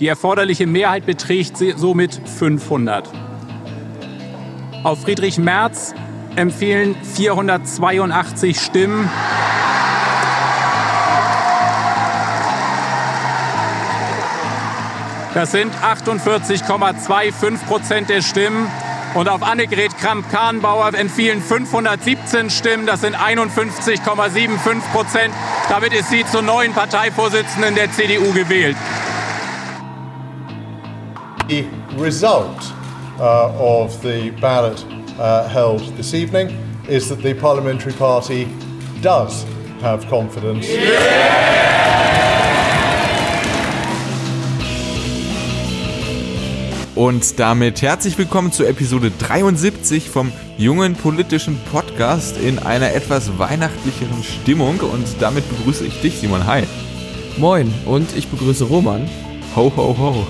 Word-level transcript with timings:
Die 0.00 0.08
erforderliche 0.08 0.66
Mehrheit 0.66 1.06
beträgt 1.06 1.58
somit 1.76 2.20
500. 2.38 3.08
Auf 4.82 5.02
Friedrich 5.02 5.38
Merz 5.38 5.94
empfehlen 6.34 6.96
482 7.14 8.60
Stimmen. 8.60 9.08
Das 15.32 15.52
sind 15.52 15.72
48,25 15.74 17.64
Prozent 17.66 18.08
der 18.08 18.22
Stimmen. 18.22 18.70
Und 19.14 19.28
auf 19.28 19.44
Annegret 19.44 19.96
Kramp-Karrenbauer 19.98 20.92
entfielen 20.94 21.40
517 21.40 22.50
Stimmen. 22.50 22.84
Das 22.84 23.00
sind 23.00 23.14
51,75 23.16 24.80
Prozent. 24.92 25.32
Damit 25.68 25.92
ist 25.92 26.10
sie 26.10 26.26
zur 26.26 26.42
neuen 26.42 26.72
Parteivorsitzenden 26.72 27.76
der 27.76 27.92
CDU 27.92 28.32
gewählt. 28.32 28.76
The 31.48 31.68
result 31.96 32.56
uh, 33.18 33.52
of 33.58 34.02
the 34.02 34.30
ballot 34.40 34.82
uh, 35.18 35.46
held 35.46 35.80
this 35.96 36.14
evening 36.14 36.48
is 36.88 37.08
that 37.10 37.22
the 37.22 37.34
parliamentary 37.34 37.92
party 37.92 38.48
does 39.02 39.44
have 39.80 40.06
confidence. 40.08 40.66
Yeah! 40.68 41.74
Und 46.94 47.40
damit 47.40 47.82
herzlich 47.82 48.16
willkommen 48.16 48.52
zur 48.52 48.68
Episode 48.68 49.10
73 49.10 50.08
vom 50.08 50.32
jungen 50.56 50.94
politischen 50.94 51.58
Podcast 51.72 52.38
in 52.38 52.60
einer 52.60 52.94
etwas 52.94 53.36
weihnachtlicheren 53.36 54.22
Stimmung. 54.22 54.78
Und 54.78 55.04
damit 55.20 55.44
begrüße 55.50 55.84
ich 55.84 56.00
dich, 56.00 56.18
Simon. 56.18 56.46
Hi. 56.46 56.62
Moin, 57.36 57.74
und 57.84 58.16
ich 58.16 58.28
begrüße 58.28 58.64
Roman. 58.64 59.10
Ho, 59.56 59.72
ho, 59.76 59.96
ho. 59.98 60.26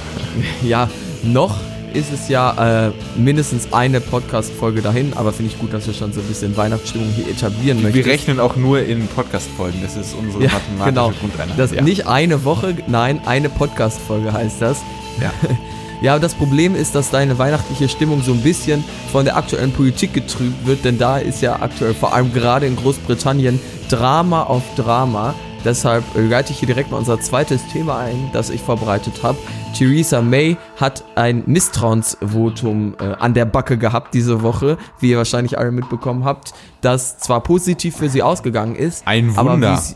Ja, 0.63 0.89
noch 1.25 1.57
ist 1.95 2.13
es 2.13 2.29
ja 2.29 2.89
äh, 2.89 2.93
mindestens 3.17 3.73
eine 3.73 4.01
Podcast-Folge 4.01 4.83
dahin, 4.83 5.13
aber 5.15 5.33
finde 5.33 5.53
ich 5.53 5.59
gut, 5.61 5.73
dass 5.73 5.87
wir 5.87 5.95
schon 5.95 6.13
so 6.13 6.21
ein 6.21 6.27
bisschen 6.27 6.57
Weihnachtsstimmung 6.57 7.09
hier 7.15 7.29
etablieren 7.29 7.83
möchten. 7.83 7.95
Wir 7.95 8.07
rechnen 8.07 8.41
auch 8.41 8.57
nur 8.57 8.81
in 8.81 9.07
Podcast-Folgen, 9.07 9.79
das 9.81 9.97
ist 9.97 10.15
unsere 10.15 10.43
ja, 10.43 10.51
mathematische 10.51 10.85
genau. 10.87 11.13
Grundeinheit. 11.21 11.59
Das 11.59 11.71
ja. 11.71 11.83
Nicht 11.83 12.09
eine 12.09 12.45
Woche, 12.45 12.77
nein, 12.89 13.21
eine 13.27 13.49
Podcast-Folge 13.49 14.33
heißt 14.33 14.61
das. 14.61 14.79
Ja. 15.21 15.33
Ja, 16.03 16.19
das 16.19 16.35
Problem 16.35 16.75
ist, 16.75 16.95
dass 16.95 17.11
deine 17.11 17.39
weihnachtliche 17.39 17.89
Stimmung 17.89 18.23
so 18.23 18.33
ein 18.33 18.43
bisschen 18.43 18.85
von 19.11 19.25
der 19.25 19.39
aktuellen 19.39 19.73
Politik 19.73 20.13
getrübt 20.13 20.67
wird, 20.67 20.85
denn 20.85 20.99
da 20.99 21.17
ist 21.17 21.41
ja 21.41 21.63
aktuell 21.63 21.95
vor 21.95 22.13
allem 22.13 22.31
gerade 22.35 22.67
in 22.67 22.77
Großbritannien 22.77 23.59
Drama 23.89 24.43
auf 24.43 24.63
Drama. 24.77 25.35
Deshalb 25.65 26.05
leite 26.15 26.53
ich 26.53 26.59
hier 26.59 26.67
direkt 26.67 26.91
mal 26.91 26.99
unser 26.99 27.19
zweites 27.21 27.67
Thema 27.69 27.99
ein, 27.99 28.31
das 28.33 28.51
ich 28.51 28.61
vorbereitet 28.61 29.23
habe. 29.23 29.39
Theresa 29.75 30.21
May 30.21 30.57
hat 30.77 31.05
ein 31.15 31.43
Misstrauensvotum 31.47 32.97
äh, 33.01 33.05
an 33.15 33.33
der 33.33 33.47
Backe 33.47 33.79
gehabt 33.79 34.13
diese 34.13 34.43
Woche, 34.43 34.77
wie 35.01 35.11
ihr 35.11 35.17
wahrscheinlich 35.17 35.59
alle 35.59 35.73
mitbekommen 35.73 36.25
habt, 36.25 36.53
das 36.83 37.19
zwar 37.19 37.43
positiv 37.43 37.97
für 37.97 38.11
sie 38.11 38.23
ausgegangen 38.23 38.77
ist. 38.77 39.07
Ein 39.07 39.35
Wunder. 39.37 39.71
Aber 39.71 39.77
sie, 39.79 39.95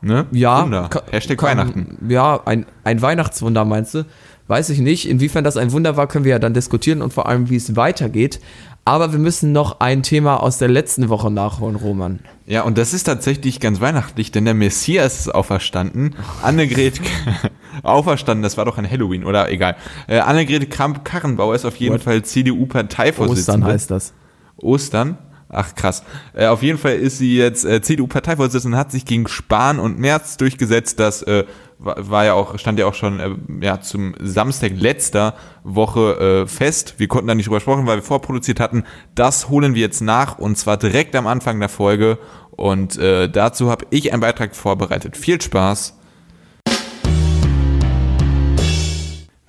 ne? 0.00 0.26
Ja. 0.32 0.62
Wunder. 0.62 0.88
Hashtag 1.10 1.38
kann, 1.38 1.58
Weihnachten. 1.58 1.98
Ja, 2.08 2.40
ein, 2.46 2.64
ein 2.82 3.02
Weihnachtswunder 3.02 3.64
meinst 3.64 3.94
du? 3.94 4.04
Weiß 4.46 4.68
ich 4.70 4.78
nicht. 4.78 5.08
Inwiefern 5.08 5.44
das 5.44 5.56
ein 5.56 5.72
Wunder 5.72 5.96
war, 5.96 6.06
können 6.06 6.24
wir 6.24 6.32
ja 6.32 6.38
dann 6.38 6.54
diskutieren 6.54 7.02
und 7.02 7.12
vor 7.12 7.28
allem, 7.28 7.50
wie 7.50 7.56
es 7.56 7.76
weitergeht. 7.76 8.40
Aber 8.86 9.12
wir 9.12 9.18
müssen 9.18 9.52
noch 9.52 9.80
ein 9.80 10.02
Thema 10.02 10.42
aus 10.42 10.58
der 10.58 10.68
letzten 10.68 11.08
Woche 11.08 11.30
nachholen, 11.30 11.76
Roman. 11.76 12.20
Ja, 12.46 12.62
und 12.62 12.76
das 12.76 12.92
ist 12.92 13.04
tatsächlich 13.04 13.58
ganz 13.58 13.80
weihnachtlich, 13.80 14.30
denn 14.30 14.44
der 14.44 14.52
Messias 14.52 15.20
ist 15.20 15.34
auferstanden. 15.34 16.14
Annegret 16.42 17.00
auferstanden, 17.82 18.42
das 18.42 18.58
war 18.58 18.66
doch 18.66 18.76
ein 18.76 18.90
Halloween, 18.90 19.24
oder 19.24 19.50
egal. 19.50 19.76
Äh, 20.06 20.18
Annegret 20.18 20.70
Kramp-Karrenbauer 20.70 21.54
ist 21.54 21.64
auf 21.64 21.76
jeden 21.76 21.94
What? 21.94 22.02
Fall 22.02 22.22
CDU-Parteivorsitzende. 22.22 23.40
Ostern 23.40 23.64
heißt 23.64 23.90
das. 23.90 24.12
Ostern? 24.56 25.18
Ach 25.48 25.74
krass. 25.74 26.02
Äh, 26.34 26.46
auf 26.46 26.62
jeden 26.62 26.78
Fall 26.78 26.96
ist 26.96 27.18
sie 27.18 27.38
jetzt 27.38 27.64
äh, 27.64 27.80
CDU-Parteivorsitzende 27.80 28.76
und 28.76 28.80
hat 28.80 28.92
sich 28.92 29.06
gegen 29.06 29.28
Spahn 29.28 29.78
und 29.78 29.98
Merz 29.98 30.36
durchgesetzt. 30.36 31.00
Das 31.00 31.22
äh, 31.22 31.44
war, 31.84 32.24
ja 32.24 32.34
auch, 32.34 32.58
stand 32.58 32.78
ja 32.78 32.86
auch 32.86 32.94
schon 32.94 33.20
äh, 33.20 33.30
ja, 33.64 33.80
zum 33.80 34.14
Samstag 34.20 34.72
letzter 34.74 35.34
Woche 35.62 36.44
äh, 36.44 36.46
fest. 36.46 36.94
Wir 36.98 37.08
konnten 37.08 37.28
da 37.28 37.34
nicht 37.34 37.46
drüber 37.46 37.60
sprechen, 37.60 37.86
weil 37.86 37.98
wir 37.98 38.02
vorproduziert 38.02 38.60
hatten. 38.60 38.84
Das 39.14 39.48
holen 39.48 39.74
wir 39.74 39.82
jetzt 39.82 40.00
nach 40.00 40.38
und 40.38 40.56
zwar 40.56 40.76
direkt 40.76 41.14
am 41.16 41.26
Anfang 41.26 41.60
der 41.60 41.68
Folge. 41.68 42.18
Und 42.50 42.98
äh, 42.98 43.28
dazu 43.28 43.70
habe 43.70 43.86
ich 43.90 44.12
einen 44.12 44.20
Beitrag 44.20 44.54
vorbereitet. 44.54 45.16
Viel 45.16 45.40
Spaß. 45.40 45.98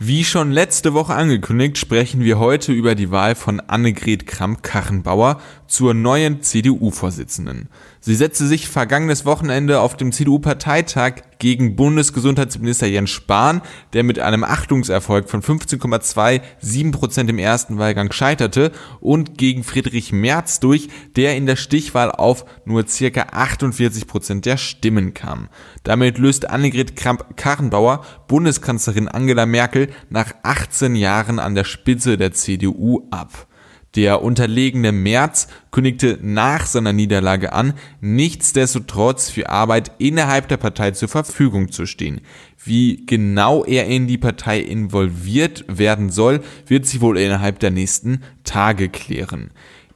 Wie 0.07 0.23
schon 0.23 0.51
letzte 0.51 0.93
Woche 0.93 1.15
angekündigt, 1.15 1.79
sprechen 1.79 2.21
wir 2.21 2.37
heute 2.37 2.71
über 2.71 2.93
die 2.93 3.09
Wahl 3.09 3.33
von 3.33 3.59
Annegret 3.59 4.27
Kramp-Karrenbauer 4.27 5.41
zur 5.65 5.95
neuen 5.95 6.43
CDU-Vorsitzenden. 6.43 7.69
Sie 8.07 8.13
setzte 8.13 8.45
sich 8.45 8.69
vergangenes 8.69 9.25
Wochenende 9.25 9.79
auf 9.79 9.97
dem 9.97 10.11
CDU-Parteitag 10.11 11.23
gegen 11.39 11.75
Bundesgesundheitsminister 11.75 12.85
Jens 12.85 13.09
Spahn, 13.09 13.63
der 13.93 14.03
mit 14.03 14.19
einem 14.19 14.43
Achtungserfolg 14.43 15.27
von 15.27 15.41
15,27 15.41 16.91
Prozent 16.91 17.31
im 17.31 17.39
ersten 17.39 17.79
Wahlgang 17.79 18.11
scheiterte, 18.11 18.71
und 18.99 19.39
gegen 19.39 19.63
Friedrich 19.63 20.11
Merz 20.11 20.59
durch, 20.59 20.87
der 21.15 21.35
in 21.35 21.47
der 21.47 21.55
Stichwahl 21.55 22.11
auf 22.11 22.45
nur 22.63 22.87
circa 22.87 23.21
48 23.31 24.05
Prozent 24.05 24.45
der 24.45 24.57
Stimmen 24.57 25.15
kam. 25.15 25.49
Damit 25.81 26.19
löst 26.19 26.47
Annegret 26.47 26.95
Kramp-Karrenbauer 26.95 28.05
Bundeskanzlerin 28.27 29.07
Angela 29.07 29.47
Merkel 29.47 29.89
nach 30.11 30.31
18 30.43 30.95
Jahren 30.95 31.39
an 31.39 31.55
der 31.55 31.63
Spitze 31.63 32.17
der 32.17 32.33
CDU 32.33 33.07
ab. 33.09 33.47
Der 33.95 34.21
unterlegene 34.21 34.91
Merz 34.91 35.47
kündigte 35.71 36.19
nach 36.21 36.65
seiner 36.65 36.91
Niederlage 36.91 37.53
an, 37.53 37.73
nichtsdestotrotz 38.01 39.29
für 39.29 39.49
Arbeit 39.49 39.91
innerhalb 39.99 40.49
der 40.49 40.57
Partei 40.57 40.91
zur 40.91 41.07
Verfügung 41.07 41.71
zu 41.71 41.85
stehen. 41.85 42.19
Wie 42.61 43.05
genau 43.05 43.63
er 43.63 43.85
in 43.87 44.07
die 44.07 44.17
Partei 44.17 44.59
involviert 44.59 45.63
werden 45.67 46.09
soll, 46.09 46.41
wird 46.67 46.85
sich 46.85 46.99
wohl 46.99 47.17
innerhalb 47.17 47.59
der 47.59 47.71
nächsten 47.71 48.21
Tage 48.43 48.89
klären. 48.89 49.51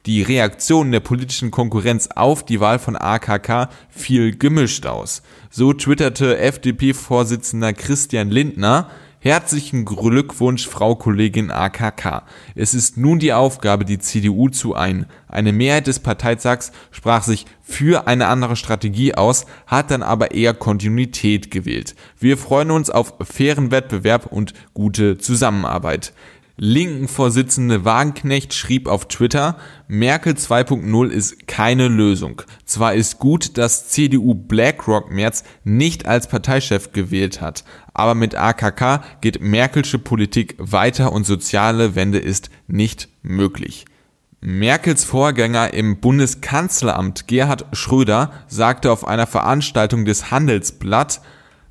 Die 0.06 0.22
Reaktion 0.22 0.92
der 0.92 1.00
politischen 1.00 1.50
Konkurrenz 1.50 2.08
auf 2.14 2.42
die 2.42 2.58
Wahl 2.58 2.78
von 2.78 2.96
AKK 2.96 3.68
fiel 3.90 4.34
gemischt 4.34 4.86
aus. 4.86 5.22
So 5.50 5.74
twitterte 5.74 6.38
FDP-Vorsitzender 6.38 7.74
Christian 7.74 8.30
Lindner, 8.30 8.90
Herzlichen 9.22 9.84
Glückwunsch, 9.84 10.66
Frau 10.66 10.94
Kollegin 10.94 11.50
AKK. 11.50 12.22
Es 12.54 12.72
ist 12.72 12.96
nun 12.96 13.18
die 13.18 13.34
Aufgabe, 13.34 13.84
die 13.84 13.98
CDU 13.98 14.48
zu 14.48 14.74
ein. 14.74 15.04
Eine 15.28 15.52
Mehrheit 15.52 15.88
des 15.88 15.98
Parteitags 15.98 16.72
sprach 16.90 17.22
sich 17.22 17.44
für 17.60 18.06
eine 18.06 18.28
andere 18.28 18.56
Strategie 18.56 19.14
aus, 19.14 19.44
hat 19.66 19.90
dann 19.90 20.02
aber 20.02 20.30
eher 20.30 20.54
Kontinuität 20.54 21.50
gewählt. 21.50 21.96
Wir 22.18 22.38
freuen 22.38 22.70
uns 22.70 22.88
auf 22.88 23.12
fairen 23.20 23.70
Wettbewerb 23.70 24.24
und 24.24 24.54
gute 24.72 25.18
Zusammenarbeit. 25.18 26.14
Linken 26.62 27.08
Vorsitzende 27.08 27.86
Wagenknecht 27.86 28.52
schrieb 28.52 28.86
auf 28.86 29.08
Twitter, 29.08 29.56
Merkel 29.88 30.34
2.0 30.34 31.08
ist 31.08 31.48
keine 31.48 31.88
Lösung. 31.88 32.42
Zwar 32.66 32.92
ist 32.92 33.18
gut, 33.18 33.56
dass 33.56 33.88
CDU 33.88 34.34
BlackRock 34.34 35.10
Merz 35.10 35.42
nicht 35.64 36.04
als 36.04 36.28
Parteichef 36.28 36.92
gewählt 36.92 37.40
hat, 37.40 37.64
aber 37.94 38.14
mit 38.14 38.34
AKK 38.34 39.02
geht 39.22 39.40
Merkelsche 39.40 39.98
Politik 39.98 40.54
weiter 40.58 41.12
und 41.12 41.24
soziale 41.24 41.94
Wende 41.94 42.18
ist 42.18 42.50
nicht 42.66 43.08
möglich. 43.22 43.86
Merkels 44.42 45.04
Vorgänger 45.04 45.72
im 45.72 45.98
Bundeskanzleramt 46.00 47.26
Gerhard 47.26 47.64
Schröder 47.72 48.32
sagte 48.48 48.92
auf 48.92 49.08
einer 49.08 49.26
Veranstaltung 49.26 50.04
des 50.04 50.30
Handelsblatt, 50.30 51.22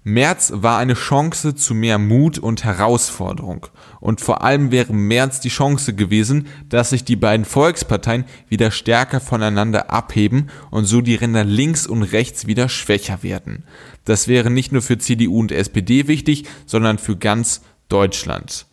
März 0.04 0.54
war 0.56 0.78
eine 0.78 0.94
Chance 0.94 1.56
zu 1.56 1.74
mehr 1.74 1.98
Mut 1.98 2.40
und 2.40 2.64
Herausforderung. 2.64 3.68
Und 4.00 4.22
vor 4.22 4.44
allem 4.44 4.72
wäre 4.72 4.94
März 4.94 5.42
die 5.42 5.50
Chance 5.50 5.94
gewesen, 5.94 6.48
dass 6.70 6.92
sich 6.92 7.04
die 7.04 7.18
beiden 7.18 7.46
Volksparteien 7.46 8.24
wieder 8.48 8.72
stärker 8.72 9.20
voneinander 9.20 9.92
abheben 9.92 10.50
und 10.72 10.86
so 10.86 11.02
die 11.02 11.16
Ränder 11.16 11.44
links 11.44 11.86
und 11.86 12.04
rechts 12.04 12.48
wieder 12.48 12.70
schwächer 12.70 13.24
werden. 13.24 13.64
Das 14.06 14.28
wäre 14.28 14.50
nicht 14.50 14.72
nur 14.72 14.82
für 14.82 14.98
CDU 14.98 15.40
und 15.40 15.52
SPD 15.52 16.08
wichtig, 16.08 16.46
sondern 16.66 16.98
für 16.98 17.18
ganz 17.18 17.62
Deutschland. 17.90 18.69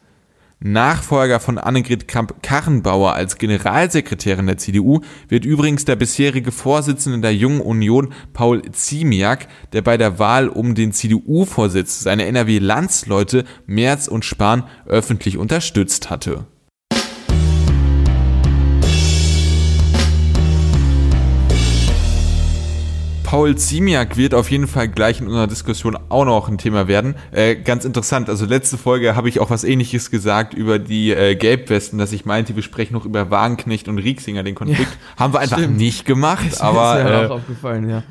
Nachfolger 0.58 1.38
von 1.38 1.58
Annegret 1.58 2.08
Kramp-Karrenbauer 2.08 3.12
als 3.12 3.36
Generalsekretärin 3.36 4.46
der 4.46 4.56
CDU 4.56 5.00
wird 5.28 5.44
übrigens 5.44 5.84
der 5.84 5.96
bisherige 5.96 6.50
Vorsitzende 6.50 7.20
der 7.20 7.34
Jungen 7.34 7.60
Union 7.60 8.14
Paul 8.32 8.62
Ziemiak, 8.72 9.48
der 9.74 9.82
bei 9.82 9.98
der 9.98 10.18
Wahl 10.18 10.48
um 10.48 10.74
den 10.74 10.92
CDU-Vorsitz 10.92 12.00
seine 12.00 12.24
NRW-Landsleute 12.24 13.44
Merz 13.66 14.08
und 14.08 14.24
Spahn 14.24 14.64
öffentlich 14.86 15.36
unterstützt 15.36 16.08
hatte. 16.08 16.46
Paul 23.26 23.56
Ziemiak 23.56 24.16
wird 24.16 24.34
auf 24.34 24.52
jeden 24.52 24.68
Fall 24.68 24.86
gleich 24.86 25.20
in 25.20 25.26
unserer 25.26 25.48
Diskussion 25.48 25.98
auch 26.10 26.24
noch 26.24 26.48
ein 26.48 26.58
Thema 26.58 26.86
werden. 26.86 27.16
Äh, 27.32 27.56
ganz 27.56 27.84
interessant, 27.84 28.28
also 28.28 28.46
letzte 28.46 28.78
Folge 28.78 29.16
habe 29.16 29.28
ich 29.28 29.40
auch 29.40 29.50
was 29.50 29.64
ähnliches 29.64 30.12
gesagt 30.12 30.54
über 30.54 30.78
die 30.78 31.10
äh, 31.10 31.34
Gelbwesten, 31.34 31.98
dass 31.98 32.12
ich 32.12 32.24
meinte, 32.24 32.54
wir 32.54 32.62
sprechen 32.62 32.94
noch 32.94 33.04
über 33.04 33.28
Wagenknecht 33.28 33.88
und 33.88 33.98
Rieksinger, 33.98 34.44
den 34.44 34.54
Konflikt. 34.54 34.92
Ja, 34.92 35.24
Haben 35.24 35.34
wir 35.34 35.40
einfach 35.40 35.58
stimmt. 35.58 35.76
nicht 35.76 36.04
gemacht, 36.04 36.46
das 36.52 36.60
aber. 36.60 36.98
Ist 36.98 37.04
mir 37.04 37.10
äh, 37.10 37.26
auch 37.26 37.30
aufgefallen, 37.30 37.90
ja. 37.90 38.04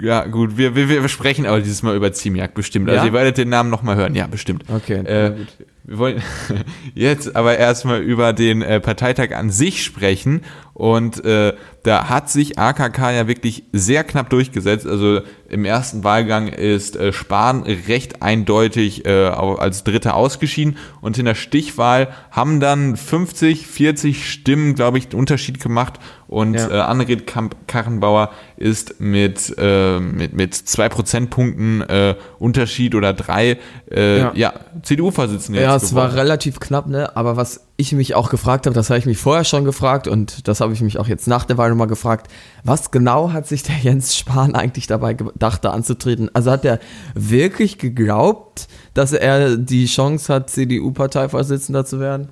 Ja, 0.00 0.24
gut, 0.24 0.56
wir, 0.56 0.76
wir, 0.76 0.88
wir 0.88 1.08
sprechen 1.08 1.46
aber 1.46 1.60
dieses 1.60 1.82
Mal 1.82 1.96
über 1.96 2.12
Ziemiak, 2.12 2.54
bestimmt. 2.54 2.88
Also 2.88 3.00
ja? 3.00 3.06
ihr 3.06 3.12
werdet 3.12 3.38
den 3.38 3.48
Namen 3.48 3.70
nochmal 3.70 3.96
hören, 3.96 4.14
ja, 4.14 4.28
bestimmt. 4.28 4.64
Okay. 4.68 5.00
Äh, 5.04 5.34
wir 5.84 5.98
wollen 5.98 6.22
jetzt 6.94 7.36
aber 7.36 7.58
erstmal 7.58 8.00
über 8.00 8.32
den 8.32 8.62
äh, 8.62 8.80
Parteitag 8.80 9.32
an 9.32 9.50
sich 9.50 9.84
sprechen. 9.84 10.42
Und 10.74 11.24
äh, 11.24 11.54
da 11.84 12.08
hat 12.08 12.28
sich 12.28 12.58
AKK 12.58 13.12
ja 13.12 13.28
wirklich 13.28 13.62
sehr 13.72 14.02
knapp 14.02 14.28
durchgesetzt. 14.28 14.86
Also 14.88 15.20
im 15.48 15.64
ersten 15.64 16.02
Wahlgang 16.02 16.48
ist 16.48 16.96
äh, 16.96 17.12
Spahn 17.12 17.62
recht 17.62 18.22
eindeutig 18.22 19.06
äh, 19.06 19.26
als 19.28 19.84
Dritter 19.84 20.16
ausgeschieden. 20.16 20.76
Und 21.00 21.16
in 21.16 21.26
der 21.26 21.36
Stichwahl 21.36 22.08
haben 22.32 22.58
dann 22.58 22.96
50, 22.96 23.68
40 23.68 24.28
Stimmen, 24.28 24.74
glaube 24.74 24.98
ich, 24.98 25.08
den 25.08 25.20
Unterschied 25.20 25.62
gemacht. 25.62 26.00
Und 26.26 26.54
ja. 26.54 26.68
äh, 26.68 26.80
Annegret 26.80 27.30
Karrenbauer 27.68 28.30
ist 28.56 28.98
mit, 28.98 29.54
äh, 29.56 30.00
mit, 30.00 30.32
mit 30.32 30.54
zwei 30.54 30.88
Prozentpunkten 30.88 31.82
äh, 31.82 32.16
Unterschied 32.40 32.96
oder 32.96 33.12
drei 33.12 33.58
äh, 33.92 34.18
ja. 34.18 34.32
ja 34.34 34.54
CDU-Vorsitzende. 34.82 35.60
Ja, 35.60 35.76
es 35.76 35.94
war 35.94 36.14
relativ 36.14 36.58
knapp, 36.58 36.88
ne? 36.88 37.16
Aber 37.16 37.36
was 37.36 37.64
ich 37.76 37.92
mich 37.92 38.14
auch 38.14 38.30
gefragt 38.30 38.66
habe, 38.66 38.74
das 38.74 38.90
habe 38.90 38.98
ich 38.98 39.06
mich 39.06 39.18
vorher 39.18 39.44
schon 39.44 39.64
gefragt 39.64 40.06
und 40.06 40.46
das 40.46 40.60
habe 40.60 40.72
ich 40.72 40.80
mich 40.80 40.98
auch 40.98 41.08
jetzt 41.08 41.26
nach 41.26 41.44
der 41.44 41.58
Wahl 41.58 41.70
nochmal 41.70 41.88
gefragt, 41.88 42.30
was 42.62 42.90
genau 42.90 43.32
hat 43.32 43.48
sich 43.48 43.62
der 43.62 43.76
Jens 43.82 44.16
Spahn 44.16 44.54
eigentlich 44.54 44.86
dabei 44.86 45.14
gedacht, 45.14 45.64
da 45.64 45.70
anzutreten? 45.70 46.30
Also 46.34 46.50
hat 46.50 46.64
er 46.64 46.78
wirklich 47.14 47.78
geglaubt, 47.78 48.68
dass 48.94 49.12
er 49.12 49.56
die 49.56 49.86
Chance 49.86 50.32
hat, 50.32 50.50
CDU-Parteivorsitzender 50.50 51.84
zu 51.84 51.98
werden? 51.98 52.28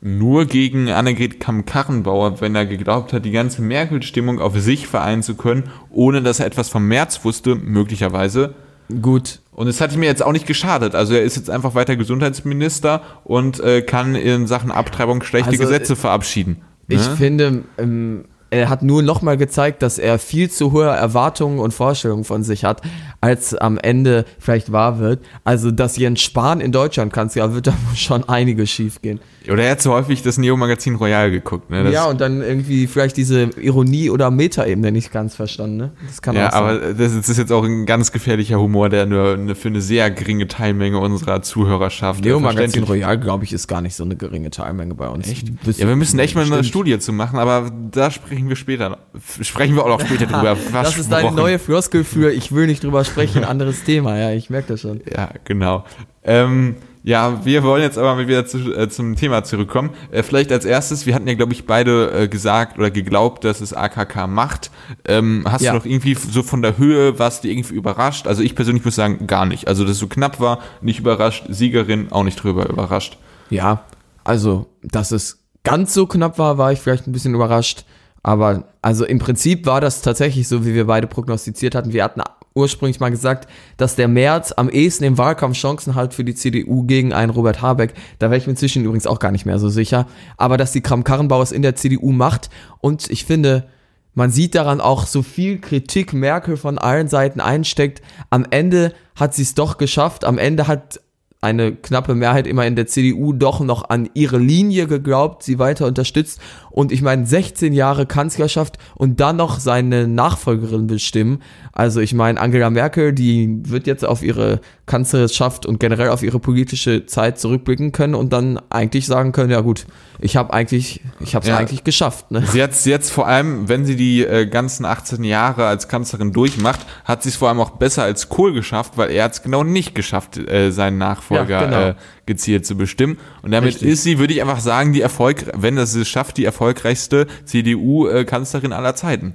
Nur 0.00 0.46
gegen 0.46 0.90
Annegret 0.90 1.40
Kamm-Karrenbauer, 1.40 2.40
wenn 2.40 2.54
er 2.54 2.66
geglaubt 2.66 3.12
hat, 3.12 3.24
die 3.24 3.30
ganze 3.32 3.62
Merkel-Stimmung 3.62 4.40
auf 4.40 4.58
sich 4.58 4.86
vereinen 4.86 5.22
zu 5.22 5.34
können, 5.34 5.64
ohne 5.90 6.22
dass 6.22 6.38
er 6.38 6.46
etwas 6.46 6.68
vom 6.68 6.86
März 6.86 7.24
wusste, 7.24 7.54
möglicherweise. 7.54 8.54
Gut, 9.02 9.40
und 9.56 9.68
es 9.68 9.80
hat 9.80 9.96
mir 9.96 10.04
jetzt 10.04 10.22
auch 10.22 10.32
nicht 10.32 10.46
geschadet. 10.46 10.94
Also 10.94 11.14
er 11.14 11.22
ist 11.22 11.36
jetzt 11.36 11.48
einfach 11.48 11.74
weiter 11.74 11.96
Gesundheitsminister 11.96 13.00
und 13.24 13.58
äh, 13.58 13.80
kann 13.80 14.14
in 14.14 14.46
Sachen 14.46 14.70
Abtreibung 14.70 15.22
schlechte 15.22 15.48
also, 15.48 15.62
Gesetze 15.62 15.96
verabschieden. 15.96 16.58
Ich 16.88 17.08
ne? 17.08 17.16
finde, 17.16 17.64
ähm, 17.78 18.26
er 18.50 18.68
hat 18.68 18.82
nur 18.82 19.02
nochmal 19.02 19.38
gezeigt, 19.38 19.80
dass 19.80 19.98
er 19.98 20.18
viel 20.18 20.50
zu 20.50 20.72
hohe 20.72 20.84
Erwartungen 20.84 21.58
und 21.58 21.72
Vorstellungen 21.72 22.24
von 22.24 22.42
sich 22.42 22.64
hat, 22.64 22.82
als 23.22 23.54
am 23.54 23.78
Ende 23.78 24.26
vielleicht 24.38 24.72
wahr 24.72 24.98
wird. 24.98 25.24
Also, 25.42 25.70
dass 25.70 25.96
Jens 25.96 26.20
Spahn 26.20 26.60
in 26.60 26.70
Deutschland 26.70 27.10
Kanzler 27.10 27.54
wird, 27.54 27.66
da 27.68 27.74
schon 27.94 28.28
einiges 28.28 28.68
schief 28.68 29.00
gehen. 29.00 29.20
Oder 29.50 29.64
er 29.64 29.72
hat 29.72 29.82
so 29.82 29.92
häufig 29.92 30.22
das 30.22 30.38
Neo-Magazin 30.38 30.94
Royal 30.96 31.30
geguckt. 31.30 31.70
Ne? 31.70 31.90
Ja, 31.90 32.06
und 32.06 32.20
dann 32.20 32.42
irgendwie 32.42 32.86
vielleicht 32.86 33.16
diese 33.16 33.50
Ironie 33.60 34.10
oder 34.10 34.30
Meta-Ebene 34.30 34.92
nicht 34.92 35.12
ganz 35.12 35.34
verstanden. 35.34 35.76
Ne? 35.76 35.90
Das 36.06 36.22
kann 36.22 36.36
ja, 36.36 36.50
auch 36.50 36.54
aber 36.54 36.94
das 36.94 37.14
ist 37.14 37.36
jetzt 37.36 37.52
auch 37.52 37.64
ein 37.64 37.86
ganz 37.86 38.12
gefährlicher 38.12 38.60
Humor, 38.60 38.88
der 38.88 39.06
nur 39.06 39.56
für 39.56 39.68
eine 39.68 39.80
sehr 39.80 40.10
geringe 40.10 40.48
Teilmenge 40.48 40.98
unserer 40.98 41.42
Zuhörerschaft 41.42 42.24
Neo-Magazin 42.24 42.84
Royal, 42.84 43.18
glaube 43.18 43.44
ich, 43.44 43.52
ist 43.52 43.66
gar 43.66 43.80
nicht 43.80 43.94
so 43.94 44.04
eine 44.04 44.16
geringe 44.16 44.50
Teilmenge 44.50 44.94
bei 44.94 45.08
uns. 45.08 45.28
Echt? 45.28 45.48
Ja, 45.78 45.88
wir 45.88 45.96
müssen 45.96 46.18
echt 46.18 46.34
mal 46.34 46.44
eine 46.44 46.64
Studie 46.64 46.98
zu 46.98 47.12
machen, 47.12 47.38
aber 47.38 47.70
da 47.90 48.10
sprechen 48.10 48.48
wir 48.48 48.56
später. 48.56 48.98
Sprechen 49.40 49.74
wir 49.74 49.84
auch 49.84 49.88
noch 49.88 50.00
später 50.00 50.26
drüber. 50.26 50.56
das 50.72 50.98
ist 50.98 51.10
deine 51.10 51.32
neue 51.32 51.58
Floskel 51.58 52.04
für 52.04 52.32
ich 52.32 52.52
will 52.52 52.66
nicht 52.66 52.82
drüber 52.82 53.04
sprechen, 53.04 53.44
anderes 53.56 53.84
Thema. 53.84 54.18
Ja, 54.18 54.32
ich 54.32 54.50
merke 54.50 54.68
das 54.68 54.80
schon. 54.82 55.00
Ja, 55.10 55.30
genau. 55.44 55.84
Ähm, 56.24 56.76
ja, 57.06 57.44
wir 57.44 57.62
wollen 57.62 57.82
jetzt 57.82 57.98
aber 57.98 58.16
mal 58.16 58.26
wieder 58.26 58.46
zu, 58.46 58.74
äh, 58.74 58.88
zum 58.88 59.14
Thema 59.14 59.44
zurückkommen. 59.44 59.90
Äh, 60.10 60.24
vielleicht 60.24 60.50
als 60.50 60.64
erstes, 60.64 61.06
wir 61.06 61.14
hatten 61.14 61.28
ja, 61.28 61.34
glaube 61.34 61.52
ich, 61.52 61.64
beide 61.64 62.10
äh, 62.10 62.28
gesagt 62.28 62.80
oder 62.80 62.90
geglaubt, 62.90 63.44
dass 63.44 63.60
es 63.60 63.72
AKK 63.72 64.26
macht. 64.26 64.72
Ähm, 65.06 65.44
hast 65.48 65.62
ja. 65.62 65.70
du 65.70 65.78
noch 65.78 65.84
irgendwie 65.86 66.14
so 66.14 66.42
von 66.42 66.62
der 66.62 66.78
Höhe, 66.78 67.16
was 67.16 67.42
dir 67.42 67.52
irgendwie 67.52 67.74
überrascht? 67.74 68.26
Also 68.26 68.42
ich 68.42 68.56
persönlich 68.56 68.84
muss 68.84 68.96
sagen, 68.96 69.28
gar 69.28 69.46
nicht. 69.46 69.68
Also, 69.68 69.84
dass 69.84 69.92
es 69.92 69.98
so 70.00 70.08
knapp 70.08 70.40
war, 70.40 70.58
nicht 70.80 70.98
überrascht. 70.98 71.44
Siegerin 71.48 72.10
auch 72.10 72.24
nicht 72.24 72.42
drüber 72.42 72.68
überrascht. 72.68 73.18
Ja, 73.50 73.84
also, 74.24 74.66
dass 74.82 75.12
es 75.12 75.44
ganz 75.62 75.94
so 75.94 76.08
knapp 76.08 76.40
war, 76.40 76.58
war 76.58 76.72
ich 76.72 76.80
vielleicht 76.80 77.06
ein 77.06 77.12
bisschen 77.12 77.36
überrascht. 77.36 77.84
Aber 78.24 78.64
also 78.82 79.04
im 79.04 79.20
Prinzip 79.20 79.64
war 79.64 79.80
das 79.80 80.02
tatsächlich 80.02 80.48
so, 80.48 80.66
wie 80.66 80.74
wir 80.74 80.88
beide 80.88 81.06
prognostiziert 81.06 81.76
hatten. 81.76 81.92
Wir 81.92 82.02
hatten 82.02 82.20
ursprünglich 82.56 83.00
mal 83.00 83.10
gesagt, 83.10 83.48
dass 83.76 83.96
der 83.96 84.08
März 84.08 84.52
am 84.56 84.68
ehesten 84.68 85.04
im 85.04 85.18
Wahlkampf 85.18 85.56
Chancen 85.56 85.94
hat 85.94 86.14
für 86.14 86.24
die 86.24 86.34
CDU 86.34 86.84
gegen 86.84 87.12
einen 87.12 87.30
Robert 87.30 87.62
Habeck. 87.62 87.94
Da 88.18 88.30
wäre 88.30 88.38
ich 88.38 88.46
mir 88.46 88.52
inzwischen 88.52 88.84
übrigens 88.84 89.06
auch 89.06 89.18
gar 89.18 89.30
nicht 89.30 89.46
mehr 89.46 89.58
so 89.58 89.68
sicher. 89.68 90.06
Aber 90.36 90.56
dass 90.56 90.72
die 90.72 90.80
Kram-Karrenbauer 90.80 91.42
es 91.42 91.52
in 91.52 91.62
der 91.62 91.76
CDU 91.76 92.12
macht 92.12 92.50
und 92.80 93.10
ich 93.10 93.24
finde, 93.24 93.68
man 94.14 94.30
sieht 94.30 94.54
daran 94.54 94.80
auch 94.80 95.06
so 95.06 95.22
viel 95.22 95.60
Kritik 95.60 96.14
Merkel 96.14 96.56
von 96.56 96.78
allen 96.78 97.06
Seiten 97.06 97.38
einsteckt. 97.38 98.00
Am 98.30 98.46
Ende 98.48 98.94
hat 99.14 99.34
sie 99.34 99.42
es 99.42 99.54
doch 99.54 99.76
geschafft. 99.76 100.24
Am 100.24 100.38
Ende 100.38 100.66
hat 100.66 101.00
eine 101.42 101.76
knappe 101.76 102.14
Mehrheit 102.14 102.46
immer 102.46 102.66
in 102.66 102.76
der 102.76 102.86
CDU 102.86 103.32
doch 103.32 103.60
noch 103.60 103.90
an 103.90 104.08
ihre 104.14 104.38
Linie 104.38 104.86
geglaubt, 104.86 105.42
sie 105.42 105.58
weiter 105.58 105.86
unterstützt. 105.86 106.40
Und 106.76 106.92
ich 106.92 107.00
meine, 107.00 107.24
16 107.24 107.72
Jahre 107.72 108.04
Kanzlerschaft 108.04 108.76
und 108.96 109.18
dann 109.18 109.36
noch 109.36 109.60
seine 109.60 110.06
Nachfolgerin 110.06 110.86
bestimmen. 110.86 111.40
Also 111.72 112.00
ich 112.00 112.12
meine, 112.12 112.38
Angela 112.38 112.68
Merkel, 112.68 113.14
die 113.14 113.62
wird 113.62 113.86
jetzt 113.86 114.04
auf 114.04 114.22
ihre 114.22 114.60
Kanzlerschaft 114.84 115.64
und 115.64 115.80
generell 115.80 116.10
auf 116.10 116.22
ihre 116.22 116.38
politische 116.38 117.06
Zeit 117.06 117.38
zurückblicken 117.38 117.92
können 117.92 118.14
und 118.14 118.34
dann 118.34 118.60
eigentlich 118.68 119.06
sagen 119.06 119.32
können, 119.32 119.50
ja 119.50 119.62
gut, 119.62 119.86
ich 120.18 120.36
habe 120.36 120.52
eigentlich, 120.52 121.00
ich 121.18 121.34
habe 121.34 121.44
es 121.44 121.48
ja. 121.48 121.56
eigentlich 121.56 121.82
geschafft. 121.82 122.30
Ne? 122.30 122.44
Sie 122.46 122.62
hat 122.62 122.72
es 122.72 122.84
jetzt 122.84 123.10
vor 123.10 123.26
allem, 123.26 123.70
wenn 123.70 123.86
sie 123.86 123.96
die 123.96 124.22
äh, 124.22 124.44
ganzen 124.44 124.84
18 124.84 125.24
Jahre 125.24 125.66
als 125.66 125.88
Kanzlerin 125.88 126.32
durchmacht, 126.32 126.80
hat 127.06 127.22
sie 127.22 127.30
es 127.30 127.36
vor 127.36 127.48
allem 127.48 127.60
auch 127.60 127.70
besser 127.70 128.02
als 128.02 128.28
Kohl 128.28 128.52
geschafft, 128.52 128.98
weil 128.98 129.10
er 129.12 129.24
hat 129.24 129.32
es 129.32 129.42
genau 129.42 129.64
nicht 129.64 129.94
geschafft, 129.94 130.36
äh, 130.36 130.70
seinen 130.70 130.98
Nachfolger 130.98 131.48
ja, 131.48 131.64
genau. 131.64 131.80
äh, 131.88 131.94
gezielt 132.26 132.66
zu 132.66 132.76
bestimmen. 132.76 133.18
Und 133.42 133.52
damit 133.52 133.74
Richtig. 133.74 133.88
ist 133.88 134.02
sie, 134.02 134.18
würde 134.18 134.34
ich 134.34 134.42
einfach 134.42 134.60
sagen, 134.60 134.92
die 134.92 135.00
Erfolg, 135.00 135.46
wenn 135.56 135.76
das 135.76 135.94
es 135.94 136.08
schafft, 136.08 136.36
die 136.36 136.44
erfolgreichste 136.44 137.26
CDU-Kanzlerin 137.44 138.72
aller 138.72 138.94
Zeiten. 138.94 139.34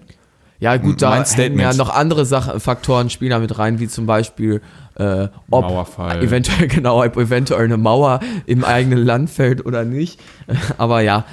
Ja, 0.60 0.78
gut, 0.78 1.02
da 1.02 1.24
hängen 1.24 1.58
ja 1.58 1.74
noch 1.74 1.90
andere 1.90 2.24
Sachen, 2.24 2.60
Faktoren 2.60 3.10
spielen 3.10 3.32
da 3.32 3.40
mit 3.40 3.58
rein, 3.58 3.80
wie 3.80 3.88
zum 3.88 4.06
Beispiel, 4.06 4.62
äh, 4.94 5.28
ob 5.50 5.66
Mauerfall. 5.66 6.22
eventuell, 6.22 6.68
genau, 6.68 7.04
eventuell 7.04 7.66
eine 7.66 7.78
Mauer 7.78 8.20
im 8.46 8.64
eigenen 8.64 9.00
Land 9.04 9.32
fällt 9.32 9.66
oder 9.66 9.86
nicht. 9.86 10.20
Aber 10.78 11.02
ja, 11.02 11.26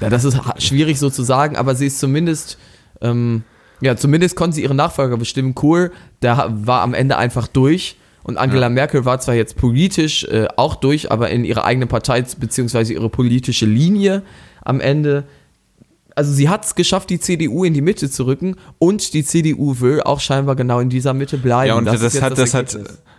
ja, 0.00 0.08
das 0.08 0.24
ist 0.24 0.38
schwierig 0.58 0.98
so 0.98 1.10
zu 1.10 1.22
sagen, 1.22 1.56
aber 1.56 1.74
sie 1.74 1.86
ist 1.86 1.98
zumindest, 1.98 2.58
ähm, 3.00 3.44
ja, 3.80 3.96
zumindest 3.96 4.36
konnte 4.36 4.56
sie 4.56 4.62
ihren 4.62 4.76
Nachfolger 4.76 5.16
bestimmen. 5.16 5.54
Cool, 5.62 5.92
der 6.22 6.48
war 6.50 6.82
am 6.82 6.92
Ende 6.92 7.16
einfach 7.16 7.48
durch. 7.48 7.96
Und 8.26 8.38
Angela 8.38 8.62
ja. 8.62 8.70
Merkel 8.70 9.04
war 9.04 9.20
zwar 9.20 9.36
jetzt 9.36 9.56
politisch 9.56 10.24
äh, 10.24 10.48
auch 10.56 10.74
durch, 10.74 11.12
aber 11.12 11.30
in 11.30 11.44
ihrer 11.44 11.64
eigenen 11.64 11.88
Partei 11.88 12.24
beziehungsweise 12.36 12.92
ihre 12.92 13.08
politische 13.08 13.66
Linie 13.66 14.22
am 14.64 14.80
Ende 14.80 15.22
also 16.16 16.32
sie 16.32 16.48
hat 16.48 16.64
es 16.64 16.74
geschafft, 16.74 17.10
die 17.10 17.20
CDU 17.20 17.62
in 17.64 17.74
die 17.74 17.82
Mitte 17.82 18.10
zu 18.10 18.24
rücken 18.24 18.56
und 18.78 19.12
die 19.12 19.22
CDU 19.22 19.80
will 19.80 20.00
auch 20.00 20.18
scheinbar 20.18 20.56
genau 20.56 20.80
in 20.80 20.88
dieser 20.88 21.12
Mitte 21.12 21.36
bleiben. 21.36 21.68
Ja, 21.68 21.74
und 21.76 21.84
das, 21.84 22.00
das 22.00 22.22
hat, 22.22 22.38
das, 22.38 22.54
hat, 22.54 22.76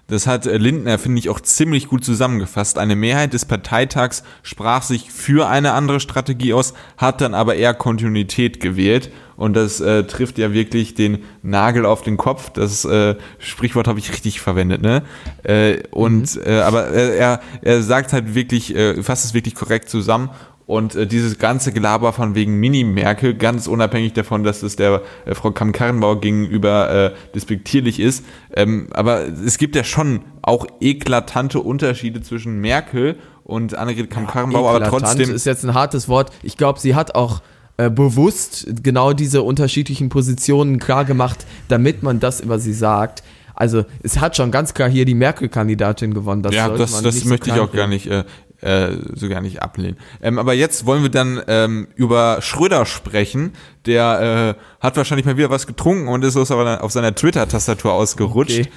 das 0.08 0.26
hat 0.26 0.46
Lindner, 0.46 0.98
finde 0.98 1.20
ich, 1.20 1.30
auch 1.30 1.42
ziemlich 1.42 1.88
gut 1.88 2.04
zusammengefasst. 2.04 2.78
Eine 2.78 2.96
Mehrheit 2.96 3.34
des 3.34 3.44
Parteitags 3.44 4.24
sprach 4.42 4.82
sich 4.82 5.12
für 5.12 5.50
eine 5.50 5.74
andere 5.74 6.00
Strategie 6.00 6.54
aus, 6.54 6.74
hat 6.96 7.20
dann 7.20 7.34
aber 7.34 7.56
eher 7.56 7.74
Kontinuität 7.74 8.62
gewählt. 8.62 9.12
Und 9.36 9.54
das 9.56 9.82
äh, 9.82 10.06
trifft 10.06 10.38
ja 10.38 10.54
wirklich 10.54 10.96
den 10.96 11.20
Nagel 11.44 11.86
auf 11.86 12.02
den 12.02 12.18
Kopf. 12.18 12.50
Das 12.52 12.86
äh, 12.86 13.16
Sprichwort 13.38 13.88
habe 13.88 14.00
ich 14.00 14.12
richtig 14.12 14.40
verwendet, 14.40 14.82
ne? 14.82 15.04
Äh, 15.44 15.84
und 15.92 16.36
mhm. 16.36 16.42
äh, 16.44 16.60
aber 16.62 16.88
er, 16.88 17.42
er 17.62 17.84
sagt 17.84 18.14
halt 18.14 18.34
wirklich, 18.34 18.76
äh, 18.76 19.04
fasst 19.04 19.26
es 19.26 19.34
wirklich 19.34 19.56
korrekt 19.56 19.90
zusammen 19.90 20.30
und 20.68 20.96
äh, 20.96 21.08
dieses 21.08 21.40
ganze 21.40 21.72
Gelaber 21.72 22.14
von 22.14 22.36
wegen 22.36 22.60
Mini-Merkel, 22.60 23.34
ganz 23.34 23.68
unabhängig 23.68 24.14
davon, 24.14 24.44
dass 24.44 24.62
es 24.64 24.76
der 24.76 25.02
äh, 25.26 25.34
Frau 25.34 25.52
Kamm-Karrenbauer 25.52 26.20
gegenüber 26.20 26.90
äh, 26.92 27.12
despektierlich 27.34 28.00
ist. 28.02 28.24
Ähm, 28.54 28.88
aber 28.92 29.26
es 29.26 29.58
gibt 29.58 29.76
ja 29.78 29.86
schon 29.86 30.22
auch 30.42 30.68
eklatante 30.82 31.62
Unterschiede 31.62 32.22
zwischen 32.22 32.60
Merkel 32.60 33.16
und 33.46 33.76
Annegret 33.76 34.10
Kamm-Karrenbauer, 34.10 34.72
ja, 34.72 34.86
aber 34.86 34.90
trotzdem. 34.90 35.34
ist 35.34 35.46
jetzt 35.46 35.64
ein 35.64 35.74
hartes 35.74 36.10
Wort. 36.10 36.32
Ich 36.44 36.58
glaube, 36.58 36.82
sie 36.82 36.96
hat 36.96 37.16
auch 37.16 37.42
äh, 37.78 37.90
bewusst 37.90 38.68
genau 38.84 39.14
diese 39.14 39.44
unterschiedlichen 39.44 40.10
Positionen 40.10 40.80
klar 40.80 41.06
gemacht, 41.06 41.46
damit 41.70 42.04
man 42.04 42.20
das 42.20 42.42
über 42.42 42.60
sie 42.60 42.74
sagt. 42.74 43.24
Also 43.58 43.86
es 44.04 44.20
hat 44.20 44.38
schon 44.38 44.52
ganz 44.52 44.76
klar 44.76 44.88
hier 44.88 45.04
die 45.04 45.16
Merkel-Kandidatin 45.16 46.14
gewonnen. 46.14 46.44
Das 46.44 46.54
ja, 46.54 46.70
das, 46.70 47.02
das 47.02 47.26
möchte 47.26 47.50
ich 47.50 47.60
auch 47.60 47.72
gar 47.72 47.88
nicht. 47.88 48.06
Äh, 48.06 48.24
äh, 48.62 48.90
so 49.14 49.30
gar 49.30 49.42
nicht 49.42 49.62
ablehnen. 49.62 49.98
Ähm, 50.22 50.40
aber 50.40 50.54
jetzt 50.54 50.86
wollen 50.86 51.04
wir 51.04 51.10
dann 51.12 51.42
ähm, 51.48 51.88
über 51.96 52.40
Schröder 52.42 52.86
sprechen. 52.86 53.54
Der 53.86 54.56
äh, 54.58 54.84
hat 54.84 54.98
wahrscheinlich 54.98 55.26
mal 55.26 55.38
wieder 55.38 55.50
was 55.50 55.68
getrunken 55.68 56.08
und 56.08 56.24
ist 56.24 56.36
auf 56.36 56.48
seiner, 56.48 56.84
auf 56.84 56.92
seiner 56.92 57.14
Twitter-Tastatur 57.16 57.94
ausgerutscht. 57.94 58.60
Okay. 58.60 58.70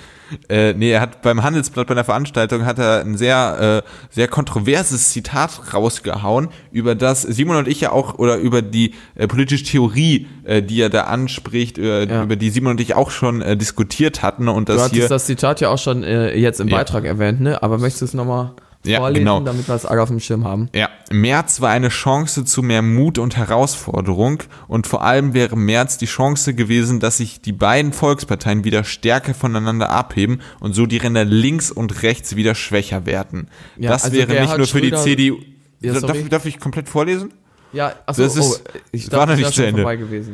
Äh, 0.49 0.75
nee, 0.75 0.93
er 0.93 1.01
hat 1.01 1.23
beim 1.23 1.43
Handelsblatt 1.43 1.89
bei 1.89 1.93
einer 1.95 2.05
Veranstaltung 2.05 2.65
hat 2.65 2.79
er 2.79 3.01
ein 3.01 3.17
sehr, 3.17 3.83
äh, 3.85 3.91
sehr 4.15 4.29
kontroverses 4.29 5.11
Zitat 5.11 5.75
rausgehauen, 5.75 6.51
über 6.71 6.95
das 6.95 7.23
Simon 7.23 7.57
und 7.57 7.67
ich 7.67 7.81
ja 7.81 7.91
auch, 7.91 8.17
oder 8.21 8.37
über 8.37 8.63
die 8.63 8.95
äh, 9.17 9.27
politische 9.27 9.65
Theorie, 9.65 10.29
äh, 10.45 10.63
die 10.63 10.81
er 10.81 10.89
da 10.89 11.05
anspricht, 11.05 11.79
äh, 11.79 12.05
Ja. 12.07 12.23
über 12.23 12.37
die 12.37 12.51
Simon 12.51 12.73
und 12.73 12.81
ich 12.81 12.95
auch 12.95 13.11
schon 13.11 13.43
äh, 13.43 13.57
diskutiert 13.57 14.23
hatten 14.23 14.47
und 14.47 14.69
Du 14.69 14.75
das 14.75 14.83
hattest 14.83 14.95
hier. 15.01 15.09
das 15.09 15.27
Zitat 15.27 15.61
ja 15.61 15.69
auch 15.71 15.79
schon 15.79 16.05
äh, 16.05 16.37
jetzt 16.37 16.61
im 16.61 16.69
Ja. 16.69 16.77
Beitrag 16.77 17.05
erwähnt, 17.07 17.41
ne? 17.41 17.61
Aber 17.61 17.79
möchtest 17.79 18.03
du 18.03 18.05
es 18.05 18.15
nochmal 18.15 18.53
Ja, 18.85 18.99
vorlesen, 18.99 19.25
genau. 19.25 19.41
damit 19.41 19.69
wir 19.69 19.75
es 19.75 19.85
alle 19.85 20.03
auf 20.03 20.09
dem 20.09 20.21
Schirm 20.21 20.45
haben? 20.45 20.71
Ja, 20.75 20.89
März 21.11 21.61
war 21.61 21.71
eine 21.71 21.91
Chance 21.91 22.45
zu 22.47 22.63
mehr 22.63 22.81
Mut 22.81 23.19
und 23.19 23.37
Herausforderung 23.37 24.43
und 24.69 24.87
vor 24.87 25.03
allem 25.03 25.35
wäre 25.35 25.57
März 25.57 25.99
die 25.99 26.07
Chance 26.07 26.55
gewesen, 26.55 26.99
dass 26.99 27.19
sich 27.19 27.43
die 27.43 27.53
beiden 27.53 27.93
Volksparteien 27.93 28.65
wieder 28.65 28.85
stärker 28.85 29.35
voneinander 29.35 29.91
abheben 29.91 30.41
und 30.61 30.75
so 30.75 30.87
die 30.87 30.97
Ränder 30.97 31.25
links 31.25 31.71
und 31.71 32.03
rechts 32.03 32.37
wieder 32.37 32.55
schwächer 32.55 33.05
werden. 33.05 33.49
Ja, 33.77 33.91
das 33.91 34.05
also 34.05 34.17
wäre 34.17 34.41
nicht 34.41 34.57
nur 34.57 34.67
für 34.67 34.81
die 34.81 34.89
Schröder- 34.89 35.03
CDU. 35.03 35.37
Ja, 35.83 35.99
darf, 35.99 36.29
darf 36.29 36.47
ich 36.47 36.59
komplett 36.59 36.89
vorlesen? 36.89 37.33
Ja, 37.73 37.95
achso, 38.07 38.23
Das 38.23 38.37
ist- 38.37 38.63
oh, 38.67 38.79
ich 38.93 39.11
war 39.13 39.27
noch 39.27 39.37
nicht 39.37 39.53
zu 39.53 39.65
Ende. 39.65 39.87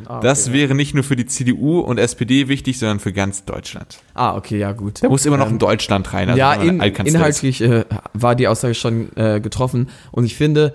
Ah, 0.06 0.20
Das 0.20 0.48
okay, 0.48 0.54
wäre 0.56 0.74
nicht 0.74 0.94
nur 0.94 1.04
für 1.04 1.16
die 1.16 1.26
CDU 1.26 1.80
und 1.80 1.98
SPD 1.98 2.48
wichtig, 2.48 2.78
sondern 2.78 2.98
für 3.00 3.12
ganz 3.12 3.44
Deutschland. 3.44 3.98
Ah, 4.14 4.36
okay, 4.36 4.58
ja, 4.58 4.72
gut. 4.72 5.02
Da 5.02 5.08
muss 5.08 5.26
immer 5.26 5.36
noch 5.36 5.48
ein 5.48 5.58
Deutschland 5.58 6.12
rein. 6.12 6.28
also 6.28 6.38
ja, 6.38 6.54
in, 6.54 6.80
inhaltlich 6.80 7.60
äh, 7.60 7.84
war 8.14 8.34
die 8.34 8.48
Aussage 8.48 8.74
schon 8.74 9.14
äh, 9.16 9.40
getroffen 9.40 9.90
und 10.12 10.24
ich 10.24 10.34
finde, 10.34 10.74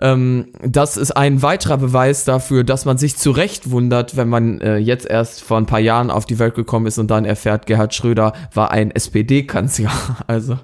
ähm, 0.00 0.46
das 0.62 0.96
ist 0.96 1.12
ein 1.12 1.42
weiterer 1.42 1.78
Beweis 1.78 2.24
dafür, 2.24 2.64
dass 2.64 2.84
man 2.84 2.98
sich 2.98 3.16
zu 3.16 3.30
Recht 3.30 3.70
wundert, 3.70 4.16
wenn 4.16 4.28
man 4.28 4.60
äh, 4.60 4.76
jetzt 4.76 5.06
erst 5.06 5.42
vor 5.42 5.58
ein 5.58 5.66
paar 5.66 5.80
Jahren 5.80 6.10
auf 6.10 6.24
die 6.24 6.38
Welt 6.38 6.54
gekommen 6.54 6.86
ist 6.86 6.98
und 6.98 7.10
dann 7.10 7.24
erfährt, 7.24 7.66
Gerhard 7.66 7.94
Schröder 7.94 8.32
war 8.54 8.70
ein 8.70 8.90
SPD-Kanzler. 8.90 9.90
Also, 10.26 10.58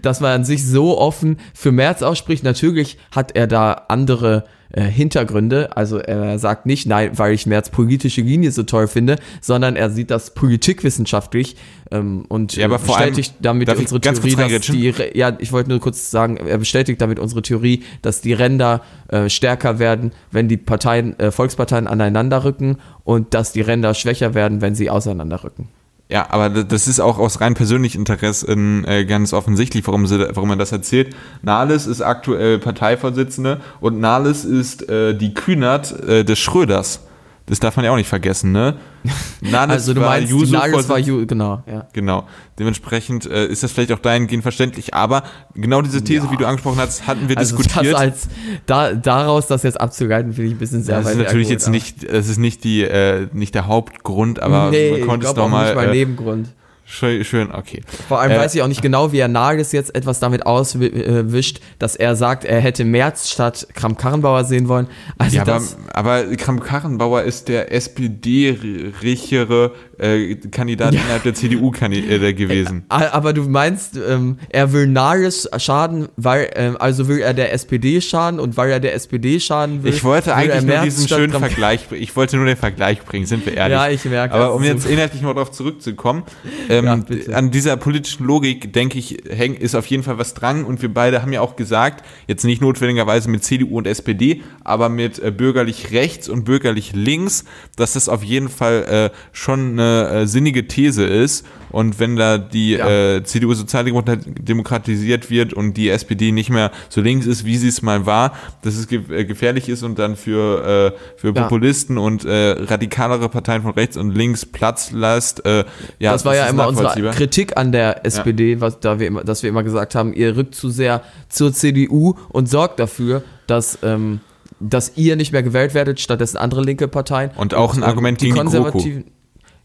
dass 0.00 0.20
man 0.20 0.44
sich 0.44 0.66
so 0.66 0.98
offen 0.98 1.38
für 1.54 1.70
Merz 1.70 2.02
ausspricht. 2.02 2.44
Natürlich 2.44 2.98
hat 3.10 3.36
er 3.36 3.46
da 3.46 3.72
andere 3.88 4.44
äh, 4.72 4.82
Hintergründe. 4.82 5.76
Also 5.76 5.98
er 5.98 6.38
sagt 6.38 6.66
nicht, 6.66 6.86
nein, 6.86 7.10
weil 7.16 7.32
ich 7.34 7.46
Merz 7.46 7.70
politische 7.70 8.20
Linie 8.20 8.50
so 8.52 8.62
toll 8.62 8.88
finde, 8.88 9.16
sondern 9.40 9.76
er 9.76 9.90
sieht 9.90 10.10
das 10.10 10.34
politikwissenschaftlich 10.34 11.56
ähm, 11.90 12.24
und 12.28 12.56
Ja, 12.56 12.66
aber 12.66 12.76
äh, 12.76 12.78
vor 12.78 12.96
allem- 12.98 13.10
bestätigt 13.10 13.34
damit 13.40 13.68
darf 13.68 13.80
ich 13.80 13.90
unsere 13.92 14.00
Theorie, 14.00 14.50
dass 14.50 14.66
die, 14.66 15.18
ja, 15.18 15.36
ich 15.38 15.52
wollte 15.52 15.70
nur 15.70 15.80
kurz 15.80 16.10
sagen, 16.10 16.36
er 16.36 16.58
bestätigt 16.58 17.00
damit 17.00 17.18
unsere 17.18 17.42
Theorie, 17.42 17.82
dass 18.02 18.20
die 18.20 18.32
Ränder 18.32 18.82
äh, 19.08 19.28
stärker 19.28 19.78
werden, 19.78 20.12
wenn 20.30 20.48
die 20.48 20.56
Parteien, 20.56 21.18
äh, 21.18 21.30
Volksparteien 21.30 21.86
aneinander 21.86 22.44
rücken 22.44 22.78
und 23.04 23.34
dass 23.34 23.52
die 23.52 23.60
Ränder 23.60 23.94
schwächer 23.94 24.34
werden, 24.34 24.60
wenn 24.60 24.74
sie 24.74 24.90
auseinanderrücken. 24.90 25.68
Ja, 26.08 26.30
aber 26.30 26.50
das 26.50 26.86
ist 26.86 27.00
auch 27.00 27.18
aus 27.18 27.40
rein 27.40 27.54
persönlichem 27.54 28.02
Interesse 28.02 28.46
äh, 28.52 29.04
ganz 29.06 29.32
offensichtlich, 29.32 29.84
warum, 29.86 30.06
sie, 30.06 30.20
warum 30.34 30.48
man 30.48 30.58
das 30.58 30.70
erzählt. 30.70 31.16
Nahles 31.42 31.88
ist 31.88 32.00
aktuell 32.00 32.58
Parteivorsitzende 32.60 33.60
und 33.80 33.98
Nahles 33.98 34.44
ist 34.44 34.88
äh, 34.88 35.14
die 35.14 35.34
Kühnert 35.34 35.98
äh, 36.08 36.24
des 36.24 36.38
Schröders. 36.38 37.00
Das 37.48 37.60
darf 37.60 37.76
man 37.76 37.84
ja 37.84 37.92
auch 37.92 37.96
nicht 37.96 38.08
vergessen, 38.08 38.50
ne? 38.50 38.76
Nahles 39.40 39.74
Also 39.74 39.94
du 39.94 40.00
meinst, 40.00 40.30
Juso 40.30 40.52
Nagels 40.52 40.88
war 40.88 40.96
Vorsitz- 40.96 41.06
Ju, 41.06 41.26
genau, 41.26 41.62
ja. 41.66 41.86
Genau. 41.92 42.26
Dementsprechend 42.58 43.24
äh, 43.26 43.46
ist 43.46 43.62
das 43.62 43.70
vielleicht 43.70 43.92
auch 43.92 44.00
dahingehend 44.00 44.42
verständlich. 44.42 44.94
Aber 44.94 45.22
genau 45.54 45.80
diese 45.80 46.02
These, 46.02 46.28
wie 46.32 46.36
du 46.36 46.44
angesprochen 46.44 46.78
hast, 46.80 47.06
hatten 47.06 47.28
wir 47.28 47.38
Also 47.38 47.56
diskutiert. 47.56 47.94
das 47.94 48.00
als 48.00 48.28
da, 48.66 48.94
daraus 48.94 49.46
das 49.46 49.62
jetzt 49.62 49.80
abzuleiten, 49.80 50.32
finde 50.32 50.48
ich 50.48 50.54
ein 50.56 50.58
bisschen 50.58 50.82
sehr 50.82 50.98
das 51.00 51.12
ist 51.12 51.18
natürlich 51.18 51.48
jetzt 51.48 51.68
nicht, 51.68 52.02
das 52.12 52.26
ist 52.28 52.38
nicht 52.38 52.64
die, 52.64 52.82
äh, 52.82 53.28
nicht 53.32 53.54
der 53.54 53.68
Hauptgrund, 53.68 54.40
aber 54.40 54.70
nee, 54.70 54.90
man 54.90 55.00
konnte 55.06 55.26
es 55.26 55.32
glaube 55.34 55.40
doch 55.40 55.46
auch 55.46 55.50
mal, 55.50 55.66
nicht 55.66 55.74
mal 55.76 55.88
äh, 55.88 55.92
Nebengrund. 55.92 56.48
Schön, 56.86 57.24
schön, 57.24 57.52
okay. 57.52 57.82
Vor 58.08 58.20
allem 58.20 58.32
Äh, 58.32 58.38
weiß 58.38 58.54
ich 58.54 58.62
auch 58.62 58.68
nicht 58.68 58.82
genau, 58.82 59.12
wie 59.12 59.18
er 59.18 59.28
Nagels 59.28 59.72
jetzt 59.72 59.94
etwas 59.94 60.20
damit 60.20 60.46
auswischt, 60.46 61.60
dass 61.78 61.96
er 61.96 62.16
sagt, 62.16 62.44
er 62.44 62.60
hätte 62.60 62.84
Merz 62.84 63.30
statt 63.30 63.66
Kram-Karrenbauer 63.74 64.44
sehen 64.44 64.68
wollen. 64.68 64.88
Also 65.18 65.36
Ja, 65.36 65.42
aber, 65.42 65.62
aber 65.92 66.24
Kramp-Karrenbauer 66.36 67.22
ist 67.22 67.48
der 67.48 67.72
SPD-richere 67.72 69.72
äh, 69.98 70.34
Kandidat 70.50 70.94
innerhalb 70.94 71.22
der 71.22 71.34
CDU 71.34 71.72
äh, 71.72 72.32
gewesen. 72.32 72.84
A- 72.88 73.08
aber 73.12 73.32
du 73.32 73.42
meinst, 73.44 73.96
ähm, 73.96 74.38
er 74.50 74.72
will 74.72 74.86
Nagels 74.86 75.48
schaden, 75.58 76.08
weil, 76.16 76.50
ähm, 76.54 76.76
also 76.78 77.08
will 77.08 77.18
er 77.20 77.34
der 77.34 77.52
SPD 77.52 78.00
schaden 78.00 78.40
und 78.40 78.56
weil 78.56 78.70
er 78.70 78.80
der 78.80 78.94
SPD 78.94 79.40
schaden 79.40 79.82
will. 79.82 79.92
Ich 79.92 80.04
wollte 80.04 80.26
will 80.26 80.34
eigentlich 80.34 80.62
nur 80.64 80.78
diesen 80.78 81.08
schönen 81.08 81.32
Vergleich, 81.32 81.86
ich 81.92 82.14
wollte 82.16 82.36
nur 82.36 82.46
den 82.46 82.56
Vergleich 82.56 83.02
bringen, 83.02 83.26
sind 83.26 83.46
wir 83.46 83.54
ehrlich. 83.54 83.74
Ja, 83.76 83.88
ich 83.88 84.04
merke, 84.04 84.34
Aber 84.34 84.54
um 84.54 84.62
jetzt 84.62 84.82
so. 84.82 84.88
inhaltlich 84.88 85.22
mal 85.22 85.34
darauf 85.34 85.50
zurückzukommen, 85.50 86.24
ähm, 86.68 86.84
Ja, 86.84 87.34
an 87.34 87.50
dieser 87.50 87.76
politischen 87.76 88.26
Logik, 88.26 88.72
denke 88.72 88.98
ich, 88.98 89.18
häng, 89.30 89.54
ist 89.54 89.74
auf 89.74 89.86
jeden 89.86 90.02
Fall 90.02 90.18
was 90.18 90.34
dran 90.34 90.64
und 90.64 90.82
wir 90.82 90.92
beide 90.92 91.22
haben 91.22 91.32
ja 91.32 91.40
auch 91.40 91.56
gesagt, 91.56 92.04
jetzt 92.26 92.44
nicht 92.44 92.60
notwendigerweise 92.60 93.30
mit 93.30 93.44
CDU 93.44 93.78
und 93.78 93.86
SPD, 93.86 94.42
aber 94.64 94.88
mit 94.88 95.18
äh, 95.18 95.30
bürgerlich 95.30 95.92
rechts 95.92 96.28
und 96.28 96.44
bürgerlich 96.44 96.92
links, 96.92 97.44
dass 97.76 97.92
das 97.94 98.08
auf 98.08 98.22
jeden 98.22 98.48
Fall 98.48 99.10
äh, 99.12 99.16
schon 99.32 99.78
eine 99.78 99.85
äh, 99.86 100.26
sinnige 100.26 100.66
These 100.66 101.04
ist 101.04 101.46
und 101.70 101.98
wenn 101.98 102.16
da 102.16 102.38
die 102.38 102.72
Ja. 102.72 103.16
äh, 103.16 103.22
CDU 103.24 103.54
sozialdemokratisiert 103.54 105.30
wird 105.30 105.52
und 105.52 105.74
die 105.76 105.88
SPD 105.90 106.32
nicht 106.32 106.50
mehr 106.50 106.70
so 106.88 107.00
links 107.00 107.26
ist, 107.26 107.44
wie 107.44 107.56
sie 107.56 107.68
es 107.68 107.82
mal 107.82 108.06
war, 108.06 108.32
dass 108.62 108.76
es 108.76 108.88
ge 108.88 109.00
äh, 109.10 109.24
gefährlich 109.24 109.68
ist 109.68 109.82
und 109.82 109.98
dann 109.98 110.16
für, 110.16 110.92
äh, 110.94 110.98
für 111.18 111.34
Ja. 111.34 111.42
Populisten 111.42 111.98
und 111.98 112.24
äh, 112.24 112.52
radikalere 112.52 113.28
Parteien 113.28 113.62
von 113.62 113.72
rechts 113.72 113.96
und 113.96 114.14
links 114.14 114.46
Platz 114.46 114.92
lässt. 114.92 115.44
Äh, 115.44 115.64
ja, 115.98 116.12
das 116.12 116.24
war 116.24 116.34
ja 116.34 116.44
ist 116.44 116.50
immer 116.52 116.68
unsere. 116.68 117.10
Kritik 117.10 117.56
an 117.56 117.72
der 117.72 118.04
SPD, 118.06 118.60
was 118.60 118.80
da 118.80 118.98
wir 118.98 119.06
immer, 119.06 119.24
dass 119.24 119.42
wir 119.42 119.50
immer 119.50 119.62
gesagt 119.62 119.94
haben, 119.94 120.12
ihr 120.12 120.36
rückt 120.36 120.54
zu 120.54 120.70
sehr 120.70 121.02
zur 121.28 121.52
CDU 121.52 122.14
und 122.30 122.48
sorgt 122.48 122.80
dafür, 122.80 123.22
dass 123.46 123.78
ähm, 123.82 124.20
dass 124.58 124.92
ihr 124.96 125.16
nicht 125.16 125.32
mehr 125.32 125.42
gewählt 125.42 125.74
werdet, 125.74 126.00
stattdessen 126.00 126.38
andere 126.38 126.62
linke 126.62 126.88
Parteien. 126.88 127.30
Und 127.36 127.52
auch 127.52 127.74
ein 127.74 127.82
ähm, 127.82 127.84
Argument 127.84 128.18
gegen 128.18 128.32
die. 128.34 128.38
Konservativen. 128.40 129.04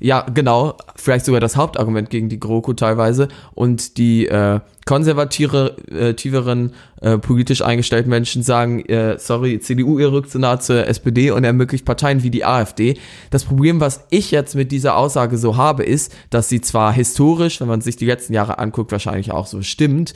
Ja, 0.01 0.25
genau. 0.33 0.77
Vielleicht 0.95 1.25
sogar 1.25 1.39
das 1.39 1.55
Hauptargument 1.55 2.09
gegen 2.09 2.27
die 2.27 2.39
GroKo 2.39 2.73
teilweise. 2.73 3.27
Und 3.53 3.97
die 3.97 4.27
äh, 4.27 4.59
konservativeren, 4.87 6.73
äh, 7.01 7.19
politisch 7.19 7.61
eingestellten 7.61 8.09
Menschen 8.09 8.41
sagen, 8.41 8.83
äh, 8.85 9.19
sorry, 9.19 9.59
CDU, 9.59 9.99
ihr 9.99 10.11
rückt 10.11 10.31
so 10.31 10.39
nah 10.39 10.59
zur 10.59 10.87
SPD 10.87 11.29
und 11.29 11.43
ermöglicht 11.43 11.85
Parteien 11.85 12.23
wie 12.23 12.31
die 12.31 12.43
AfD. 12.43 12.97
Das 13.29 13.43
Problem, 13.43 13.79
was 13.79 14.05
ich 14.09 14.31
jetzt 14.31 14.55
mit 14.55 14.71
dieser 14.71 14.97
Aussage 14.97 15.37
so 15.37 15.55
habe, 15.55 15.83
ist, 15.83 16.11
dass 16.31 16.49
sie 16.49 16.61
zwar 16.61 16.91
historisch, 16.91 17.61
wenn 17.61 17.67
man 17.67 17.81
sich 17.81 17.95
die 17.95 18.07
letzten 18.07 18.33
Jahre 18.33 18.57
anguckt, 18.57 18.91
wahrscheinlich 18.91 19.31
auch 19.31 19.45
so 19.45 19.61
stimmt, 19.61 20.15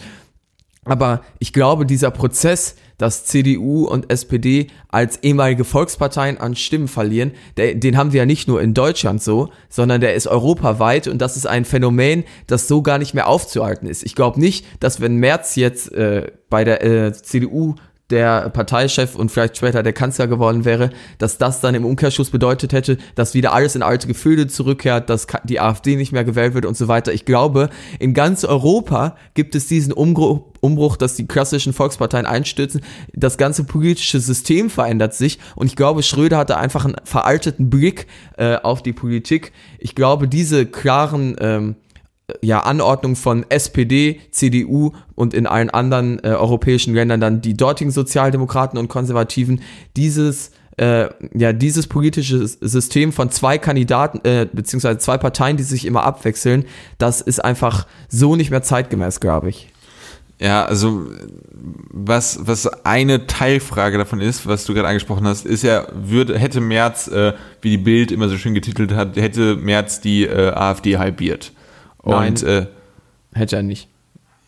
aber 0.85 1.21
ich 1.39 1.51
glaube, 1.51 1.85
dieser 1.85 2.11
Prozess, 2.11 2.75
dass 2.97 3.25
CDU 3.25 3.85
und 3.85 4.09
SPD 4.11 4.67
als 4.87 5.21
ehemalige 5.23 5.65
Volksparteien 5.65 6.37
an 6.39 6.55
Stimmen 6.55 6.87
verlieren, 6.87 7.31
der, 7.57 7.75
den 7.75 7.97
haben 7.97 8.13
wir 8.13 8.19
ja 8.19 8.25
nicht 8.25 8.47
nur 8.47 8.61
in 8.61 8.73
Deutschland 8.73 9.21
so, 9.21 9.49
sondern 9.67 9.99
der 9.99 10.13
ist 10.13 10.27
europaweit 10.27 11.07
und 11.07 11.17
das 11.19 11.35
ist 11.35 11.47
ein 11.47 11.65
Phänomen, 11.65 12.23
das 12.47 12.67
so 12.67 12.83
gar 12.83 12.99
nicht 12.99 13.13
mehr 13.13 13.27
aufzuhalten 13.27 13.87
ist. 13.87 14.03
Ich 14.03 14.15
glaube 14.15 14.39
nicht, 14.39 14.65
dass 14.79 15.01
wenn 15.01 15.17
Merz 15.17 15.55
jetzt 15.55 15.91
äh, 15.91 16.31
bei 16.49 16.63
der 16.63 16.83
äh, 16.83 17.13
CDU 17.13 17.75
der 18.11 18.49
Parteichef 18.49 19.15
und 19.15 19.31
vielleicht 19.31 19.57
später 19.57 19.81
der 19.81 19.93
Kanzler 19.93 20.27
geworden 20.27 20.63
wäre, 20.63 20.91
dass 21.17 21.39
das 21.39 21.59
dann 21.59 21.73
im 21.73 21.85
Umkehrschluss 21.85 22.29
bedeutet 22.29 22.71
hätte, 22.71 22.97
dass 23.15 23.33
wieder 23.33 23.53
alles 23.53 23.75
in 23.75 23.81
alte 23.81 24.07
Gefilde 24.07 24.47
zurückkehrt, 24.47 25.09
dass 25.09 25.25
die 25.43 25.59
AfD 25.59 25.95
nicht 25.95 26.11
mehr 26.11 26.23
gewählt 26.23 26.53
wird 26.53 26.65
und 26.65 26.77
so 26.77 26.87
weiter. 26.87 27.13
Ich 27.13 27.25
glaube, 27.25 27.69
in 27.97 28.13
ganz 28.13 28.43
Europa 28.43 29.15
gibt 29.33 29.55
es 29.55 29.67
diesen 29.67 29.91
Umbruch, 29.91 30.41
Umbruch, 30.61 30.97
dass 30.97 31.15
die 31.15 31.27
klassischen 31.27 31.73
Volksparteien 31.73 32.25
einstürzen. 32.27 32.81
Das 33.13 33.37
ganze 33.37 33.63
politische 33.63 34.19
System 34.19 34.69
verändert 34.69 35.15
sich 35.15 35.39
und 35.55 35.67
ich 35.67 35.75
glaube, 35.75 36.03
Schröder 36.03 36.37
hatte 36.37 36.57
einfach 36.57 36.85
einen 36.85 36.95
veralteten 37.03 37.71
Blick 37.71 38.05
äh, 38.37 38.57
auf 38.57 38.83
die 38.83 38.93
Politik. 38.93 39.51
Ich 39.79 39.95
glaube, 39.95 40.27
diese 40.27 40.67
klaren 40.67 41.35
ähm, 41.39 41.75
ja, 42.41 42.61
Anordnung 42.61 43.15
von 43.15 43.45
SPD, 43.49 44.19
CDU 44.31 44.91
und 45.13 45.33
in 45.33 45.45
allen 45.47 45.69
anderen 45.69 46.23
äh, 46.23 46.29
europäischen 46.29 46.93
Ländern 46.93 47.21
dann 47.21 47.41
die 47.41 47.55
dortigen 47.55 47.91
Sozialdemokraten 47.91 48.79
und 48.79 48.87
Konservativen, 48.87 49.61
dieses 49.95 50.51
äh, 50.77 51.07
ja, 51.33 51.53
dieses 51.53 51.87
politische 51.87 52.45
System 52.45 53.13
von 53.13 53.31
zwei 53.31 53.57
Kandidaten, 53.57 54.19
äh, 54.27 54.45
beziehungsweise 54.51 54.97
zwei 54.99 55.17
Parteien, 55.17 55.55
die 55.55 55.63
sich 55.63 55.85
immer 55.85 56.03
abwechseln, 56.03 56.65
das 56.97 57.21
ist 57.21 57.43
einfach 57.43 57.87
so 58.09 58.35
nicht 58.35 58.51
mehr 58.51 58.61
zeitgemäß, 58.61 59.21
glaube 59.21 59.49
ich. 59.49 59.69
Ja, 60.37 60.65
also 60.65 61.07
was, 61.91 62.39
was 62.41 62.67
eine 62.83 63.25
Teilfrage 63.25 63.97
davon 63.97 64.19
ist, 64.19 64.45
was 64.47 64.65
du 64.65 64.73
gerade 64.73 64.89
angesprochen 64.89 65.25
hast, 65.25 65.45
ist 65.45 65.63
ja, 65.63 65.87
würde, 65.93 66.37
hätte 66.37 66.59
Merz, 66.59 67.07
äh, 67.07 67.33
wie 67.61 67.69
die 67.69 67.77
Bild 67.77 68.11
immer 68.11 68.27
so 68.27 68.37
schön 68.37 68.53
getitelt 68.53 68.93
hat, 68.93 69.15
hätte 69.15 69.55
Merz 69.55 70.01
die 70.01 70.25
äh, 70.25 70.51
AfD 70.51 70.97
halbiert. 70.97 71.53
Und 72.05 72.43
Nein. 72.43 72.67
äh, 73.33 73.37
Hätte 73.37 73.57
er 73.57 73.63
nicht. 73.63 73.89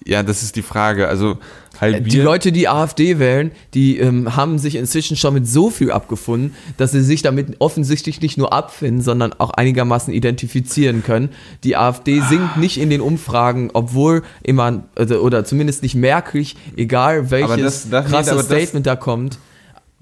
ja, 0.05 0.23
das 0.23 0.41
ist 0.43 0.55
die 0.55 0.61
Frage. 0.61 1.07
Also 1.09 1.37
halbieren. 1.81 2.05
Die 2.05 2.19
Leute, 2.21 2.51
die 2.53 2.69
AfD 2.69 3.19
wählen, 3.19 3.51
die 3.73 3.97
ähm, 3.99 4.35
haben 4.37 4.57
sich 4.57 4.75
inzwischen 4.75 5.17
schon 5.17 5.33
mit 5.33 5.45
so 5.47 5.69
viel 5.69 5.91
abgefunden, 5.91 6.55
dass 6.77 6.91
sie 6.91 7.01
sich 7.03 7.21
damit 7.21 7.57
offensichtlich 7.59 8.21
nicht 8.21 8.37
nur 8.37 8.53
abfinden, 8.53 9.01
sondern 9.01 9.33
auch 9.33 9.49
einigermaßen 9.51 10.13
identifizieren 10.13 11.03
können. 11.03 11.29
Die 11.65 11.75
AfD 11.75 12.21
sinkt 12.21 12.55
nicht 12.57 12.77
in 12.79 12.89
den 12.89 13.01
Umfragen, 13.01 13.69
obwohl 13.73 14.23
immer, 14.43 14.83
also, 14.95 15.19
oder 15.19 15.43
zumindest 15.45 15.83
nicht 15.83 15.95
merklich, 15.95 16.55
egal 16.77 17.29
welches 17.29 17.61
das- 17.61 17.89
das- 17.89 18.05
krasses 18.09 18.31
aber 18.31 18.43
das- 18.43 18.47
Statement 18.47 18.87
da 18.87 18.95
kommt. 18.95 19.37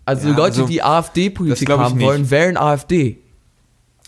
Also 0.06 0.28
Ja, 0.30 0.36
Leute, 0.36 0.58
also, 0.62 0.68
die 0.68 0.84
AfD-Politik 0.84 1.68
haben 1.72 2.00
wollen, 2.00 2.30
wählen 2.30 2.58
AfD. 2.58 3.18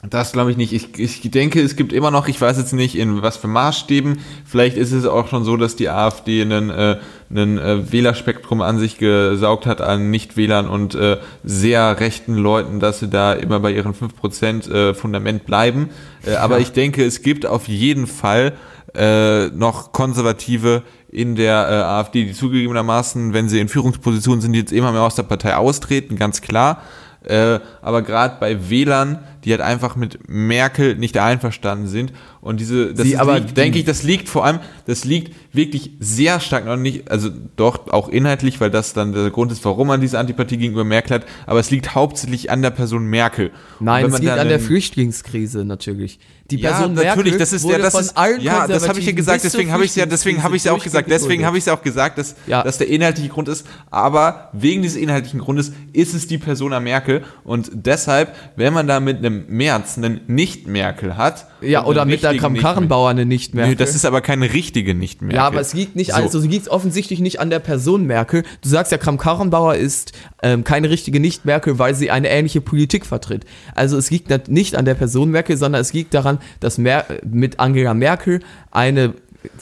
Das 0.10 0.32
glaube 0.32 0.52
ich 0.52 0.58
nicht. 0.58 0.74
Ich, 0.74 0.98
ich 1.00 1.32
denke, 1.32 1.62
es 1.62 1.76
gibt 1.76 1.92
immer 1.92 2.12
noch, 2.12 2.28
ich 2.28 2.40
weiß 2.40 2.58
jetzt 2.58 2.74
nicht, 2.74 2.96
in 2.96 3.22
was 3.22 3.38
für 3.38 3.48
Maßstäben, 3.48 4.20
vielleicht 4.46 4.78
ist 4.78 4.92
es 4.92 5.06
auch 5.06 5.28
schon 5.28 5.44
so, 5.44 5.58
dass 5.58 5.76
die 5.76 5.90
AfD 5.90 6.42
einen, 6.42 6.70
äh, 6.70 6.98
einen 7.30 7.58
äh, 7.58 7.92
Wählerspektrum 7.92 8.62
an 8.62 8.80
sich 8.80 8.98
gesaugt 8.98 9.66
hat 9.66 9.82
an 9.82 10.10
Nichtwählern 10.10 10.68
und 10.68 10.96
äh, 10.96 11.18
sehr 11.44 12.00
rechten 12.00 12.36
Leuten, 12.36 12.80
dass 12.80 13.00
sie 13.00 13.10
da 13.10 13.34
immer 13.34 13.60
bei 13.60 13.72
ihren 13.72 13.94
5% 13.94 14.72
äh, 14.72 14.94
Fundament 14.94 15.46
bleiben. 15.46 15.90
Äh, 16.26 16.36
aber 16.36 16.60
ich 16.60 16.72
denke, 16.72 17.04
es 17.04 17.22
gibt 17.22 17.46
auf 17.46 17.68
jeden 17.68 18.08
Fall 18.08 18.54
äh, 18.96 19.48
noch 19.48 19.92
Konservative 19.92 20.84
in 21.10 21.36
der 21.36 21.68
äh, 21.70 21.74
AfD, 21.84 22.26
die 22.26 22.34
zugegebenermaßen, 22.34 23.34
wenn 23.34 23.50
sie 23.50 23.60
in 23.60 23.68
Führungspositionen 23.68 24.42
sind, 24.42 24.54
jetzt 24.54 24.72
immer 24.72 24.92
mehr 24.92 25.04
aus 25.04 25.16
der 25.16 25.24
Partei 25.24 25.56
austreten, 25.56 26.16
ganz 26.16 26.42
klar. 26.42 26.82
Äh, 27.27 27.60
aber 27.81 28.03
gerade 28.03 28.38
bei 28.39 28.69
Wählern, 28.69 29.19
die 29.43 29.51
halt 29.51 29.60
einfach 29.60 29.98
mit 29.98 30.29
Merkel 30.29 30.96
nicht 30.96 31.17
einverstanden 31.17 31.88
sind 31.88 32.13
und 32.39 32.62
diese, 32.62 32.93
das 32.93 33.05
Sie 33.05 33.17
aber- 33.17 33.39
liegt, 33.39 33.57
denke 33.57 33.79
ich, 33.79 33.86
das 33.86 34.03
liegt 34.03 34.29
vor 34.29 34.46
allem, 34.46 34.60
das 34.86 35.03
liegt 35.03 35.36
wirklich 35.53 35.91
sehr 36.00 36.39
stark 36.39 36.65
noch 36.65 36.77
nicht, 36.77 37.12
also 37.12 37.29
doch 37.57 37.89
auch 37.89 38.07
inhaltlich, 38.07 38.62
weil 38.62 38.72
das 38.72 38.93
dann 38.93 39.12
der 39.12 39.29
Grund 39.29 39.51
ist, 39.51 39.65
warum 39.65 39.88
man 39.88 40.00
diese 40.00 40.17
Antipathie 40.19 40.55
gegenüber 40.57 40.86
Merkel 40.86 41.15
hat, 41.15 41.25
aber 41.46 41.60
es 41.60 41.69
liegt 41.69 41.96
hauptsächlich 41.96 42.50
an 42.50 42.62
der 42.62 42.69
Person 42.72 43.05
Merkel. 43.07 43.51
Nein, 43.81 44.05
es 44.05 44.19
liegt 44.19 44.31
an 44.31 44.48
der 44.48 44.62
Flüchtlingskrise 44.62 45.65
natürlich. 45.65 46.19
Die 46.50 46.58
ja, 46.60 46.70
Person 46.72 46.94
natürlich, 46.94 47.16
Merkel 47.34 47.39
das 47.39 47.54
ist 47.54 47.66
ja, 47.66 47.77
das 47.77 47.94
von 47.94 48.01
ist, 48.01 48.18
allen 48.18 48.42
ja, 48.42 48.68
das 48.68 48.88
habe 48.88 49.00
ich 49.00 49.06
ja 49.06 49.12
gesagt, 49.12 49.44
deswegen 49.44 49.72
habe 49.72 49.84
ich 49.84 49.96
ja, 49.96 50.06
deswegen 50.06 50.44
habe 50.44 50.56
ich 50.56 50.63
ja 50.63 50.72
auch 50.72 50.82
gesagt, 50.84 51.10
deswegen 51.12 51.46
habe 51.46 51.58
ich 51.58 51.66
ja 51.66 51.74
auch 51.74 51.82
gesagt, 51.82 52.18
dass, 52.18 52.36
Ja. 52.48 52.63
dass 52.63 52.77
der 52.77 52.88
inhaltliche 52.88 53.30
Grund 53.30 53.48
ist, 53.50 53.66
aber 53.92 54.50
wegen 54.54 54.82
dieses 54.82 54.98
inhaltlichen 54.98 55.39
Grundes 55.39 55.74
ist 55.94 56.13
es 56.13 56.27
die 56.27 56.38
Persona 56.38 56.80
Merkel 56.80 57.24
und 57.44 57.70
deshalb, 57.74 58.34
wenn 58.56 58.74
man 58.74 58.88
da 58.88 59.00
mit 59.00 59.18
einem 59.18 59.46
Merz 59.50 59.98
einen 59.98 60.22
Nicht-Merkel 60.27 61.18
hat, 61.18 61.48
Ja, 61.62 61.86
oder 61.86 62.06
mit 62.06 62.24
der 62.24 62.32
richtigen 62.32 62.56
Kram-Karrenbauer 62.56 63.10
eine 63.10 63.25
nicht 63.25 63.54
Nicht-Merkel- 63.54 63.70
mehr. 63.72 63.75
Nö, 63.77 63.86
das 63.86 63.96
ist 63.96 64.06
aber 64.06 64.22
keine 64.22 64.54
richtige 64.54 64.94
Nicht-Merkel. 64.96 65.36
Ja, 65.38 65.48
aber 65.48 65.60
es 65.60 65.74
liegt 65.74 65.96
nicht, 65.96 66.12
So. 66.12 66.18
also 66.18 66.39
es 66.39 66.46
liegt 66.46 66.68
offensichtlich 66.70 67.20
nicht 67.20 67.39
an 67.39 67.50
der 67.50 67.60
Person 67.60 68.06
Merkel. 68.06 68.44
Du 68.62 68.70
sagst 68.70 68.92
ja, 68.92 68.98
Kram-Karrenbauer 68.98 69.75
ist 69.75 70.13
ähm, 70.44 70.63
keine 70.63 70.89
richtige 70.89 71.20
Nicht-Merkel, 71.20 71.80
weil 71.80 71.94
sie 71.96 72.12
eine 72.12 72.30
ähnliche 72.30 72.62
Politik 72.62 73.06
vertritt. 73.06 73.46
Also 73.75 73.98
es 73.98 74.12
liegt 74.12 74.48
nicht 74.50 74.75
an 74.75 74.86
der 74.86 74.94
Person 74.96 75.32
Merkel, 75.32 75.58
sondern 75.58 75.82
es 75.82 75.94
liegt 75.94 76.13
daran, 76.13 76.37
dass 76.60 76.77
Mer 76.77 77.06
mit 77.24 77.60
Angela 77.60 77.94
Merkel 77.94 78.39
eine 78.72 79.13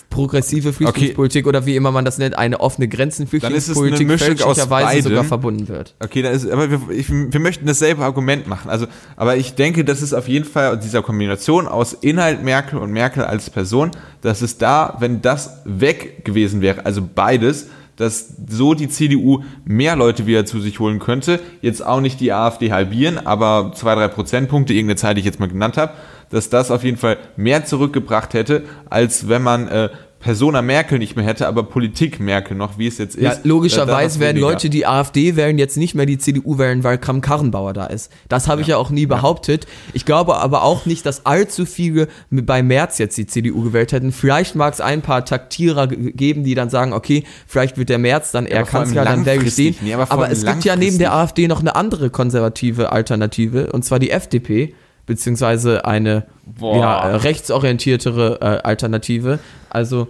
progressive 0.09 0.73
Flüchtlingspolitik 0.73 1.47
oder 1.47 1.65
wie 1.65 1.75
immer 1.75 1.91
man 1.91 2.05
das 2.05 2.17
nennt, 2.17 2.37
eine 2.37 2.59
offene 2.59 2.87
Dann 2.87 2.97
Grenzenflüchtlingspolitik 2.97 4.07
fälschlicherweise 4.07 4.67
beidem. 4.67 5.03
sogar 5.03 5.23
verbunden 5.23 5.67
wird. 5.67 5.95
Okay, 5.99 6.21
da 6.21 6.29
ist, 6.29 6.49
aber 6.49 6.71
wir, 6.71 6.81
ich, 6.89 7.09
wir 7.09 7.39
möchten 7.39 7.65
dasselbe 7.65 8.03
Argument 8.03 8.47
machen. 8.47 8.69
Also, 8.69 8.87
aber 9.15 9.37
ich 9.37 9.55
denke, 9.55 9.83
das 9.83 10.01
ist 10.01 10.13
auf 10.13 10.27
jeden 10.27 10.45
Fall 10.45 10.79
dieser 10.79 11.01
Kombination 11.01 11.67
aus 11.67 11.93
Inhalt 11.93 12.43
Merkel 12.43 12.79
und 12.79 12.91
Merkel 12.91 13.23
als 13.23 13.49
Person, 13.49 13.91
dass 14.21 14.41
es 14.41 14.57
da, 14.57 14.95
wenn 14.99 15.21
das 15.21 15.61
weg 15.65 16.23
gewesen 16.25 16.61
wäre, 16.61 16.85
also 16.85 17.01
beides, 17.13 17.67
dass 17.95 18.33
so 18.47 18.73
die 18.73 18.89
CDU 18.89 19.43
mehr 19.63 19.95
Leute 19.95 20.25
wieder 20.25 20.45
zu 20.45 20.59
sich 20.59 20.79
holen 20.79 20.99
könnte. 20.99 21.39
Jetzt 21.61 21.85
auch 21.85 22.01
nicht 22.01 22.19
die 22.19 22.33
AfD 22.33 22.71
halbieren, 22.71 23.25
aber 23.25 23.71
zwei, 23.75 23.95
drei 23.95 24.07
Prozentpunkte, 24.07 24.73
irgendeine 24.73 24.97
Zahl, 24.97 25.13
die 25.13 25.19
ich 25.19 25.25
jetzt 25.25 25.39
mal 25.39 25.47
genannt 25.49 25.77
habe, 25.77 25.93
dass 26.29 26.49
das 26.49 26.71
auf 26.71 26.83
jeden 26.83 26.97
Fall 26.97 27.17
mehr 27.37 27.65
zurückgebracht 27.65 28.33
hätte, 28.33 28.63
als 28.89 29.29
wenn 29.29 29.43
man 29.43 29.67
äh, 29.67 29.89
Persona 30.19 30.63
Merkel 30.63 30.97
nicht 30.97 31.15
mehr 31.15 31.23
hätte, 31.23 31.47
aber 31.47 31.61
Politik 31.63 32.19
Merkel 32.19 32.57
noch, 32.57 32.79
wie 32.79 32.87
es 32.87 32.97
jetzt 32.97 33.15
Ja, 33.15 33.31
ist. 33.31 33.43
Da 33.43 33.47
logischerweise 33.47 34.19
werden. 34.19 34.41
Leute, 34.41 34.71
die 34.71 34.87
AfD 34.87 35.35
wählen, 35.35 35.59
jetzt 35.59 35.77
nicht 35.77 35.93
mehr 35.93 36.07
die 36.07 36.17
CDU 36.17 36.57
wählen, 36.57 36.83
weil 36.83 36.97
Kram-Karrenbauer 36.97 37.73
da 37.73 37.85
ist. 37.85 38.11
Das 38.27 38.47
habe 38.47 38.61
ich 38.61 38.67
ja 38.67 38.77
auch 38.77 38.89
nie 38.89 39.05
behauptet. 39.05 39.67
Ich 39.93 40.03
glaube 40.03 40.37
aber 40.37 40.63
auch 40.63 40.87
nicht, 40.87 41.05
dass 41.05 41.27
allzu 41.27 41.67
viele 41.67 42.07
bei 42.31 42.63
März 42.63 42.97
jetzt 42.97 43.17
die 43.17 43.27
CDU 43.27 43.61
gewählt 43.63 43.91
hätten. 43.91 44.11
Vielleicht 44.11 44.55
mag 44.55 44.73
es 44.73 44.81
ein 44.81 45.03
paar 45.03 45.25
Taktierer 45.25 45.87
ge- 45.87 46.11
geben, 46.13 46.43
die 46.43 46.55
dann 46.55 46.69
sagen, 46.71 46.93
okay, 46.93 47.23
vielleicht 47.45 47.77
wird 47.77 47.89
der 47.89 47.99
März 47.99 48.31
dann 48.31 48.47
eher 48.47 48.57
allem 48.59 48.67
Kanzler, 48.67 49.05
dann 49.05 49.25
wähle 49.27 49.43
ich 49.43 49.55
den. 49.55 49.75
aber 49.93 50.11
aber 50.11 50.31
es 50.31 50.43
gibt 50.43 50.63
ja 50.65 50.75
neben 50.75 50.97
der. 50.97 51.13
AfD 51.13 51.47
noch 51.47 51.59
eine 51.59 51.75
andere 51.75 52.09
konservative 52.09 52.91
Alternative, 52.91 53.71
und 53.71 53.85
zwar 53.85 53.99
die 53.99 54.09
FDP, 54.09 54.73
beziehungsweise 55.05 55.85
eine 55.85 56.25
ja, 56.61 57.09
äh, 57.09 57.15
rechtsorientiertere 57.15 58.39
äh, 58.41 58.45
Alternative. 58.67 59.39
Also 59.69 60.07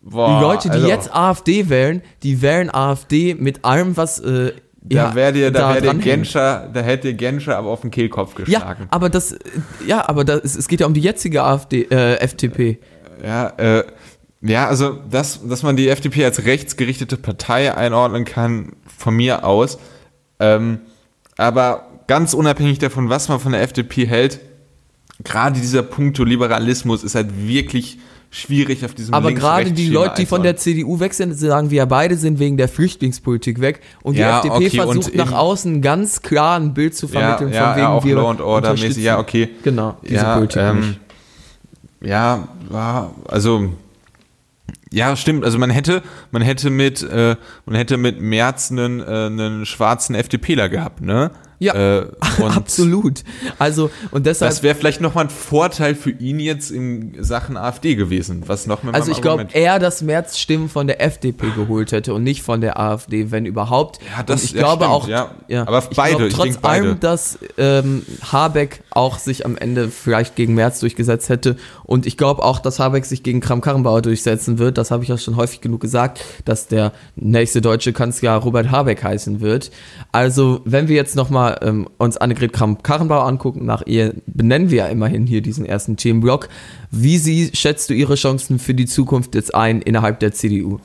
Boah, 0.00 0.38
die 0.38 0.44
Leute, 0.44 0.68
die 0.68 0.74
also- 0.76 0.88
jetzt 0.88 1.14
AfD 1.14 1.68
wählen, 1.68 2.02
die 2.22 2.42
wählen 2.42 2.72
AfD 2.72 3.34
mit 3.34 3.64
allem, 3.64 3.96
was 3.96 4.20
äh, 4.20 4.52
Da 4.82 5.14
wäre 5.14 5.32
dir, 5.32 5.50
da 5.50 5.74
wär 5.74 5.80
dir. 5.94 5.94
Genscher, 6.00 6.68
da 6.72 6.80
hätte 6.80 7.12
Genscher 7.14 7.56
aber 7.58 7.70
auf 7.70 7.80
den 7.80 7.90
Kehlkopf 7.90 8.38
Ja, 8.38 8.44
geschlagen. 8.44 8.86
aber 8.90 9.08
das, 9.08 9.32
äh, 9.32 9.38
ja, 9.86 10.08
aber 10.08 10.24
das, 10.24 10.54
es 10.56 10.68
geht 10.68 10.80
ja 10.80 10.86
um 10.86 10.94
die 10.94 11.00
jetzige 11.00 11.42
AfD, 11.42 11.82
äh, 11.90 12.16
FDP. 12.20 12.78
Ja, 13.24 13.48
äh, 13.56 13.84
ja, 14.42 14.68
also, 14.68 14.92
dass, 15.10 15.40
dass 15.48 15.62
man 15.64 15.76
die 15.76 15.88
FDP 15.88 16.24
als 16.24 16.44
rechtsgerichtete 16.44 17.16
Partei 17.16 17.74
einordnen 17.74 18.24
kann, 18.24 18.74
von 18.96 19.16
mir 19.16 19.44
aus. 19.44 19.78
Ähm, 20.38 20.80
aber 21.36 21.86
ganz 22.06 22.34
unabhängig 22.34 22.78
davon, 22.78 23.08
was 23.08 23.28
man 23.28 23.40
von 23.40 23.52
der 23.52 23.62
FDP 23.62 24.06
hält, 24.06 24.40
gerade 25.24 25.58
dieser 25.60 25.82
Punkto 25.82 26.24
Liberalismus 26.24 27.04
ist 27.04 27.14
halt 27.14 27.28
wirklich 27.46 27.98
schwierig 28.30 28.84
auf 28.84 28.94
diesem 28.94 29.14
Aber 29.14 29.32
gerade 29.32 29.72
die 29.72 29.88
Leute, 29.88 30.14
die 30.18 30.26
von 30.26 30.42
der 30.42 30.56
CDU 30.56 31.00
weg 31.00 31.14
sind, 31.14 31.32
sagen 31.34 31.70
wir 31.70 31.78
ja 31.78 31.84
beide 31.84 32.16
sind 32.16 32.38
wegen 32.38 32.56
der 32.56 32.68
Flüchtlingspolitik 32.68 33.60
weg. 33.60 33.80
Und 34.02 34.14
die 34.14 34.20
Ja, 34.20 34.38
FDP 34.38 34.54
okay, 34.54 34.70
versucht 34.70 35.14
nach 35.14 35.32
außen 35.32 35.80
ganz 35.80 36.22
klar 36.22 36.58
ein 36.58 36.74
Bild 36.74 36.94
zu 36.94 37.06
ja, 37.06 37.12
vermitteln, 37.12 37.52
ja, 37.52 37.68
von 37.68 37.76
wegen 37.76 37.86
ja, 37.86 37.92
auch 37.92 38.04
wir 38.04 38.14
Law 38.16 38.30
and 38.30 38.40
Order 38.40 38.72
mäßig, 38.72 39.04
ja, 39.04 39.18
okay. 39.18 39.48
Genau, 39.62 39.96
diese 40.02 40.14
ja, 40.16 40.34
Politik 40.34 40.62
ähm. 40.62 40.96
Ja, 42.02 42.48
also, 43.26 43.70
ja, 44.92 45.16
stimmt. 45.16 45.44
Also 45.44 45.58
man 45.58 45.70
hätte, 45.70 46.02
man 46.30 46.42
hätte 46.42 46.70
mit, 46.70 47.02
äh, 47.02 47.36
man 47.64 47.74
hätte 47.74 47.96
mit 47.96 48.20
Merz 48.20 48.70
einen, 48.70 49.00
äh, 49.00 49.04
einen 49.04 49.66
schwarzen 49.66 50.14
FDPler 50.14 50.68
gehabt, 50.68 51.00
ne? 51.00 51.30
Ja, 51.58 51.74
äh, 51.74 52.06
absolut. 52.42 53.24
Also, 53.58 53.90
und 54.10 54.26
deshalb 54.26 54.50
Das 54.50 54.62
wäre 54.62 54.74
vielleicht 54.74 55.00
nochmal 55.00 55.24
ein 55.24 55.30
Vorteil 55.30 55.94
für 55.94 56.10
ihn 56.10 56.38
jetzt 56.38 56.70
in 56.70 57.14
Sachen 57.22 57.56
AfD 57.56 57.94
gewesen, 57.94 58.42
was 58.46 58.66
noch 58.66 58.82
mit 58.82 58.94
Also 58.94 59.10
ich 59.12 59.22
glaube 59.22 59.46
eher, 59.52 59.78
dass 59.78 60.02
Merz 60.02 60.38
Stimmen 60.38 60.68
von 60.68 60.86
der 60.86 61.02
FDP 61.02 61.50
geholt 61.56 61.92
hätte 61.92 62.12
und 62.14 62.22
nicht 62.24 62.42
von 62.42 62.60
der 62.60 62.78
AfD, 62.78 63.30
wenn 63.30 63.46
überhaupt. 63.46 63.98
Ja, 64.16 64.22
das- 64.22 64.42
und 64.42 64.44
ich 64.44 64.52
ja, 64.52 64.60
glaube 64.60 64.84
stimmt, 64.84 64.94
auch, 64.94 65.08
ja. 65.48 65.66
Aber 65.66 65.82
ich 65.90 65.96
beide, 65.96 66.16
glaub, 66.16 66.28
ich 66.28 66.34
trotz 66.34 66.56
beide. 66.58 66.88
allem, 66.88 67.00
dass 67.00 67.38
ähm, 67.56 68.04
Habeck 68.30 68.82
auch 68.90 69.18
sich 69.18 69.46
am 69.46 69.56
Ende 69.56 69.88
vielleicht 69.88 70.36
gegen 70.36 70.54
Merz 70.54 70.80
durchgesetzt 70.80 71.28
hätte 71.28 71.56
und 71.84 72.06
ich 72.06 72.16
glaube 72.16 72.42
auch, 72.42 72.58
dass 72.58 72.78
Habeck 72.78 73.04
sich 73.04 73.22
gegen 73.22 73.40
Kram-Karrenbauer 73.40 74.02
durchsetzen 74.02 74.58
wird. 74.58 74.76
Das 74.78 74.90
habe 74.90 75.02
ich 75.02 75.08
ja 75.08 75.16
schon 75.16 75.36
häufig 75.36 75.60
genug 75.60 75.80
gesagt, 75.80 76.20
dass 76.44 76.68
der 76.68 76.92
nächste 77.14 77.60
deutsche 77.60 77.92
Kanzler 77.92 78.34
Robert 78.36 78.70
Habeck 78.70 79.02
heißen 79.02 79.40
wird. 79.40 79.70
Also 80.12 80.60
wenn 80.64 80.88
wir 80.88 80.96
jetzt 80.96 81.16
ähm, 81.54 81.88
uns 81.98 82.16
Annegret 82.16 82.52
Kramp-Karrenbauer 82.52 83.26
angucken, 83.26 83.64
nach 83.64 83.82
ihr 83.86 84.14
benennen 84.26 84.70
wir 84.70 84.78
ja 84.78 84.86
immerhin 84.86 85.26
hier 85.26 85.40
diesen 85.40 85.66
ersten 85.66 85.96
Themenblock. 85.96 86.48
Wie 86.90 87.18
sie, 87.18 87.50
schätzt 87.54 87.90
du 87.90 87.94
ihre 87.94 88.14
Chancen 88.14 88.58
für 88.58 88.74
die 88.74 88.86
Zukunft 88.86 89.34
jetzt 89.34 89.54
ein 89.54 89.82
innerhalb 89.82 90.20
der 90.20 90.32
CDU? 90.32 90.78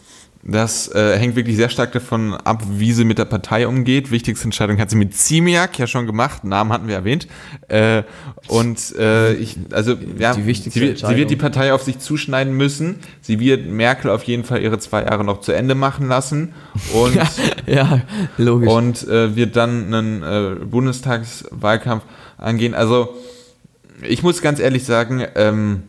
Das 0.43 0.87
äh, 0.95 1.17
hängt 1.19 1.35
wirklich 1.35 1.55
sehr 1.55 1.69
stark 1.69 1.91
davon 1.91 2.33
ab, 2.33 2.63
wie 2.67 2.93
sie 2.93 3.03
mit 3.05 3.19
der 3.19 3.25
Partei 3.25 3.67
umgeht. 3.67 4.09
Wichtigste 4.09 4.45
Entscheidung 4.45 4.79
hat 4.79 4.89
sie 4.89 4.95
mit 4.95 5.15
Ziemiak 5.15 5.77
ja 5.77 5.85
schon 5.85 6.07
gemacht. 6.07 6.43
Namen 6.43 6.73
hatten 6.73 6.87
wir 6.87 6.95
erwähnt. 6.95 7.27
Äh, 7.67 8.03
und 8.47 8.95
äh, 8.97 9.33
ich, 9.33 9.57
also 9.71 9.95
ja, 10.17 10.33
Die 10.33 10.47
wichtigste 10.47 10.79
sie, 10.79 10.95
sie 10.95 11.15
wird 11.15 11.29
die 11.29 11.35
Partei 11.35 11.73
auf 11.73 11.83
sich 11.83 11.99
zuschneiden 11.99 12.57
müssen. 12.57 12.95
Sie 13.21 13.39
wird 13.39 13.67
Merkel 13.67 14.09
auf 14.09 14.23
jeden 14.23 14.43
Fall 14.43 14.61
ihre 14.63 14.79
zwei 14.79 15.03
Jahre 15.03 15.23
noch 15.23 15.41
zu 15.41 15.51
Ende 15.51 15.75
machen 15.75 16.07
lassen 16.07 16.53
und 16.93 17.19
Ja, 17.67 18.01
logisch. 18.37 18.69
und 18.69 19.07
äh, 19.07 19.35
wird 19.35 19.55
dann 19.55 19.93
einen 19.93 20.23
äh, 20.23 20.55
Bundestagswahlkampf 20.65 22.03
angehen. 22.37 22.73
Also 22.73 23.15
ich 24.01 24.23
muss 24.23 24.41
ganz 24.41 24.59
ehrlich 24.59 24.85
sagen, 24.85 25.23
ähm, 25.35 25.83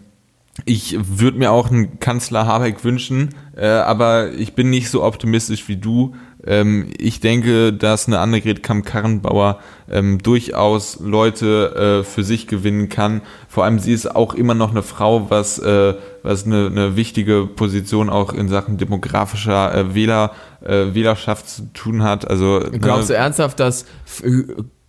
ich 0.67 0.97
würde 1.01 1.39
mir 1.39 1.51
auch 1.51 1.71
einen 1.71 1.99
Kanzler 1.99 2.47
Habeck 2.47 2.85
wünschen, 2.85 3.31
äh, 3.57 3.67
aber 3.67 4.33
ich 4.33 4.55
bin 4.55 4.71
nicht 4.71 4.91
so 4.91 5.03
optimistisch 5.03 5.67
wie 5.69 5.77
du. 5.77 6.15
Ähm, 6.45 6.91
ich 6.99 7.21
denke, 7.21 7.73
dass 7.73 8.07
eine 8.07 8.19
Annegret 8.19 8.63
Kamm-Karrenbauer 8.63 9.61
ähm, 9.91 10.19
durchaus 10.19 10.99
Leute 11.01 12.03
äh, 12.03 12.05
für 12.05 12.23
sich 12.23 12.49
gewinnen 12.49 12.91
kann. 12.91 13.23
Vor 13.49 13.65
allem 13.65 13.79
sie 13.79 13.93
ist 13.93 14.15
auch 14.15 14.35
immer 14.35 14.55
noch 14.55 14.73
eine 14.73 14.83
Frau, 14.83 15.31
was, 15.31 15.59
äh, 15.59 15.95
was 16.23 16.45
eine, 16.45 16.67
eine 16.67 16.97
wichtige 16.97 17.47
Position 17.47 18.11
auch 18.11 18.35
in 18.35 18.49
Sachen 18.49 18.77
demografischer 18.77 19.75
äh, 19.75 19.95
Wähler, 19.95 20.33
äh, 20.63 20.93
Wählerschaft 20.93 21.49
zu 21.49 21.73
tun 21.73 22.03
hat. 22.03 22.29
Also 22.29 22.61
Glaubst 22.73 23.09
du 23.09 23.15
ernsthaft, 23.15 23.59
dass 23.59 23.87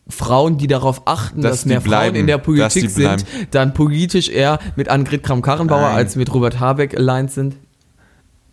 Frauen, 0.08 0.58
die 0.58 0.68
darauf 0.68 1.04
achten, 1.06 1.42
dass, 1.42 1.52
dass 1.52 1.66
mehr 1.66 1.80
bleiben, 1.80 2.16
Frauen 2.16 2.22
in 2.22 2.28
der 2.28 2.38
Politik 2.38 2.90
sind, 2.90 3.26
dann 3.52 3.74
politisch 3.74 4.30
eher 4.30 4.60
mit 4.76 4.90
Annegret 4.90 5.24
Kramp-Karrenbauer 5.24 5.88
als 5.88 6.16
mit 6.16 6.34
Robert 6.34 6.60
Habeck 6.60 6.98
aligned 6.98 7.32
sind? 7.32 7.56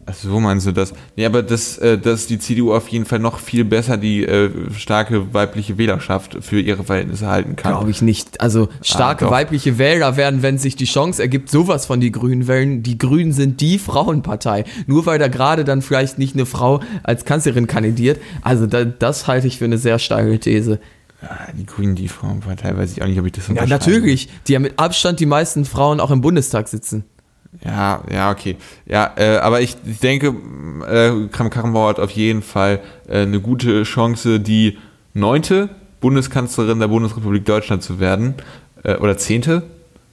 Ach 0.06 0.14
so 0.14 0.40
meinst 0.40 0.66
du 0.66 0.72
das? 0.72 0.92
Nee, 1.16 1.26
aber 1.26 1.42
dass, 1.42 1.78
äh, 1.78 1.98
dass 1.98 2.26
die 2.26 2.38
CDU 2.38 2.72
auf 2.72 2.88
jeden 2.88 3.04
Fall 3.04 3.18
noch 3.18 3.38
viel 3.38 3.64
besser 3.64 3.96
die 3.96 4.24
äh, 4.24 4.50
starke 4.76 5.34
weibliche 5.34 5.76
Wählerschaft 5.76 6.38
für 6.40 6.58
ihre 6.58 6.84
Verhältnisse 6.84 7.28
halten 7.28 7.54
kann. 7.54 7.72
Glaube 7.72 7.90
ich 7.90 8.00
nicht. 8.00 8.40
Also 8.40 8.68
starke 8.82 9.28
ah, 9.28 9.30
weibliche 9.30 9.78
Wähler 9.78 10.16
werden, 10.16 10.42
wenn 10.42 10.58
sich 10.58 10.74
die 10.74 10.86
Chance 10.86 11.22
ergibt, 11.22 11.50
sowas 11.50 11.86
von 11.86 12.00
die 12.00 12.10
Grünen 12.10 12.48
wählen. 12.48 12.82
Die 12.82 12.98
Grünen 12.98 13.32
sind 13.32 13.60
die 13.60 13.78
Frauenpartei. 13.78 14.64
Nur 14.86 15.06
weil 15.06 15.18
da 15.18 15.28
gerade 15.28 15.64
dann 15.64 15.82
vielleicht 15.82 16.18
nicht 16.18 16.34
eine 16.34 16.46
Frau 16.46 16.80
als 17.02 17.24
Kanzlerin 17.24 17.66
kandidiert. 17.66 18.20
Also 18.42 18.66
da, 18.66 18.84
das 18.84 19.26
halte 19.26 19.46
ich 19.46 19.58
für 19.58 19.66
eine 19.66 19.78
sehr 19.78 19.98
steile 19.98 20.40
These. 20.40 20.80
Ja, 21.22 21.38
die 21.52 21.66
Grünen, 21.66 21.94
die 21.94 22.08
Frauenpartei, 22.08 22.76
weiß 22.76 22.92
ich 22.92 23.02
auch 23.02 23.06
nicht, 23.06 23.18
ob 23.20 23.26
ich 23.26 23.32
das 23.32 23.48
Ja, 23.48 23.66
natürlich. 23.66 24.28
Die 24.46 24.54
haben 24.54 24.62
mit 24.62 24.78
Abstand 24.78 25.20
die 25.20 25.26
meisten 25.26 25.64
Frauen 25.64 26.00
auch 26.00 26.10
im 26.10 26.22
Bundestag 26.22 26.68
sitzen. 26.68 27.04
Ja, 27.64 28.02
ja, 28.10 28.30
okay. 28.30 28.56
Ja, 28.86 29.12
äh, 29.16 29.36
aber 29.38 29.60
ich, 29.60 29.76
ich 29.84 29.98
denke, 29.98 30.28
äh, 30.88 31.28
Kram-Karrenbauer 31.28 31.90
hat 31.90 32.00
auf 32.00 32.12
jeden 32.12 32.42
Fall 32.42 32.80
äh, 33.08 33.22
eine 33.22 33.40
gute 33.40 33.82
Chance, 33.82 34.40
die 34.40 34.78
neunte 35.14 35.68
Bundeskanzlerin 36.00 36.78
der 36.78 36.88
Bundesrepublik 36.88 37.44
Deutschland 37.44 37.82
zu 37.82 38.00
werden. 38.00 38.34
Äh, 38.82 38.96
oder 38.96 39.18
zehnte? 39.18 39.64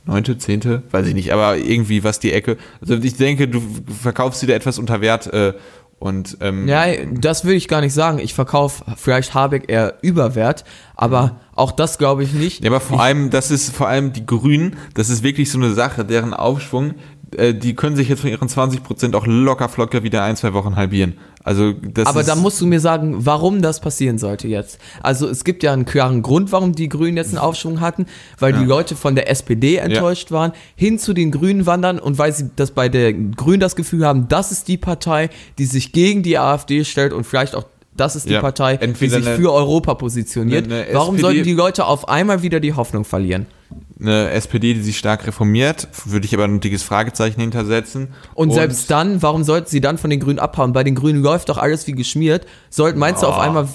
Neunte, 0.05 0.37
zehnte? 0.37 0.83
Weiß 0.91 1.05
ich 1.07 1.13
nicht, 1.13 1.31
aber 1.31 1.57
irgendwie 1.57 2.03
was 2.03 2.19
die 2.19 2.31
Ecke. 2.31 2.57
Also 2.81 2.95
ich 2.95 3.15
denke, 3.15 3.47
du 3.47 3.61
verkaufst 4.01 4.39
sie 4.39 4.47
da 4.47 4.53
etwas 4.53 4.79
unter 4.79 5.01
Wert 5.01 5.31
äh, 5.33 5.53
und, 5.99 6.37
ähm, 6.41 6.67
ja, 6.67 6.85
das 7.11 7.43
will 7.43 7.55
ich 7.55 7.67
gar 7.67 7.81
nicht 7.81 7.93
sagen. 7.93 8.19
Ich 8.19 8.35
verkaufe 8.35 8.83
vielleicht 8.97 9.33
Habeck 9.33 9.63
eher 9.67 9.95
Überwert, 10.01 10.63
aber 10.95 11.37
auch 11.55 11.71
das 11.71 11.97
glaube 11.97 12.23
ich 12.23 12.33
nicht. 12.33 12.63
Ja, 12.63 12.69
aber 12.69 12.79
vor 12.79 12.97
ich, 12.97 13.03
allem, 13.03 13.29
das 13.31 13.49
ist 13.49 13.75
vor 13.75 13.87
allem 13.87 14.13
die 14.13 14.25
Grünen, 14.25 14.77
das 14.93 15.09
ist 15.09 15.23
wirklich 15.23 15.51
so 15.51 15.57
eine 15.57 15.73
Sache, 15.73 16.05
deren 16.05 16.35
Aufschwung, 16.35 16.93
äh, 17.37 17.53
die 17.53 17.75
können 17.75 17.95
sich 17.95 18.09
jetzt 18.09 18.21
von 18.21 18.29
ihren 18.29 18.47
20% 18.47 19.15
auch 19.15 19.25
locker 19.27 19.69
flocker 19.69 20.03
wieder 20.03 20.23
ein, 20.23 20.35
zwei 20.35 20.53
Wochen 20.53 20.75
halbieren. 20.75 21.13
Also 21.43 21.71
das 21.71 22.07
Aber 22.07 22.23
da 22.23 22.35
musst 22.35 22.59
du 22.59 22.67
mir 22.67 22.81
sagen, 22.81 23.25
warum 23.25 23.61
das 23.61 23.79
passieren 23.79 24.17
sollte 24.17 24.49
jetzt. 24.49 24.79
Also 25.01 25.29
es 25.29 25.45
gibt 25.45 25.63
ja 25.63 25.71
einen 25.71 25.85
klaren 25.85 26.21
Grund, 26.21 26.51
warum 26.51 26.73
die 26.73 26.89
Grünen 26.89 27.15
jetzt 27.15 27.29
einen 27.29 27.37
Aufschwung 27.37 27.79
hatten, 27.79 28.05
weil 28.37 28.53
ja. 28.53 28.59
die 28.59 28.65
Leute 28.65 28.97
von 28.97 29.15
der 29.15 29.29
SPD 29.29 29.77
enttäuscht 29.77 30.29
ja. 30.29 30.35
waren, 30.35 30.51
hin 30.75 30.99
zu 30.99 31.13
den 31.13 31.31
Grünen 31.31 31.65
wandern 31.65 31.99
und 31.99 32.17
weil 32.17 32.33
sie 32.33 32.49
das 32.55 32.71
bei 32.71 32.89
der 32.89 33.13
Grünen 33.13 33.61
das 33.61 33.77
Gefühl 33.77 34.05
haben, 34.05 34.27
das 34.27 34.51
ist 34.51 34.67
die 34.67 34.77
Partei, 34.77 35.29
die 35.57 35.65
sich 35.65 35.93
gegen 35.93 36.21
die 36.21 36.37
AfD 36.37 36.83
stellt 36.83 37.13
und 37.13 37.23
vielleicht 37.23 37.55
auch 37.55 37.63
das 37.95 38.15
ist 38.15 38.29
die 38.29 38.33
ja, 38.33 38.41
Partei, 38.41 38.77
die 38.77 39.09
sich 39.09 39.25
für 39.25 39.51
Europa 39.51 39.95
positioniert. 39.95 40.65
Eine, 40.65 40.83
eine 40.83 40.93
Warum 40.93 41.15
SPD 41.15 41.21
sollten 41.21 41.43
die 41.43 41.53
Leute 41.53 41.85
auf 41.85 42.07
einmal 42.07 42.43
wieder 42.43 42.59
die 42.59 42.73
Hoffnung 42.73 43.05
verlieren? 43.05 43.47
Eine 43.99 44.29
SPD, 44.29 44.73
die 44.73 44.81
sich 44.81 44.97
stark 44.97 45.25
reformiert, 45.25 45.87
würde 46.05 46.25
ich 46.25 46.33
aber 46.33 46.43
ein 46.43 46.59
dickes 46.59 46.83
Fragezeichen 46.83 47.41
hintersetzen. 47.41 48.09
Und, 48.35 48.49
und 48.49 48.55
selbst 48.55 48.91
dann, 48.91 49.21
warum 49.23 49.43
sollten 49.43 49.67
sie 49.67 49.81
dann 49.81 49.97
von 49.97 50.09
den 50.09 50.19
Grünen 50.19 50.39
abhauen? 50.39 50.71
Bei 50.71 50.83
den 50.83 50.95
Grünen 50.95 51.21
läuft 51.21 51.49
doch 51.49 51.57
alles 51.57 51.87
wie 51.87 51.93
geschmiert. 51.93 52.45
Sollt, 52.69 52.95
meinst 52.95 53.23
oh. 53.23 53.27
du 53.27 53.33
auf 53.33 53.39
einmal, 53.39 53.67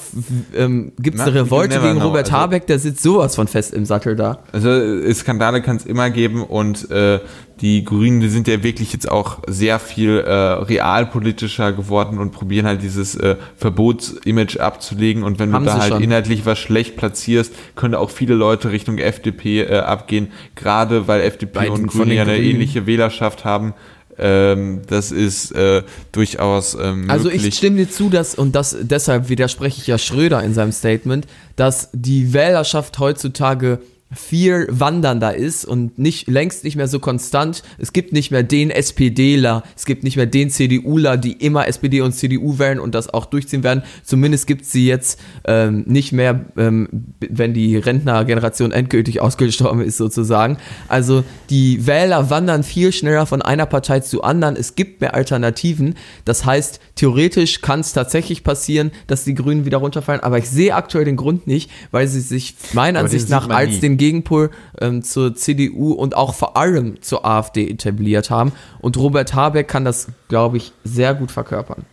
ähm, 0.54 0.92
gibt 0.98 1.16
es 1.16 1.22
eine 1.22 1.34
Revolte 1.34 1.80
gegen 1.80 1.96
know. 1.96 2.06
Robert 2.06 2.26
also, 2.26 2.36
Habeck, 2.36 2.66
der 2.66 2.78
sitzt 2.78 3.02
sowas 3.02 3.34
von 3.34 3.48
fest 3.48 3.74
im 3.74 3.84
Sattel 3.84 4.14
da? 4.14 4.38
Also 4.52 4.70
Skandale 5.12 5.60
kann 5.60 5.76
es 5.76 5.86
immer 5.86 6.10
geben 6.10 6.44
und 6.44 6.90
äh, 6.90 7.18
die 7.62 7.84
Grünen, 7.84 8.20
die 8.20 8.28
sind 8.28 8.48
ja 8.48 8.62
wirklich 8.64 8.92
jetzt 8.92 9.08
auch 9.08 9.38
sehr 9.46 9.78
viel 9.78 10.18
äh, 10.18 10.32
realpolitischer 10.32 11.72
geworden 11.72 12.18
und 12.18 12.32
probieren 12.32 12.66
halt 12.66 12.82
dieses 12.82 13.14
äh, 13.14 13.36
Verbotsimage 13.56 14.58
abzulegen. 14.58 15.22
Und 15.22 15.38
wenn 15.38 15.52
Haben 15.52 15.64
du 15.64 15.70
da 15.70 15.78
halt 15.78 15.92
schon. 15.92 16.02
inhaltlich 16.02 16.44
was 16.44 16.58
schlecht 16.58 16.96
platzierst, 16.96 17.54
können 17.76 17.94
auch 17.94 18.10
viele 18.10 18.34
Leute 18.34 18.72
Richtung 18.72 18.98
FDP 18.98 19.62
äh, 19.62 19.78
abgehen, 19.82 20.32
gerade 20.54 21.08
weil 21.08 21.20
FDP 21.22 21.52
Bei 21.52 21.70
und 21.70 21.86
Grüne 21.86 22.14
ja 22.14 22.22
eine 22.22 22.34
Grünen. 22.36 22.50
ähnliche 22.50 22.86
Wählerschaft 22.86 23.44
haben. 23.44 23.74
Ähm, 24.18 24.82
das 24.88 25.10
ist 25.10 25.52
äh, 25.52 25.82
durchaus 26.12 26.74
ähm, 26.74 27.08
Also 27.08 27.30
ich 27.30 27.54
stimme 27.54 27.76
dir 27.78 27.90
zu, 27.90 28.10
dass, 28.10 28.34
und 28.34 28.54
das 28.54 28.76
deshalb 28.80 29.28
widerspreche 29.30 29.80
ich 29.80 29.86
ja 29.86 29.96
Schröder 29.96 30.42
in 30.42 30.52
seinem 30.52 30.72
Statement, 30.72 31.26
dass 31.56 31.88
die 31.92 32.34
Wählerschaft 32.34 32.98
heutzutage 32.98 33.80
viel 34.14 34.66
wandernder 34.70 35.34
ist 35.34 35.64
und 35.64 35.98
nicht 35.98 36.28
längst 36.28 36.64
nicht 36.64 36.76
mehr 36.76 36.88
so 36.88 36.98
konstant. 36.98 37.62
Es 37.78 37.92
gibt 37.92 38.12
nicht 38.12 38.30
mehr 38.30 38.42
den 38.42 38.70
SPDler, 38.70 39.62
es 39.76 39.86
gibt 39.86 40.04
nicht 40.04 40.16
mehr 40.16 40.26
den 40.26 40.50
CDUler, 40.50 41.16
die 41.16 41.32
immer 41.32 41.66
SPD 41.66 42.00
und 42.00 42.12
CDU 42.12 42.58
wählen 42.58 42.78
und 42.78 42.94
das 42.94 43.12
auch 43.12 43.26
durchziehen 43.26 43.62
werden. 43.62 43.82
Zumindest 44.04 44.46
gibt 44.46 44.62
es 44.62 44.72
sie 44.72 44.86
jetzt 44.86 45.20
ähm, 45.46 45.84
nicht 45.86 46.12
mehr, 46.12 46.44
ähm, 46.56 46.88
wenn 47.20 47.54
die 47.54 47.76
Rentnergeneration 47.76 48.72
endgültig 48.72 49.20
ausgestorben 49.20 49.82
ist 49.82 49.96
sozusagen. 49.96 50.58
Also 50.88 51.24
die 51.50 51.86
Wähler 51.86 52.30
wandern 52.30 52.62
viel 52.62 52.92
schneller 52.92 53.26
von 53.26 53.42
einer 53.42 53.66
Partei 53.66 54.00
zu 54.00 54.22
anderen. 54.22 54.56
Es 54.56 54.74
gibt 54.74 55.00
mehr 55.00 55.14
Alternativen. 55.14 55.94
Das 56.24 56.44
heißt, 56.44 56.80
theoretisch 56.96 57.60
kann 57.60 57.80
es 57.80 57.92
tatsächlich 57.92 58.44
passieren, 58.44 58.92
dass 59.06 59.24
die 59.24 59.34
Grünen 59.34 59.64
wieder 59.64 59.78
runterfallen, 59.78 60.22
aber 60.22 60.38
ich 60.38 60.48
sehe 60.48 60.74
aktuell 60.74 61.04
den 61.04 61.16
Grund 61.16 61.46
nicht, 61.46 61.70
weil 61.90 62.06
sie 62.08 62.20
sich 62.20 62.54
meiner 62.72 63.00
Ansicht 63.00 63.28
nach 63.28 63.48
als 63.48 63.80
den 63.80 63.96
Gegenpol 64.02 64.50
ähm, 64.80 65.02
zur 65.02 65.36
CDU 65.36 65.92
und 65.92 66.16
auch 66.16 66.34
vor 66.34 66.56
allem 66.56 67.00
zur 67.02 67.24
AfD 67.24 67.70
etabliert 67.70 68.30
haben. 68.30 68.50
Und 68.80 68.96
Robert 68.96 69.32
Habeck 69.32 69.68
kann 69.68 69.84
das, 69.84 70.08
glaube 70.26 70.56
ich, 70.56 70.72
sehr 70.82 71.14
gut 71.14 71.30
verkörpern. 71.30 71.84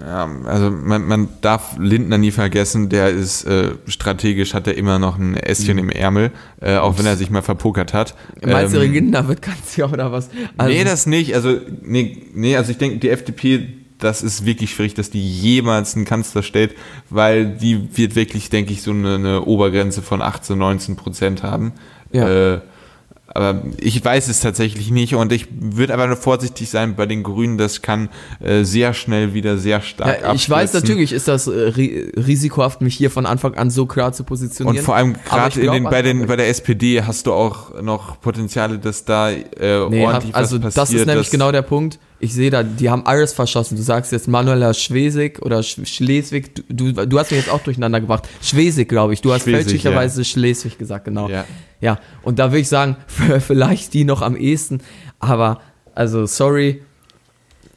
Ja, 0.00 0.26
also 0.46 0.70
man, 0.70 1.02
man 1.02 1.28
darf 1.42 1.76
Lindner 1.78 2.16
nie 2.16 2.30
vergessen, 2.30 2.88
der 2.88 3.10
ist 3.10 3.44
äh, 3.44 3.72
strategisch, 3.86 4.54
hat 4.54 4.66
er 4.66 4.78
immer 4.78 4.98
noch 4.98 5.18
ein 5.18 5.36
Ästchen 5.36 5.76
mhm. 5.76 5.84
im 5.84 5.90
Ärmel, 5.90 6.30
äh, 6.62 6.76
auch 6.76 6.96
wenn 6.98 7.04
er 7.04 7.16
sich 7.16 7.28
mal 7.28 7.42
verpokert 7.42 7.92
hat. 7.92 8.14
Meinst 8.42 8.74
ähm, 8.74 8.80
du, 8.80 8.86
Lindner 8.86 9.28
wird 9.28 9.42
Kanzler 9.42 9.92
oder 9.92 10.12
was? 10.12 10.30
Also, 10.56 10.72
nee, 10.72 10.84
das 10.84 11.04
nicht. 11.04 11.34
Also, 11.34 11.58
nee, 11.82 12.22
nee, 12.32 12.56
also 12.56 12.70
ich 12.70 12.78
denke, 12.78 12.98
die 12.98 13.10
FDP 13.10 13.68
das 14.00 14.22
ist 14.22 14.44
wirklich 14.44 14.72
schwierig, 14.72 14.94
dass 14.94 15.10
die 15.10 15.26
jemals 15.26 15.94
einen 15.94 16.04
Kanzler 16.04 16.42
stellt, 16.42 16.74
weil 17.08 17.46
die 17.46 17.96
wird 17.96 18.14
wirklich, 18.14 18.50
denke 18.50 18.72
ich, 18.72 18.82
so 18.82 18.90
eine, 18.90 19.14
eine 19.14 19.44
Obergrenze 19.44 20.02
von 20.02 20.22
18, 20.22 20.58
19 20.58 20.96
Prozent 20.96 21.42
haben. 21.42 21.72
Ja. 22.12 22.54
Äh, 22.54 22.60
aber 23.32 23.62
ich 23.78 24.04
weiß 24.04 24.28
es 24.28 24.40
tatsächlich 24.40 24.90
nicht 24.90 25.14
und 25.14 25.30
ich 25.30 25.46
würde 25.52 25.94
aber 25.94 26.08
nur 26.08 26.16
vorsichtig 26.16 26.68
sein 26.68 26.96
bei 26.96 27.06
den 27.06 27.22
Grünen. 27.22 27.58
Das 27.58 27.80
kann 27.80 28.08
äh, 28.40 28.64
sehr 28.64 28.92
schnell 28.92 29.34
wieder 29.34 29.56
sehr 29.56 29.80
stark 29.82 30.22
ja, 30.22 30.34
Ich 30.34 30.50
weiß 30.50 30.72
natürlich, 30.72 31.12
ist 31.12 31.28
das 31.28 31.46
äh, 31.46 31.50
risikohaft, 32.16 32.80
mich 32.80 32.96
hier 32.96 33.10
von 33.10 33.26
Anfang 33.26 33.54
an 33.54 33.70
so 33.70 33.86
klar 33.86 34.12
zu 34.12 34.24
positionieren. 34.24 34.78
Und 34.78 34.84
vor 34.84 34.96
allem 34.96 35.14
gerade 35.24 35.80
bei, 35.82 36.02
den, 36.02 36.26
bei 36.26 36.34
der 36.34 36.48
SPD 36.48 37.02
hast 37.02 37.28
du 37.28 37.32
auch 37.32 37.80
noch 37.80 38.20
Potenziale, 38.20 38.80
dass 38.80 39.04
da 39.04 39.30
äh, 39.30 39.38
nee, 39.88 40.04
ordentlich 40.04 40.32
hab, 40.32 40.40
also 40.40 40.60
was 40.60 40.74
passiert. 40.74 40.78
Also 40.78 40.80
das 40.80 40.92
ist 40.92 41.06
nämlich 41.06 41.30
genau 41.30 41.52
der 41.52 41.62
Punkt 41.62 42.00
ich 42.20 42.34
sehe 42.34 42.50
da, 42.50 42.62
die 42.62 42.90
haben 42.90 43.06
alles 43.06 43.32
verschossen. 43.32 43.76
Du 43.76 43.82
sagst 43.82 44.12
jetzt 44.12 44.28
Manuela 44.28 44.74
Schwesig 44.74 45.40
oder 45.40 45.62
Schleswig. 45.62 46.54
Du, 46.54 46.92
du, 46.92 47.06
du 47.06 47.18
hast 47.18 47.30
mich 47.30 47.40
jetzt 47.40 47.50
auch 47.50 47.62
durcheinander 47.62 48.00
gebracht. 48.00 48.28
Schwesig, 48.42 48.88
glaube 48.88 49.14
ich. 49.14 49.22
Du 49.22 49.32
hast 49.32 49.44
Schwesig, 49.44 49.62
fälschlicherweise 49.62 50.20
ja. 50.20 50.24
Schleswig 50.24 50.78
gesagt, 50.78 51.06
genau. 51.06 51.28
Ja. 51.28 51.46
ja, 51.80 51.98
und 52.22 52.38
da 52.38 52.50
würde 52.50 52.60
ich 52.60 52.68
sagen, 52.68 52.96
vielleicht 53.40 53.94
die 53.94 54.04
noch 54.04 54.20
am 54.20 54.36
ehesten. 54.36 54.82
Aber, 55.18 55.60
also, 55.94 56.26
sorry, 56.26 56.82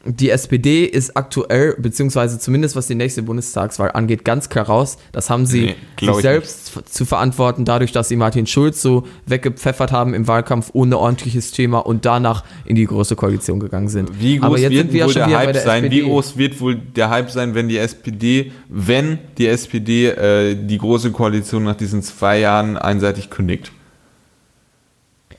die 0.06 0.30
SPD 0.30 0.84
ist 0.84 1.16
aktuell, 1.16 1.74
beziehungsweise 1.78 2.38
zumindest 2.38 2.76
was 2.76 2.86
die 2.86 2.94
nächste 2.94 3.22
Bundestagswahl 3.22 3.92
angeht, 3.92 4.24
ganz 4.24 4.48
klar 4.48 4.66
raus. 4.66 4.98
Das 5.12 5.30
haben 5.30 5.46
sie 5.46 5.74
nee, 6.00 6.06
sich 6.06 6.14
selbst 6.16 6.76
nicht. 6.76 6.92
zu 6.92 7.04
verantworten, 7.04 7.64
dadurch, 7.64 7.92
dass 7.92 8.08
sie 8.08 8.16
Martin 8.16 8.46
Schulz 8.46 8.82
so 8.82 9.04
weggepfeffert 9.26 9.92
haben 9.92 10.14
im 10.14 10.28
Wahlkampf 10.28 10.70
ohne 10.72 10.98
ordentliches 10.98 11.52
Thema 11.52 11.78
und 11.78 12.04
danach 12.04 12.44
in 12.64 12.76
die 12.76 12.84
große 12.84 13.16
Koalition 13.16 13.60
gegangen 13.60 13.88
sind. 13.88 14.10
Wie 14.20 14.38
groß 14.38 14.60
wird 14.60 14.92
wir 14.92 15.06
wohl 15.06 15.14
der 15.14 15.38
Hype 15.38 15.52
der 15.52 15.62
sein? 15.62 15.84
SPD. 15.84 16.02
Wie 16.02 16.08
groß 16.08 16.36
wird 16.36 16.60
wohl 16.60 16.76
der 16.76 17.10
Hype 17.10 17.30
sein, 17.30 17.54
wenn 17.54 17.68
die 17.68 17.78
SPD, 17.78 18.52
wenn 18.68 19.18
die 19.38 19.46
SPD 19.46 20.08
äh, 20.08 20.54
die 20.54 20.78
große 20.78 21.12
Koalition 21.12 21.64
nach 21.64 21.76
diesen 21.76 22.02
zwei 22.02 22.40
Jahren 22.40 22.76
einseitig 22.76 23.30
kündigt? 23.30 23.72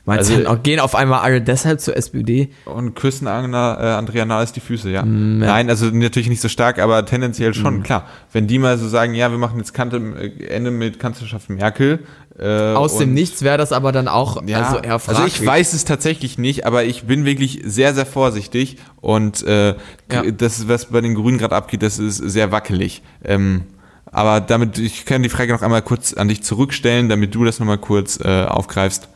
Meinst 0.07 0.29
Also- 0.31 0.43
du, 0.43 0.57
gehen 0.59 0.79
auf 0.79 0.93
einmal 0.93 1.21
alle 1.21 1.41
deshalb 1.41 1.81
zur 1.81 1.97
SPD? 1.97 2.49
Und 2.65 2.93
küssen 2.95 3.27
Anna, 3.27 3.79
äh, 3.81 3.95
Andrea 3.95 4.23
Nahles 4.25 4.51
die 4.53 4.59
Füße, 4.59 4.89
ja. 4.91 5.03
Nein, 5.03 5.67
also 5.69 5.87
natürlich 5.87 6.29
nicht 6.29 6.41
so 6.41 6.47
stark, 6.49 6.77
aber 6.79 7.03
tendenziell 7.05 7.55
schon, 7.55 7.81
klar. 7.81 8.05
Wenn 8.31 8.45
die 8.45 8.59
mal 8.59 8.77
so 8.77 8.87
sagen, 8.87 9.15
ja, 9.15 9.31
wir 9.31 9.39
machen 9.39 9.57
jetzt 9.57 9.73
Kante, 9.73 9.97
äh, 9.97 10.45
Ende 10.45 10.69
mit 10.69 10.99
Kanzlerschaft 10.99 11.49
Merkel. 11.49 11.99
Äh, 12.37 12.73
Aus 12.73 12.97
dem 12.97 13.13
Nichts 13.13 13.41
wäre 13.43 13.57
das 13.57 13.71
aber 13.71 13.91
dann 13.91 14.07
auch 14.07 14.45
Ja, 14.45 14.59
also 14.61 14.77
eher 14.79 14.93
also 14.93 15.13
fraglich. 15.13 15.39
ich 15.41 15.45
weiß 15.47 15.73
es 15.73 15.85
tatsächlich 15.85 16.37
nicht, 16.37 16.65
aber 16.67 16.83
ich 16.83 17.05
bin 17.05 17.25
wirklich 17.25 17.61
sehr, 17.65 17.93
sehr 17.95 18.05
vorsichtig 18.05 18.77
und 19.01 19.41
äh, 19.47 19.69
Ja. 20.11 20.21
das, 20.37 20.67
was 20.67 20.85
bei 20.87 21.01
den 21.01 21.15
Grünen 21.15 21.37
gerade 21.39 21.55
abgeht, 21.55 21.81
das 21.81 21.97
ist 21.97 22.17
sehr 22.17 22.51
wackelig. 22.51 23.01
Ähm, 23.23 23.63
aber 24.11 24.39
damit, 24.41 24.77
ich 24.77 25.05
kann 25.05 25.23
die 25.23 25.29
Frage 25.29 25.51
noch 25.53 25.61
einmal 25.61 25.81
kurz 25.81 26.13
an 26.13 26.27
dich 26.27 26.43
zurückstellen, 26.43 27.09
damit 27.09 27.33
du 27.33 27.43
das 27.43 27.59
nochmal 27.59 27.77
kurz 27.79 28.19
äh, 28.23 28.43
aufgreifst. 28.43 29.07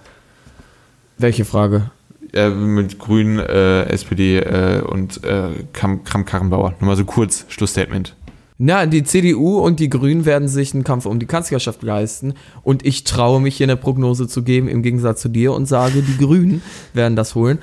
Welche 1.19 1.45
Frage? 1.45 1.91
Äh, 2.33 2.49
mit 2.49 2.97
Grünen, 2.97 3.39
äh, 3.39 3.83
SPD 3.85 4.37
äh, 4.37 4.81
und 4.81 5.23
äh, 5.23 5.65
Kram- 5.73 6.03
Kram-Karrenbauer. 6.03 6.71
Nochmal 6.79 6.95
so 6.95 7.03
kurz, 7.05 7.45
Schlussstatement. 7.49 8.15
Na, 8.57 8.85
die 8.85 9.03
CDU 9.03 9.59
und 9.59 9.79
die 9.79 9.89
Grünen 9.89 10.25
werden 10.25 10.47
sich 10.47 10.73
einen 10.73 10.83
Kampf 10.83 11.05
um 11.05 11.17
die 11.19 11.25
Kanzlerschaft 11.25 11.81
leisten. 11.81 12.33
Und 12.61 12.85
ich 12.85 13.03
traue 13.05 13.39
mich 13.41 13.55
hier 13.57 13.65
eine 13.65 13.77
Prognose 13.77 14.27
zu 14.27 14.43
geben, 14.43 14.67
im 14.67 14.81
Gegensatz 14.83 15.21
zu 15.21 15.29
dir, 15.29 15.53
und 15.53 15.65
sage, 15.65 16.01
die 16.01 16.17
Grünen 16.17 16.61
werden 16.93 17.15
das 17.15 17.35
holen. 17.35 17.59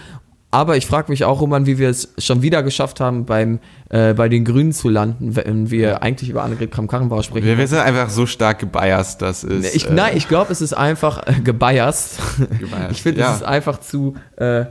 Aber 0.51 0.77
ich 0.77 0.87
frage 0.87 1.11
mich 1.11 1.25
auch, 1.25 1.41
Roman, 1.41 1.67
wie 1.67 1.79
wir 1.79 1.91
es 1.91 2.15
schon 2.19 2.41
wieder 2.41 2.63
geschafft 2.63 3.01
haben, 3.01 3.27
beim, 3.27 3.59
äh, 3.91 4.15
bei 4.15 4.29
den 4.29 4.45
Grünen 4.45 4.73
zu 4.73 4.89
landen, 4.89 5.37
wenn 5.37 5.71
wir 5.71 6.03
eigentlich 6.03 6.31
über 6.31 6.45
Annegret 6.45 6.71
Kramp-Karrenbauer 6.71 7.25
sprechen. 7.25 7.47
Wir, 7.47 7.59
wir 7.59 7.67
sind 7.67 7.81
einfach 7.81 8.09
so 8.11 8.27
stark 8.27 8.61
gebiased, 8.61 9.21
das 9.21 9.45
ist. 9.45 9.75
ich, 9.75 9.89
äh, 9.89 9.93
nein, 9.93 10.17
ich 10.17 10.29
glaube, 10.29 10.53
es 10.53 10.61
ist 10.61 10.73
einfach 10.73 11.27
äh, 11.27 11.41
gebiased. 11.41 12.19
Gebiased, 12.61 12.93
ich 12.93 13.03
finde, 13.03 13.21
ja. 13.21 13.31
es 13.31 13.37
ist 13.39 13.43
einfach 13.43 13.81
zu. 13.81 14.15
Äh, 14.37 14.67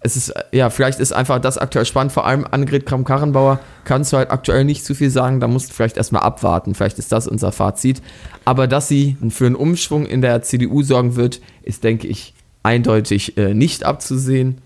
es 0.00 0.16
ist, 0.16 0.34
ja, 0.52 0.70
vielleicht 0.70 1.00
ist 1.00 1.12
einfach 1.12 1.40
das 1.40 1.58
aktuell 1.58 1.84
spannend. 1.84 2.12
Vor 2.12 2.26
allem 2.26 2.46
Annegret 2.48 2.86
Kramp-Karrenbauer 2.86 3.58
kannst 3.84 4.12
du 4.12 4.18
halt 4.18 4.30
aktuell 4.30 4.64
nicht 4.64 4.84
zu 4.84 4.94
viel 4.94 5.10
sagen. 5.10 5.40
Da 5.40 5.48
musst 5.48 5.70
du 5.70 5.74
vielleicht 5.74 5.96
erstmal 5.96 6.22
abwarten. 6.22 6.74
Vielleicht 6.74 6.98
ist 6.98 7.10
das 7.12 7.26
unser 7.26 7.50
Fazit. 7.50 8.02
Aber 8.44 8.66
dass 8.68 8.88
sie 8.88 9.16
für 9.30 9.46
einen 9.46 9.56
Umschwung 9.56 10.06
in 10.06 10.20
der 10.20 10.42
CDU 10.42 10.82
sorgen 10.82 11.16
wird, 11.16 11.40
ist, 11.62 11.82
denke 11.82 12.06
ich, 12.06 12.34
eindeutig 12.62 13.36
äh, 13.36 13.52
nicht 13.54 13.84
abzusehen. 13.84 14.60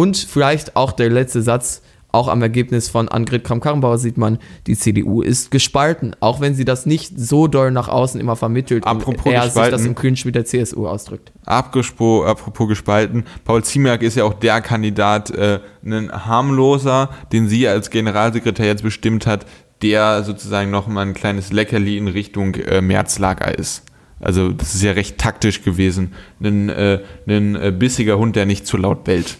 Und 0.00 0.16
vielleicht 0.16 0.76
auch 0.76 0.92
der 0.92 1.10
letzte 1.10 1.42
Satz, 1.42 1.82
auch 2.10 2.28
am 2.28 2.40
Ergebnis 2.40 2.88
von 2.88 3.10
Annegret 3.10 3.44
Kramp-Karrenbauer 3.44 3.98
sieht 3.98 4.16
man, 4.16 4.38
die 4.66 4.74
CDU 4.74 5.20
ist 5.20 5.50
gespalten, 5.50 6.16
auch 6.20 6.40
wenn 6.40 6.54
sie 6.54 6.64
das 6.64 6.86
nicht 6.86 7.20
so 7.20 7.48
doll 7.48 7.70
nach 7.70 7.88
außen 7.88 8.18
immer 8.18 8.34
vermittelt 8.34 8.86
Apropos 8.86 9.26
und 9.26 9.32
er 9.32 9.50
sich 9.50 9.68
das 9.68 9.84
im 9.84 9.94
mit 10.24 10.34
der 10.34 10.46
CSU 10.46 10.88
ausdrückt. 10.88 11.32
Abgespo, 11.44 12.24
apropos 12.24 12.66
gespalten, 12.66 13.24
Paul 13.44 13.62
Ziemiak 13.62 14.00
ist 14.00 14.16
ja 14.16 14.24
auch 14.24 14.32
der 14.32 14.62
Kandidat, 14.62 15.32
äh, 15.32 15.60
ein 15.84 16.10
harmloser, 16.10 17.10
den 17.30 17.50
sie 17.50 17.68
als 17.68 17.90
Generalsekretär 17.90 18.64
jetzt 18.64 18.82
bestimmt 18.82 19.26
hat, 19.26 19.44
der 19.82 20.24
sozusagen 20.24 20.70
noch 20.70 20.88
mal 20.88 21.02
ein 21.02 21.12
kleines 21.12 21.52
Leckerli 21.52 21.98
in 21.98 22.08
Richtung 22.08 22.54
äh, 22.54 22.80
Märzlager 22.80 23.56
ist. 23.56 23.82
Also 24.18 24.50
das 24.50 24.74
ist 24.74 24.82
ja 24.82 24.92
recht 24.92 25.18
taktisch 25.18 25.62
gewesen. 25.62 26.14
Ein, 26.42 26.70
äh, 26.70 27.00
ein 27.28 27.54
äh, 27.54 27.70
bissiger 27.70 28.16
Hund, 28.16 28.34
der 28.34 28.46
nicht 28.46 28.66
zu 28.66 28.78
laut 28.78 29.04
bellt, 29.04 29.36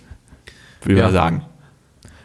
würde 0.82 1.00
Ja. 1.00 1.06
ich 1.08 1.12
mal 1.12 1.18
sagen. 1.18 1.42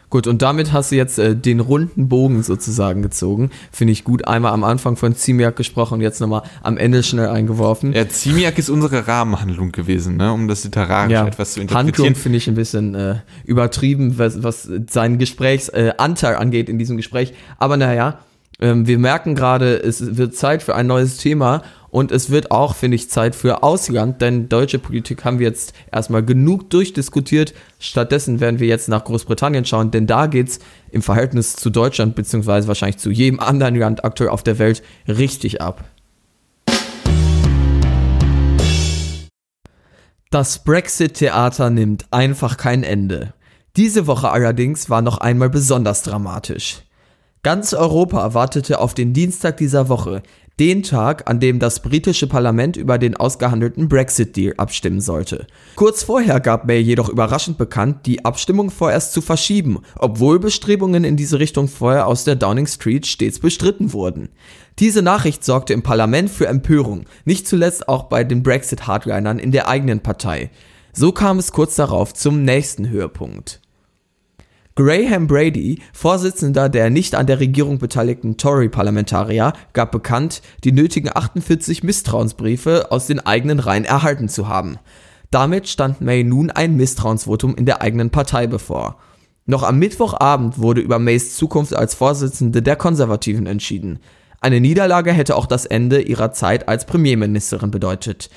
Gut, 0.08 0.28
und 0.28 0.40
damit 0.40 0.72
hast 0.72 0.92
du 0.92 0.96
jetzt 0.96 1.18
äh, 1.18 1.34
den 1.34 1.58
runden 1.58 2.08
Bogen 2.08 2.44
sozusagen 2.44 3.02
gezogen. 3.02 3.50
Finde 3.72 3.92
ich 3.92 4.04
gut. 4.04 4.26
Einmal 4.28 4.52
am 4.52 4.62
Anfang 4.62 4.96
von 4.96 5.16
Ziemiak 5.16 5.56
gesprochen 5.56 5.94
und 5.94 6.00
jetzt 6.00 6.20
nochmal 6.20 6.42
am 6.62 6.76
Ende 6.78 7.02
schnell 7.02 7.28
eingeworfen. 7.28 7.92
Ja, 7.92 8.08
Ziemiak 8.08 8.56
ist 8.56 8.70
unsere 8.70 9.08
Rahmenhandlung 9.08 9.72
gewesen, 9.72 10.16
ne? 10.16 10.32
um 10.32 10.46
das 10.46 10.62
literarisch 10.62 11.12
etwas 11.12 11.54
zu 11.54 11.60
Handlung 11.60 11.78
interpretieren. 11.80 12.14
finde 12.14 12.38
ich 12.38 12.46
ein 12.46 12.54
bisschen 12.54 12.94
äh, 12.94 13.16
übertrieben, 13.44 14.16
was, 14.16 14.44
was 14.44 14.68
seinen 14.88 15.18
Gesprächsanteil 15.18 16.34
äh, 16.34 16.36
angeht 16.36 16.68
in 16.68 16.78
diesem 16.78 16.96
Gespräch. 16.96 17.34
Aber 17.58 17.76
naja, 17.76 18.20
ähm, 18.60 18.86
wir 18.86 18.98
merken 19.00 19.34
gerade, 19.34 19.74
es 19.76 20.16
wird 20.16 20.36
Zeit 20.36 20.62
für 20.62 20.76
ein 20.76 20.86
neues 20.86 21.16
Thema 21.16 21.62
und 21.96 22.12
es 22.12 22.28
wird 22.28 22.50
auch, 22.50 22.74
finde 22.74 22.96
ich, 22.96 23.08
Zeit 23.08 23.34
für 23.34 23.62
Ausland, 23.62 24.20
denn 24.20 24.50
deutsche 24.50 24.78
Politik 24.78 25.24
haben 25.24 25.38
wir 25.38 25.46
jetzt 25.46 25.72
erstmal 25.90 26.22
genug 26.22 26.68
durchdiskutiert. 26.68 27.54
Stattdessen 27.78 28.38
werden 28.38 28.60
wir 28.60 28.66
jetzt 28.66 28.90
nach 28.90 29.02
Großbritannien 29.02 29.64
schauen, 29.64 29.92
denn 29.92 30.06
da 30.06 30.26
geht's 30.26 30.58
im 30.90 31.00
Verhältnis 31.00 31.56
zu 31.56 31.70
Deutschland, 31.70 32.14
beziehungsweise 32.14 32.68
wahrscheinlich 32.68 32.98
zu 32.98 33.10
jedem 33.10 33.40
anderen 33.40 33.76
Land 33.76 34.04
aktuell 34.04 34.28
auf 34.28 34.42
der 34.42 34.58
Welt, 34.58 34.82
richtig 35.08 35.62
ab. 35.62 35.84
Das 40.30 40.64
Brexit-Theater 40.64 41.70
nimmt 41.70 42.04
einfach 42.10 42.58
kein 42.58 42.82
Ende. 42.82 43.32
Diese 43.76 44.06
Woche 44.06 44.28
allerdings 44.28 44.90
war 44.90 45.00
noch 45.00 45.16
einmal 45.16 45.48
besonders 45.48 46.02
dramatisch. 46.02 46.82
Ganz 47.42 47.72
Europa 47.74 48.34
wartete 48.34 48.80
auf 48.80 48.92
den 48.92 49.12
Dienstag 49.14 49.56
dieser 49.56 49.88
Woche, 49.88 50.22
den 50.58 50.82
Tag, 50.82 51.28
an 51.28 51.38
dem 51.38 51.58
das 51.58 51.80
britische 51.80 52.26
Parlament 52.26 52.78
über 52.78 52.96
den 52.96 53.14
ausgehandelten 53.14 53.88
Brexit-Deal 53.88 54.54
abstimmen 54.56 55.02
sollte. 55.02 55.46
Kurz 55.74 56.02
vorher 56.02 56.40
gab 56.40 56.66
May 56.66 56.78
jedoch 56.78 57.10
überraschend 57.10 57.58
bekannt, 57.58 58.06
die 58.06 58.24
Abstimmung 58.24 58.70
vorerst 58.70 59.12
zu 59.12 59.20
verschieben, 59.20 59.80
obwohl 59.96 60.38
Bestrebungen 60.38 61.04
in 61.04 61.16
diese 61.16 61.38
Richtung 61.38 61.68
vorher 61.68 62.06
aus 62.06 62.24
der 62.24 62.36
Downing 62.36 62.66
Street 62.66 63.06
stets 63.06 63.38
bestritten 63.38 63.92
wurden. 63.92 64.30
Diese 64.78 65.02
Nachricht 65.02 65.44
sorgte 65.44 65.74
im 65.74 65.82
Parlament 65.82 66.30
für 66.30 66.46
Empörung, 66.46 67.04
nicht 67.26 67.46
zuletzt 67.46 67.88
auch 67.88 68.04
bei 68.04 68.24
den 68.24 68.42
Brexit-Hardlinern 68.42 69.38
in 69.38 69.52
der 69.52 69.68
eigenen 69.68 70.00
Partei. 70.00 70.50
So 70.94 71.12
kam 71.12 71.38
es 71.38 71.52
kurz 71.52 71.76
darauf 71.76 72.14
zum 72.14 72.44
nächsten 72.44 72.88
Höhepunkt. 72.88 73.60
Graham 74.76 75.26
Brady, 75.26 75.80
Vorsitzender 75.94 76.68
der 76.68 76.90
nicht 76.90 77.14
an 77.14 77.26
der 77.26 77.40
Regierung 77.40 77.78
beteiligten 77.78 78.36
Tory-Parlamentarier, 78.36 79.54
gab 79.72 79.90
bekannt, 79.90 80.42
die 80.64 80.72
nötigen 80.72 81.08
48 81.14 81.82
Misstrauensbriefe 81.82 82.92
aus 82.92 83.06
den 83.06 83.20
eigenen 83.20 83.58
Reihen 83.58 83.86
erhalten 83.86 84.28
zu 84.28 84.48
haben. 84.48 84.76
Damit 85.30 85.66
stand 85.68 86.02
May 86.02 86.24
nun 86.24 86.50
ein 86.50 86.76
Misstrauensvotum 86.76 87.54
in 87.54 87.64
der 87.64 87.80
eigenen 87.80 88.10
Partei 88.10 88.46
bevor. 88.46 88.98
Noch 89.46 89.62
am 89.62 89.78
Mittwochabend 89.78 90.58
wurde 90.58 90.82
über 90.82 90.98
Mays 90.98 91.36
Zukunft 91.36 91.74
als 91.74 91.94
Vorsitzende 91.94 92.60
der 92.60 92.76
Konservativen 92.76 93.46
entschieden. 93.46 94.00
Eine 94.42 94.60
Niederlage 94.60 95.10
hätte 95.10 95.36
auch 95.36 95.46
das 95.46 95.64
Ende 95.64 96.02
ihrer 96.02 96.32
Zeit 96.32 96.68
als 96.68 96.84
Premierministerin 96.84 97.70
bedeutet. 97.70 98.28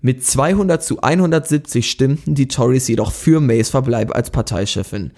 Mit 0.00 0.24
200 0.24 0.80
zu 0.80 1.00
170 1.00 1.90
stimmten 1.90 2.36
die 2.36 2.46
Tories 2.46 2.86
jedoch 2.86 3.10
für 3.10 3.40
Mays 3.40 3.70
Verbleib 3.70 4.14
als 4.14 4.30
Parteichefin. 4.30 5.10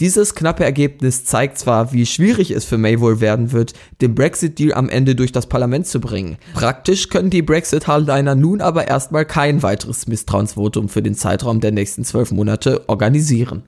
Dieses 0.00 0.36
knappe 0.36 0.62
Ergebnis 0.62 1.24
zeigt 1.24 1.58
zwar, 1.58 1.92
wie 1.92 2.06
schwierig 2.06 2.52
es 2.52 2.64
für 2.64 2.78
May 2.78 3.00
wohl 3.00 3.20
werden 3.20 3.50
wird, 3.50 3.72
den 4.00 4.14
Brexit-Deal 4.14 4.72
am 4.72 4.88
Ende 4.88 5.16
durch 5.16 5.32
das 5.32 5.48
Parlament 5.48 5.88
zu 5.88 5.98
bringen. 5.98 6.36
Praktisch 6.54 7.08
können 7.08 7.30
die 7.30 7.42
Brexit-Hardliner 7.42 8.36
nun 8.36 8.60
aber 8.60 8.86
erstmal 8.86 9.24
kein 9.24 9.64
weiteres 9.64 10.06
Misstrauensvotum 10.06 10.88
für 10.88 11.02
den 11.02 11.16
Zeitraum 11.16 11.58
der 11.58 11.72
nächsten 11.72 12.04
zwölf 12.04 12.30
Monate 12.30 12.88
organisieren. 12.88 13.64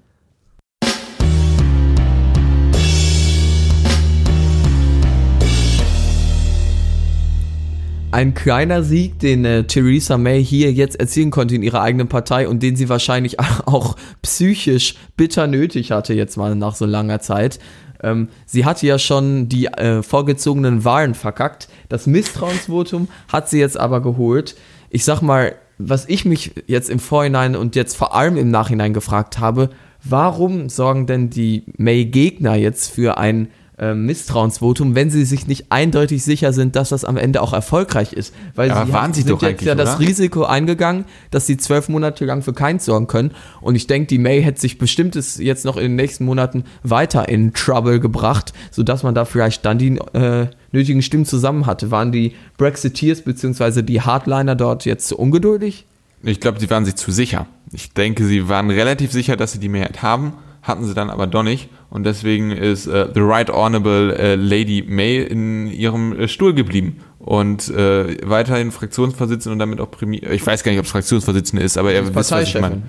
Ein 8.12 8.35
kleiner 8.35 8.83
Sieg, 8.83 9.20
den 9.20 9.44
äh, 9.44 9.64
Theresa 9.64 10.18
May 10.18 10.44
hier 10.44 10.73
jetzt 10.73 10.99
erzielen 10.99 11.31
konnte 11.31 11.55
in 11.55 11.62
ihrer 11.62 11.81
eigenen 11.81 12.09
Partei 12.09 12.49
und 12.49 12.61
den 12.61 12.75
sie 12.75 12.88
wahrscheinlich 12.88 13.38
auch 13.66 13.94
psychisch 14.23 14.96
bitter 15.16 15.46
nötig 15.46 15.92
hatte, 15.92 16.12
jetzt 16.14 16.37
mal 16.37 16.57
nach 16.57 16.75
so 16.75 16.87
langer 16.87 17.20
Zeit. 17.20 17.61
Ähm, 18.03 18.29
sie 18.46 18.64
hatte 18.64 18.87
ja 18.87 18.99
schon 18.99 19.49
die 19.49 19.66
äh, 19.66 20.03
vorgezogenen 20.03 20.85
Wahlen 20.85 21.14
verkackt. 21.14 21.68
Das 21.88 22.09
Misstrauensvotum 22.09 23.07
hat 23.33 23.49
sie 23.49 23.61
jetzt 23.61 23.79
aber 23.79 24.03
geholt. 24.03 24.57
Ich 24.88 25.05
sag 25.05 25.23
mal, 25.23 25.55
was 25.79 26.09
ich 26.09 26.25
mich 26.25 26.53
jetzt 26.66 26.90
im 26.90 26.99
Vorhinein 26.99 27.55
und 27.55 27.77
jetzt 27.77 27.96
vor 27.96 28.16
allem 28.16 28.37
im 28.37 28.51
Nachhinein 28.51 28.92
gefragt 28.92 29.38
habe, 29.38 29.70
warum 30.03 30.68
sorgen 30.68 31.07
denn 31.07 31.31
die 31.31 31.62
May-Gegner 31.77 32.57
jetzt 32.57 32.90
für 32.90 33.18
ein 33.18 33.49
äh, 33.81 33.95
Misstrauensvotum, 33.95 34.95
wenn 34.95 35.11
sie 35.11 35.25
sich 35.25 35.47
nicht 35.47 35.66
eindeutig 35.71 36.23
sicher 36.23 36.53
sind, 36.53 36.77
dass 36.77 36.90
das 36.90 37.05
am 37.05 37.16
Ende 37.16 37.40
auch 37.40 37.55
erfolgreich 37.55 38.12
ist. 38.12 38.35
Weil 38.55 38.71
Aber 38.71 38.87
sie 38.87 38.93
waren 38.93 39.14
sie 39.14 39.23
sind 39.23 39.31
doch 39.31 39.43
jetzt 39.43 39.62
ja 39.62 39.75
das 39.75 39.97
oder? 39.97 40.01
Risiko 40.01 40.45
eingegangen, 40.45 41.07
dass 41.31 41.47
sie 41.47 41.57
zwölf 41.57 41.88
Monate 41.88 42.27
lang 42.27 42.43
für 42.43 42.53
keins 42.53 42.85
sorgen 42.85 43.07
können. 43.07 43.31
Und 43.62 43.77
ich 43.77 43.87
denke, 43.87 44.09
die 44.09 44.19
May 44.19 44.43
hätte 44.43 44.61
sich 44.61 44.79
bestimmtes 44.79 45.38
jetzt 45.38 45.64
noch 45.64 45.77
in 45.77 45.85
den 45.85 45.97
nächsten 45.97 46.27
Monaten 46.27 46.64
weiter 46.83 47.29
in 47.29 47.55
Trouble 47.55 48.01
gebracht, 48.01 48.53
sodass 48.71 49.03
man 49.03 49.14
da 49.14 49.25
vielleicht 49.25 49.64
dann 49.64 49.79
die 49.79 49.97
äh, 50.12 50.49
nötigen 50.73 51.01
Stimmen 51.01 51.25
zusammen 51.25 51.64
hatte. 51.64 51.90
Waren 51.90 52.12
die 52.12 52.35
Brexiteers 52.59 53.23
bzw. 53.23 53.83
die 53.83 54.03
Hardliner 54.03 54.57
dort 54.57 54.85
jetzt 54.85 55.09
zu 55.09 55.19
ungeduldig? 55.19 55.87
Ich 56.23 56.40
glaube, 56.40 56.61
sie 56.61 56.69
waren 56.69 56.85
sich 56.85 56.97
zu 56.97 57.11
sicher. 57.11 57.47
Ich 57.73 57.93
denke, 57.95 58.27
sie 58.27 58.49
waren 58.49 58.69
relativ 58.69 59.11
sicher, 59.11 59.37
dass 59.37 59.53
sie 59.53 59.59
die 59.59 59.71
Mehrheit 59.71 60.03
haben, 60.03 60.35
hatten 60.62 60.85
sie 60.85 60.94
dann 60.94 61.11
aber 61.11 61.27
doch 61.27 61.42
nicht. 61.42 61.68
Und 61.90 62.05
deswegen 62.05 62.51
ist 62.51 62.87
äh, 62.87 63.09
The 63.12 63.20
Right 63.20 63.51
Honorable 63.51 64.16
äh, 64.16 64.35
Lady 64.37 64.85
May 64.87 65.23
in 65.23 65.66
ihrem 65.66 66.18
äh, 66.18 66.29
Stuhl 66.29 66.55
geblieben 66.55 66.99
und 67.18 67.68
äh, 67.68 68.16
weiterhin 68.29 68.70
Fraktionsvorsitzende 68.70 69.53
und 69.53 69.59
damit 69.59 69.81
auch 69.81 69.90
Premier. 69.90 70.31
Ich 70.31 70.46
weiß 70.46 70.62
gar 70.62 70.73
nicht, 70.73 70.79
ob 70.79 70.87
es 70.87 70.92
Fraktionsvorsitzende 70.92 71.64
ist, 71.64 71.79
aber 71.79 71.92
er 71.92 72.07
wisst, 72.14 72.33
was 72.33 72.49
ich 72.49 72.61
meine. 72.61 72.83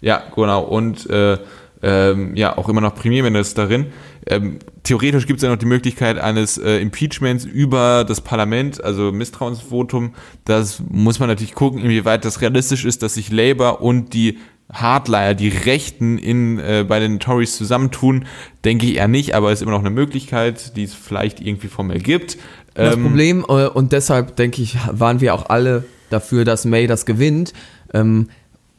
Ja, 0.00 0.22
genau. 0.34 0.62
Und 0.62 1.08
äh, 1.10 1.38
ähm, 1.82 2.34
ja, 2.36 2.56
auch 2.56 2.68
immer 2.68 2.80
noch 2.80 2.94
Premierministerin. 2.94 3.86
Ähm, 4.26 4.58
theoretisch 4.82 5.26
gibt 5.26 5.38
es 5.38 5.42
ja 5.42 5.50
noch 5.50 5.58
die 5.58 5.66
Möglichkeit 5.66 6.18
eines 6.18 6.58
äh, 6.58 6.78
Impeachments 6.78 7.44
über 7.44 8.04
das 8.06 8.20
Parlament, 8.20 8.82
also 8.82 9.12
Misstrauensvotum. 9.12 10.14
Das 10.44 10.82
muss 10.88 11.18
man 11.18 11.28
natürlich 11.28 11.54
gucken, 11.54 11.80
inwieweit 11.80 12.24
das 12.24 12.40
realistisch 12.40 12.84
ist, 12.84 13.02
dass 13.02 13.14
sich 13.14 13.30
Labour 13.30 13.82
und 13.82 14.14
die 14.14 14.38
Hardliner, 14.72 15.34
die 15.34 15.48
Rechten 15.48 16.18
in, 16.18 16.58
äh, 16.58 16.84
bei 16.86 16.98
den 16.98 17.20
Tories 17.20 17.56
zusammentun, 17.56 18.26
denke 18.64 18.86
ich 18.86 18.96
eher 18.96 19.08
nicht, 19.08 19.34
aber 19.34 19.52
es 19.52 19.60
ist 19.60 19.62
immer 19.62 19.72
noch 19.72 19.80
eine 19.80 19.90
Möglichkeit, 19.90 20.76
die 20.76 20.84
es 20.84 20.94
vielleicht 20.94 21.40
irgendwie 21.40 21.68
formell 21.68 22.00
gibt. 22.00 22.36
Das 22.74 22.94
ähm, 22.94 23.02
Problem, 23.04 23.44
äh, 23.48 23.66
und 23.66 23.92
deshalb 23.92 24.36
denke 24.36 24.62
ich, 24.62 24.76
waren 24.90 25.20
wir 25.20 25.34
auch 25.34 25.48
alle 25.48 25.84
dafür, 26.10 26.44
dass 26.44 26.64
May 26.64 26.86
das 26.86 27.06
gewinnt. 27.06 27.52
Ähm, 27.94 28.28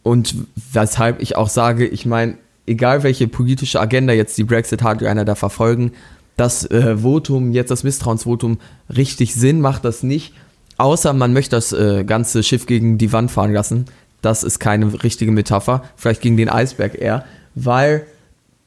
und 0.03 0.35
weshalb 0.71 1.21
ich 1.21 1.35
auch 1.35 1.49
sage, 1.49 1.85
ich 1.85 2.05
meine, 2.05 2.37
egal 2.65 3.03
welche 3.03 3.27
politische 3.27 3.79
Agenda 3.79 4.13
jetzt 4.13 4.37
die 4.37 4.43
Brexit-Hardliner 4.43 5.25
da 5.25 5.35
verfolgen, 5.35 5.93
das 6.35 6.69
äh, 6.69 6.97
Votum, 6.97 7.51
jetzt 7.51 7.71
das 7.71 7.83
Misstrauensvotum, 7.83 8.59
richtig 8.95 9.33
Sinn 9.33 9.59
macht 9.59 9.83
das 9.85 10.03
nicht. 10.03 10.33
Außer 10.77 11.13
man 11.13 11.33
möchte 11.33 11.55
das 11.55 11.73
äh, 11.73 12.03
ganze 12.03 12.43
Schiff 12.43 12.67
gegen 12.67 12.99
die 12.99 13.11
Wand 13.11 13.31
fahren 13.31 13.51
lassen. 13.51 13.85
Das 14.21 14.43
ist 14.43 14.59
keine 14.59 15.03
richtige 15.03 15.31
Metapher. 15.31 15.83
Vielleicht 15.95 16.21
gegen 16.21 16.37
den 16.37 16.49
Eisberg 16.49 16.95
eher. 16.95 17.25
Weil 17.55 18.05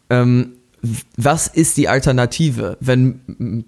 ähm, 0.09 0.53
was 1.17 1.47
ist 1.47 1.77
die 1.77 1.89
Alternative? 1.89 2.79
Wenn 2.81 3.65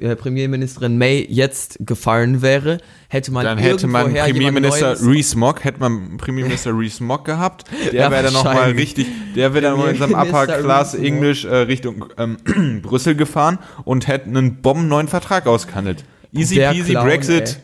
äh, 0.00 0.16
Premierministerin 0.16 0.96
May 0.96 1.26
jetzt 1.28 1.76
gefallen 1.80 2.40
wäre, 2.40 2.78
hätte 3.08 3.32
man 3.32 3.44
dann 3.44 3.58
hätte 3.58 3.86
man 3.86 4.14
Premierminister 4.14 4.96
Rees 5.02 5.34
Mogg, 5.34 5.62
hätte 5.62 5.80
man 5.80 6.16
Premierminister 6.16 6.76
Rees 6.76 7.00
Mogg 7.00 7.24
gehabt. 7.24 7.64
Der 7.92 7.94
ja, 7.94 8.10
wäre 8.10 8.24
dann 8.24 8.32
nochmal 8.32 8.70
richtig, 8.70 9.06
der 9.36 9.52
wäre 9.52 9.62
dann 9.62 9.78
mal 9.78 9.90
in 9.90 9.98
seinem 9.98 10.14
Upper 10.14 10.46
Class 10.46 10.94
English 10.94 11.44
äh, 11.44 11.54
Richtung 11.54 12.06
ähm, 12.16 12.38
Brüssel 12.82 13.14
gefahren 13.14 13.58
und 13.84 14.08
hätte 14.08 14.28
einen 14.28 14.62
bombenneuen 14.62 15.08
Vertrag 15.08 15.46
ausgehandelt. 15.46 16.04
Easy 16.32 16.56
peasy 16.56 16.92
Clown, 16.92 17.06
Brexit, 17.06 17.48
ey. 17.48 17.56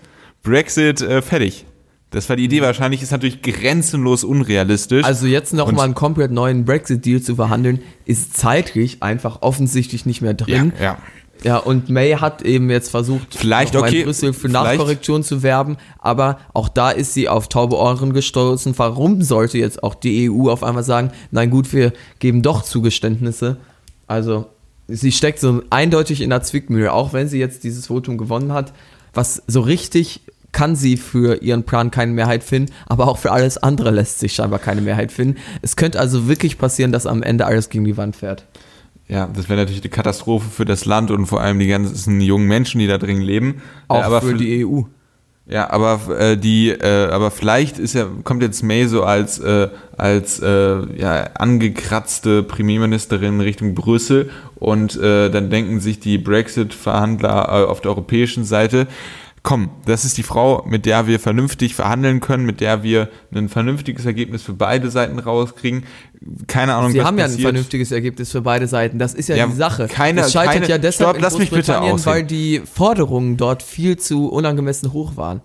Brexit 0.42 1.00
äh, 1.00 1.22
fertig. 1.22 1.64
Das 2.10 2.28
war 2.28 2.36
die 2.36 2.44
Idee. 2.44 2.60
Wahrscheinlich 2.60 3.02
ist 3.02 3.12
natürlich 3.12 3.40
grenzenlos 3.40 4.24
unrealistisch. 4.24 5.04
Also 5.04 5.26
jetzt 5.26 5.54
noch 5.54 5.70
mal 5.70 5.84
einen 5.84 5.94
komplett 5.94 6.32
neuen 6.32 6.64
Brexit-Deal 6.64 7.22
zu 7.22 7.36
verhandeln, 7.36 7.80
ist 8.04 8.36
zeitlich 8.36 9.02
einfach 9.02 9.42
offensichtlich 9.42 10.06
nicht 10.06 10.20
mehr 10.20 10.34
drin. 10.34 10.72
Ja, 10.78 10.84
ja. 10.84 10.98
Ja, 11.42 11.56
und 11.56 11.88
May 11.88 12.12
hat 12.12 12.42
eben 12.42 12.68
jetzt 12.68 12.90
versucht, 12.90 13.34
vielleicht 13.34 13.74
okay, 13.74 14.00
in 14.00 14.04
Brüssel 14.04 14.32
für 14.32 14.48
Nachkorrektion 14.48 15.22
zu 15.22 15.42
werben, 15.42 15.78
aber 15.98 16.38
auch 16.52 16.68
da 16.68 16.90
ist 16.90 17.14
sie 17.14 17.28
auf 17.28 17.48
taube 17.48 17.76
Ohren 17.76 18.12
gestoßen. 18.12 18.74
Warum 18.76 19.22
sollte 19.22 19.56
jetzt 19.56 19.82
auch 19.82 19.94
die 19.94 20.30
EU 20.30 20.50
auf 20.50 20.62
einmal 20.62 20.84
sagen, 20.84 21.12
nein 21.30 21.48
gut, 21.48 21.72
wir 21.72 21.92
geben 22.18 22.42
doch 22.42 22.62
Zugeständnisse? 22.62 23.56
Also 24.06 24.46
sie 24.86 25.12
steckt 25.12 25.40
so 25.40 25.62
eindeutig 25.70 26.20
in 26.20 26.30
der 26.30 26.42
Zwickmühle, 26.42 26.92
auch 26.92 27.12
wenn 27.12 27.28
sie 27.28 27.38
jetzt 27.38 27.64
dieses 27.64 27.86
Votum 27.86 28.18
gewonnen 28.18 28.52
hat, 28.52 28.74
was 29.14 29.42
so 29.46 29.60
richtig 29.62 30.20
kann 30.52 30.76
sie 30.76 30.96
für 30.96 31.42
ihren 31.42 31.64
Plan 31.64 31.90
keine 31.90 32.12
Mehrheit 32.12 32.44
finden, 32.44 32.72
aber 32.86 33.08
auch 33.08 33.18
für 33.18 33.32
alles 33.32 33.58
andere 33.58 33.90
lässt 33.90 34.18
sich 34.18 34.32
scheinbar 34.32 34.58
keine 34.58 34.80
Mehrheit 34.80 35.12
finden. 35.12 35.38
Es 35.62 35.76
könnte 35.76 36.00
also 36.00 36.28
wirklich 36.28 36.58
passieren, 36.58 36.92
dass 36.92 37.06
am 37.06 37.22
Ende 37.22 37.46
alles 37.46 37.68
gegen 37.68 37.84
die 37.84 37.96
Wand 37.96 38.16
fährt. 38.16 38.44
Ja, 39.08 39.26
das 39.26 39.48
wäre 39.48 39.58
natürlich 39.58 39.82
eine 39.82 39.90
Katastrophe 39.90 40.48
für 40.48 40.64
das 40.64 40.84
Land 40.84 41.10
und 41.10 41.26
vor 41.26 41.40
allem 41.40 41.58
die 41.58 41.66
ganzen 41.66 42.20
jungen 42.20 42.46
Menschen, 42.46 42.78
die 42.78 42.86
da 42.86 42.96
drin 42.96 43.20
leben. 43.20 43.60
Auch 43.88 44.02
äh, 44.02 44.04
aber 44.04 44.20
für, 44.20 44.28
für 44.28 44.34
die 44.34 44.64
EU. 44.64 44.82
Ja, 45.50 45.68
aber 45.70 46.00
äh, 46.16 46.36
die, 46.36 46.68
äh, 46.68 47.08
aber 47.10 47.32
vielleicht 47.32 47.80
ist 47.80 47.94
ja 47.94 48.06
kommt 48.22 48.40
jetzt 48.40 48.62
May 48.62 48.86
so 48.86 49.02
als 49.02 49.40
äh, 49.40 49.68
als 49.96 50.38
äh, 50.38 50.96
ja 50.96 51.24
angekratzte 51.34 52.44
Premierministerin 52.44 53.40
Richtung 53.40 53.74
Brüssel 53.74 54.30
und 54.54 54.96
äh, 54.96 55.28
dann 55.28 55.50
denken 55.50 55.80
sich 55.80 55.98
die 55.98 56.18
Brexit-Verhandler 56.18 57.68
auf 57.68 57.80
der 57.80 57.90
europäischen 57.90 58.44
Seite, 58.44 58.86
komm, 59.42 59.70
das 59.86 60.04
ist 60.04 60.18
die 60.18 60.22
Frau, 60.22 60.64
mit 60.66 60.86
der 60.86 61.06
wir 61.06 61.18
vernünftig 61.18 61.74
verhandeln 61.74 62.20
können, 62.20 62.44
mit 62.44 62.60
der 62.60 62.82
wir 62.82 63.08
ein 63.34 63.48
vernünftiges 63.48 64.04
Ergebnis 64.04 64.42
für 64.42 64.52
beide 64.52 64.90
Seiten 64.90 65.18
rauskriegen. 65.18 65.84
Keine 66.46 66.74
Ahnung, 66.74 66.92
Sie 66.92 66.98
was 66.98 67.06
haben 67.06 67.16
passiert. 67.16 67.40
ja 67.40 67.48
ein 67.48 67.52
vernünftiges 67.52 67.92
Ergebnis 67.92 68.30
für 68.30 68.42
beide 68.42 68.66
Seiten. 68.66 68.98
Das 68.98 69.14
ist 69.14 69.28
ja, 69.28 69.36
ja 69.36 69.46
die 69.46 69.56
Sache. 69.56 69.88
Keine, 69.88 70.22
es 70.22 70.32
scheitert 70.32 70.54
keine, 70.54 70.68
ja 70.68 70.78
deshalb 70.78 71.10
stopp, 71.10 71.22
lass 71.22 71.38
mich 71.38 71.50
bitte 71.50 71.80
weil 72.04 72.24
die 72.24 72.60
Forderungen 72.60 73.36
dort 73.36 73.62
viel 73.62 73.96
zu 73.96 74.28
unangemessen 74.28 74.92
hoch 74.92 75.16
waren. 75.16 75.40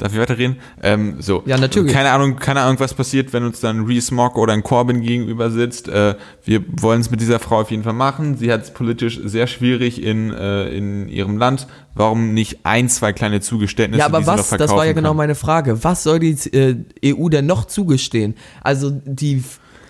Darf 0.00 0.14
ich 0.14 0.18
weiterreden? 0.18 0.56
Ähm, 0.82 1.16
so. 1.20 1.42
Ja, 1.44 1.58
natürlich. 1.58 1.92
Keine 1.92 2.10
Ahnung, 2.10 2.36
keine 2.36 2.62
Ahnung, 2.62 2.80
was 2.80 2.94
passiert, 2.94 3.34
wenn 3.34 3.44
uns 3.44 3.60
dann 3.60 3.84
Reese 3.84 4.14
Mock 4.14 4.38
oder 4.38 4.54
ein 4.54 4.62
Corbyn 4.62 5.02
gegenüber 5.02 5.50
sitzt. 5.50 5.88
Äh, 5.88 6.14
wir 6.42 6.64
wollen 6.80 7.02
es 7.02 7.10
mit 7.10 7.20
dieser 7.20 7.38
Frau 7.38 7.60
auf 7.60 7.70
jeden 7.70 7.82
Fall 7.82 7.92
machen. 7.92 8.38
Sie 8.38 8.50
hat 8.50 8.62
es 8.62 8.70
politisch 8.70 9.20
sehr 9.22 9.46
schwierig 9.46 10.02
in, 10.02 10.32
äh, 10.32 10.68
in 10.70 11.06
ihrem 11.10 11.36
Land. 11.36 11.66
Warum 11.94 12.32
nicht 12.32 12.60
ein, 12.64 12.88
zwei 12.88 13.12
kleine 13.12 13.42
Zugeständnisse? 13.42 13.98
Ja, 13.98 14.06
aber 14.06 14.26
was, 14.26 14.48
das 14.48 14.70
war 14.70 14.86
ja 14.86 14.94
genau 14.94 15.12
meine 15.12 15.34
Frage. 15.34 15.84
Was 15.84 16.02
soll 16.02 16.18
die 16.18 16.32
äh, 16.56 16.76
EU 17.04 17.28
denn 17.28 17.44
noch 17.44 17.66
zugestehen? 17.66 18.36
Also 18.62 18.90
die 18.90 19.44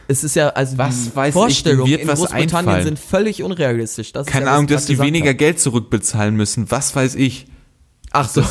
es 0.08 0.24
ist 0.24 0.34
ja, 0.34 0.48
also 0.48 0.76
was 0.76 1.14
weiß 1.14 1.32
Vorstellungen 1.32 1.92
ich, 1.92 2.00
in 2.00 2.08
Großbritannien 2.08 2.56
einfallen. 2.56 2.84
sind 2.84 2.98
völlig 2.98 3.44
unrealistisch. 3.44 4.12
Das 4.12 4.26
Keine 4.26 4.46
ja, 4.46 4.54
Ahnung, 4.54 4.66
dass 4.66 4.86
die 4.86 4.98
weniger 4.98 5.30
hat. 5.30 5.38
Geld 5.38 5.60
zurückbezahlen 5.60 6.34
müssen. 6.34 6.68
Was 6.68 6.96
weiß 6.96 7.14
ich. 7.14 7.46
Ach 8.12 8.28
so. 8.28 8.42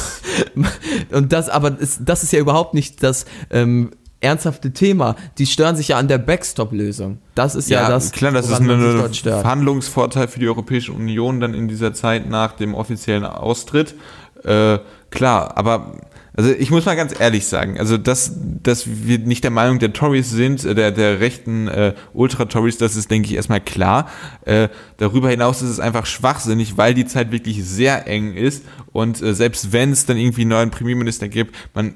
Und 1.11 1.33
das, 1.33 1.49
aber 1.49 1.77
ist, 1.79 2.01
das 2.05 2.23
ist 2.23 2.31
ja 2.31 2.39
überhaupt 2.39 2.73
nicht 2.73 3.03
das 3.03 3.25
ähm, 3.49 3.91
ernsthafte 4.21 4.71
Thema. 4.71 5.15
Die 5.37 5.45
stören 5.45 5.75
sich 5.75 5.89
ja 5.89 5.97
an 5.97 6.07
der 6.07 6.17
Backstop-Lösung. 6.17 7.19
Das 7.35 7.55
ist 7.55 7.69
ja, 7.69 7.83
ja 7.83 7.89
das. 7.89 8.11
Klar, 8.11 8.31
das 8.31 8.49
ist 8.49 8.59
ein 8.59 9.13
Verhandlungsvorteil 9.13 10.27
für 10.27 10.39
die 10.39 10.47
Europäische 10.47 10.93
Union 10.93 11.39
dann 11.39 11.53
in 11.53 11.67
dieser 11.67 11.93
Zeit 11.93 12.29
nach 12.29 12.53
dem 12.53 12.73
offiziellen 12.73 13.25
Austritt. 13.25 13.95
Äh, 14.43 14.79
klar, 15.09 15.57
aber 15.57 15.93
also 16.39 16.53
ich 16.53 16.71
muss 16.71 16.85
mal 16.85 16.95
ganz 16.95 17.19
ehrlich 17.19 17.47
sagen, 17.47 17.77
also 17.77 17.97
dass, 17.97 18.31
dass 18.63 18.85
wir 18.87 19.19
nicht 19.19 19.43
der 19.43 19.51
Meinung 19.51 19.77
der 19.79 19.91
Tories 19.91 20.31
sind, 20.31 20.63
äh, 20.63 20.73
der, 20.73 20.91
der 20.91 21.19
rechten 21.19 21.67
äh, 21.67 21.95
Ultra-Tories, 22.13 22.77
das 22.77 22.95
ist, 22.95 23.11
denke 23.11 23.27
ich, 23.27 23.35
erstmal 23.35 23.59
klar. 23.59 24.07
Äh, 24.45 24.69
darüber 24.95 25.29
hinaus 25.29 25.61
ist 25.61 25.69
es 25.69 25.81
einfach 25.81 26.05
schwachsinnig, 26.05 26.77
weil 26.77 26.93
die 26.93 27.05
Zeit 27.05 27.33
wirklich 27.33 27.65
sehr 27.65 28.07
eng 28.07 28.35
ist 28.35 28.63
und 28.93 29.21
äh, 29.21 29.33
selbst 29.33 29.73
wenn 29.73 29.91
es 29.91 30.05
dann 30.05 30.15
irgendwie 30.15 30.43
einen 30.43 30.51
neuen 30.51 30.71
Premierminister 30.71 31.27
gibt, 31.27 31.57
man 31.73 31.95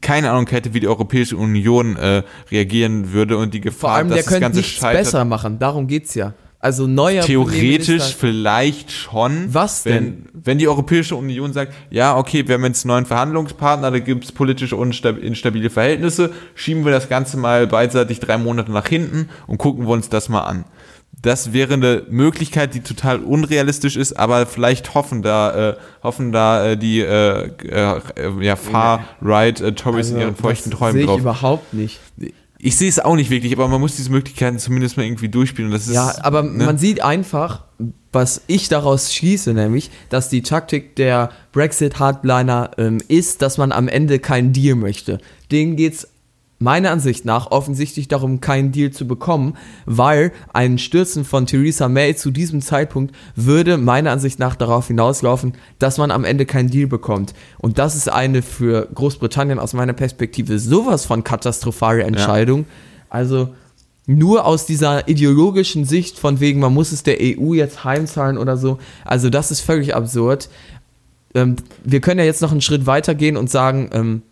keine 0.00 0.32
Ahnung 0.32 0.48
hätte, 0.48 0.74
wie 0.74 0.80
die 0.80 0.88
Europäische 0.88 1.36
Union 1.36 1.94
äh, 1.94 2.24
reagieren 2.50 3.12
würde 3.12 3.38
und 3.38 3.54
die 3.54 3.60
Gefahr, 3.60 3.90
Vor 3.90 3.96
allem, 3.96 4.08
dass 4.08 4.24
der 4.24 4.32
das 4.32 4.40
Ganze 4.40 4.62
scheitert. 4.64 5.04
besser 5.04 5.24
machen, 5.24 5.60
darum 5.60 5.86
geht's 5.86 6.16
ja. 6.16 6.34
Also 6.64 6.86
neuer 6.86 7.22
Theoretisch 7.22 8.16
vielleicht 8.18 8.90
schon. 8.90 9.52
Was 9.52 9.82
denn? 9.82 10.24
Wenn, 10.32 10.44
wenn 10.46 10.58
die 10.58 10.66
Europäische 10.66 11.14
Union 11.14 11.52
sagt, 11.52 11.74
ja, 11.90 12.16
okay, 12.16 12.48
wir 12.48 12.54
haben 12.54 12.64
jetzt 12.64 12.86
einen 12.86 12.88
neuen 12.88 13.04
Verhandlungspartner, 13.04 13.90
da 13.90 13.98
gibt 13.98 14.24
es 14.24 14.32
politische 14.32 14.76
instabile 14.76 15.68
Verhältnisse, 15.68 16.32
schieben 16.54 16.86
wir 16.86 16.92
das 16.92 17.10
Ganze 17.10 17.36
mal 17.36 17.66
beidseitig 17.66 18.18
drei 18.18 18.38
Monate 18.38 18.72
nach 18.72 18.88
hinten 18.88 19.28
und 19.46 19.58
gucken 19.58 19.84
wir 19.84 19.92
uns 19.92 20.08
das 20.08 20.30
mal 20.30 20.40
an. 20.40 20.64
Das 21.20 21.52
wäre 21.52 21.74
eine 21.74 22.04
Möglichkeit, 22.08 22.74
die 22.74 22.80
total 22.80 23.18
unrealistisch 23.18 23.96
ist, 23.96 24.14
aber 24.14 24.46
vielleicht 24.46 24.94
hoffen 24.94 25.20
da, 25.20 25.72
äh, 25.72 25.76
hoffen 26.02 26.32
da 26.32 26.64
äh, 26.64 26.76
die 26.78 27.00
äh, 27.00 27.50
äh, 27.68 28.00
ja, 28.40 28.56
Far-Right 28.56 29.60
äh, 29.60 29.72
Tories 29.72 30.06
also, 30.06 30.14
in 30.14 30.20
ihren 30.22 30.36
feuchten 30.36 30.70
Träumen 30.70 31.04
drauf. 31.04 31.16
Sehe 31.16 31.16
ich 31.16 31.20
überhaupt 31.20 31.74
nicht. 31.74 32.00
Ich 32.66 32.78
sehe 32.78 32.88
es 32.88 32.98
auch 32.98 33.14
nicht 33.14 33.28
wirklich, 33.28 33.52
aber 33.52 33.68
man 33.68 33.78
muss 33.78 33.96
diese 33.96 34.10
Möglichkeiten 34.10 34.58
zumindest 34.58 34.96
mal 34.96 35.04
irgendwie 35.04 35.28
durchspielen. 35.28 35.70
Das 35.70 35.86
ist, 35.86 35.92
ja, 35.92 36.14
aber 36.22 36.42
ne? 36.42 36.64
man 36.64 36.78
sieht 36.78 37.04
einfach, 37.04 37.64
was 38.10 38.40
ich 38.46 38.70
daraus 38.70 39.12
schließe, 39.12 39.52
nämlich, 39.52 39.90
dass 40.08 40.30
die 40.30 40.40
Taktik 40.40 40.96
der 40.96 41.28
Brexit-Hardliner 41.52 42.70
ähm, 42.78 43.02
ist, 43.06 43.42
dass 43.42 43.58
man 43.58 43.70
am 43.70 43.86
Ende 43.86 44.18
keinen 44.18 44.54
Deal 44.54 44.76
möchte. 44.76 45.18
Denen 45.52 45.76
geht 45.76 45.92
es 45.92 46.08
meiner 46.64 46.90
Ansicht 46.90 47.24
nach 47.24 47.52
offensichtlich 47.52 48.08
darum, 48.08 48.40
keinen 48.40 48.72
Deal 48.72 48.90
zu 48.90 49.06
bekommen, 49.06 49.56
weil 49.86 50.32
ein 50.52 50.78
Stürzen 50.78 51.24
von 51.24 51.46
Theresa 51.46 51.88
May 51.88 52.16
zu 52.16 52.32
diesem 52.32 52.60
Zeitpunkt 52.60 53.14
würde 53.36 53.76
meiner 53.76 54.10
Ansicht 54.10 54.40
nach 54.40 54.56
darauf 54.56 54.88
hinauslaufen, 54.88 55.54
dass 55.78 55.98
man 55.98 56.10
am 56.10 56.24
Ende 56.24 56.46
keinen 56.46 56.70
Deal 56.70 56.88
bekommt. 56.88 57.34
Und 57.58 57.78
das 57.78 57.94
ist 57.94 58.08
eine 58.08 58.42
für 58.42 58.88
Großbritannien 58.92 59.60
aus 59.60 59.74
meiner 59.74 59.92
Perspektive 59.92 60.58
sowas 60.58 61.06
von 61.06 61.22
katastrophale 61.22 62.02
Entscheidung. 62.02 62.60
Ja. 62.60 62.66
Also 63.10 63.50
nur 64.06 64.44
aus 64.44 64.66
dieser 64.66 65.08
ideologischen 65.08 65.84
Sicht 65.84 66.18
von 66.18 66.40
wegen, 66.40 66.60
man 66.60 66.74
muss 66.74 66.92
es 66.92 67.02
der 67.04 67.18
EU 67.20 67.54
jetzt 67.54 67.84
heimzahlen 67.84 68.38
oder 68.38 68.56
so. 68.56 68.78
Also 69.04 69.30
das 69.30 69.50
ist 69.50 69.60
völlig 69.60 69.94
absurd. 69.94 70.48
Ähm, 71.34 71.56
wir 71.84 72.00
können 72.00 72.20
ja 72.20 72.26
jetzt 72.26 72.42
noch 72.42 72.52
einen 72.52 72.60
Schritt 72.60 72.86
weiter 72.86 73.14
gehen 73.14 73.36
und 73.36 73.50
sagen, 73.50 73.90
ähm, 73.92 74.22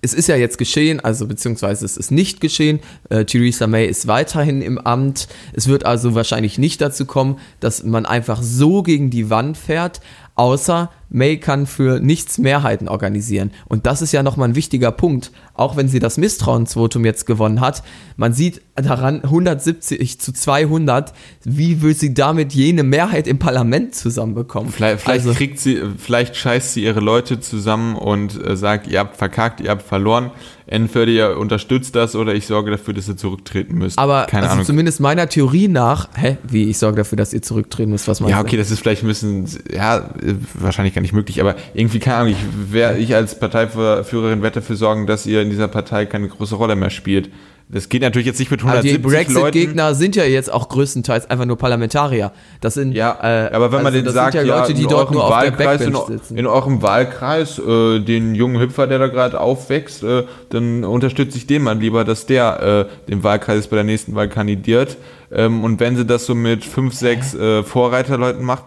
es 0.00 0.14
ist 0.14 0.28
ja 0.28 0.36
jetzt 0.36 0.58
geschehen, 0.58 1.00
also 1.00 1.26
beziehungsweise 1.26 1.84
es 1.84 1.96
ist 1.96 2.10
nicht 2.10 2.40
geschehen. 2.40 2.80
Äh, 3.10 3.24
Theresa 3.24 3.66
May 3.66 3.86
ist 3.86 4.06
weiterhin 4.06 4.62
im 4.62 4.78
Amt. 4.78 5.28
Es 5.52 5.68
wird 5.68 5.84
also 5.84 6.14
wahrscheinlich 6.14 6.58
nicht 6.58 6.80
dazu 6.80 7.04
kommen, 7.04 7.38
dass 7.60 7.82
man 7.84 8.06
einfach 8.06 8.42
so 8.42 8.82
gegen 8.82 9.10
die 9.10 9.30
Wand 9.30 9.56
fährt. 9.56 10.00
Außer 10.38 10.90
May 11.10 11.38
kann 11.38 11.66
für 11.66 12.00
nichts 12.00 12.38
Mehrheiten 12.38 12.88
organisieren. 12.88 13.50
Und 13.66 13.86
das 13.86 14.02
ist 14.02 14.12
ja 14.12 14.22
nochmal 14.22 14.50
ein 14.50 14.54
wichtiger 14.54 14.92
Punkt, 14.92 15.32
auch 15.54 15.76
wenn 15.76 15.88
sie 15.88 16.00
das 16.00 16.18
Misstrauensvotum 16.18 17.04
jetzt 17.04 17.26
gewonnen 17.26 17.60
hat. 17.60 17.82
Man 18.16 18.34
sieht 18.34 18.60
daran 18.74 19.22
170 19.22 20.20
zu 20.20 20.32
200, 20.32 21.14
wie 21.44 21.82
will 21.82 21.94
sie 21.94 22.12
damit 22.12 22.52
jene 22.52 22.82
Mehrheit 22.82 23.26
im 23.26 23.38
Parlament 23.38 23.94
zusammenbekommen? 23.94 24.70
Vielleicht, 24.70 25.00
vielleicht 25.00 25.26
also, 25.26 25.36
kriegt 25.36 25.58
sie, 25.58 25.82
vielleicht 25.96 26.36
scheißt 26.36 26.74
sie 26.74 26.84
ihre 26.84 27.00
Leute 27.00 27.40
zusammen 27.40 27.96
und 27.96 28.40
äh, 28.44 28.56
sagt, 28.56 28.86
ihr 28.86 29.00
habt 29.00 29.16
verkackt, 29.16 29.60
ihr 29.60 29.70
habt 29.70 29.82
verloren 29.82 30.30
entweder 30.68 31.10
ihr 31.10 31.38
unterstützt 31.38 31.96
das 31.96 32.14
oder 32.14 32.34
ich 32.34 32.46
sorge 32.46 32.70
dafür, 32.70 32.94
dass 32.94 33.08
ihr 33.08 33.16
zurücktreten 33.16 33.76
müsst. 33.76 33.98
Aber 33.98 34.26
Keine 34.26 34.44
also 34.44 34.54
Ahnung. 34.54 34.66
zumindest 34.66 35.00
meiner 35.00 35.28
Theorie 35.28 35.68
nach, 35.68 36.08
hä, 36.14 36.36
wie 36.46 36.64
ich 36.64 36.78
sorge 36.78 36.98
dafür, 36.98 37.16
dass 37.16 37.32
ihr 37.32 37.42
zurücktreten 37.42 37.90
müsst, 37.90 38.06
was 38.06 38.20
man 38.20 38.30
Ja, 38.30 38.40
okay, 38.40 38.56
das 38.56 38.70
ist 38.70 38.80
vielleicht 38.80 39.02
ein 39.02 39.08
bisschen, 39.08 39.48
ja, 39.72 40.10
wahrscheinlich 40.54 40.94
gar 40.94 41.02
nicht 41.02 41.14
möglich, 41.14 41.40
aber 41.40 41.56
irgendwie, 41.74 41.98
keine 41.98 42.16
Ahnung, 42.18 42.32
ich, 42.32 42.72
wär, 42.72 42.98
ich 42.98 43.14
als 43.14 43.38
Parteiführerin 43.38 44.42
werde 44.42 44.60
dafür 44.60 44.76
sorgen, 44.76 45.06
dass 45.06 45.26
ihr 45.26 45.42
in 45.42 45.50
dieser 45.50 45.68
Partei 45.68 46.06
keine 46.06 46.28
große 46.28 46.54
Rolle 46.54 46.76
mehr 46.76 46.90
spielt. 46.90 47.30
Das 47.70 47.90
geht 47.90 48.00
natürlich 48.00 48.26
jetzt 48.26 48.38
nicht 48.38 48.50
mit 48.50 48.60
170 48.60 48.94
aber 48.94 48.98
die 48.98 49.16
Brexit-Gegner 49.16 49.94
sind 49.94 50.16
ja 50.16 50.24
jetzt 50.24 50.50
auch 50.50 50.70
größtenteils 50.70 51.28
einfach 51.28 51.44
nur 51.44 51.58
Parlamentarier. 51.58 52.32
Das 52.62 52.74
sind 52.74 52.92
ja, 52.92 53.18
äh, 53.22 53.52
aber 53.52 53.72
wenn 53.72 53.82
man 53.82 53.86
also, 53.86 53.98
denen 53.98 54.14
sagt, 54.14 54.34
ja, 54.34 54.42
Leute, 54.42 54.72
die 54.72 54.86
dort 54.86 55.10
nur 55.10 55.28
Wahlkreis, 55.28 55.86
auf 55.94 56.06
der 56.06 56.16
in, 56.30 56.36
in, 56.38 56.46
eurem 56.46 56.80
Wahlkreis 56.80 57.58
äh, 57.58 58.00
den 58.00 58.34
jungen 58.34 58.58
Hüpfer, 58.58 58.86
der 58.86 58.98
da 58.98 59.08
gerade 59.08 59.38
aufwächst, 59.38 60.02
äh, 60.02 60.24
dann 60.48 60.82
unterstütze 60.82 61.36
ich 61.36 61.46
den 61.46 61.62
mal 61.62 61.78
lieber, 61.78 62.04
dass 62.04 62.24
der 62.24 62.88
äh, 62.88 63.10
den 63.10 63.22
Wahlkreis 63.22 63.66
bei 63.66 63.76
der 63.76 63.84
nächsten 63.84 64.14
Wahl 64.14 64.30
kandidiert. 64.30 64.96
Ähm, 65.30 65.62
und 65.62 65.78
wenn 65.78 65.94
sie 65.94 66.06
das 66.06 66.24
so 66.24 66.34
mit 66.34 66.64
fünf, 66.64 66.94
sechs 66.94 67.34
äh, 67.34 67.62
Vorreiterleuten 67.62 68.44
macht, 68.44 68.64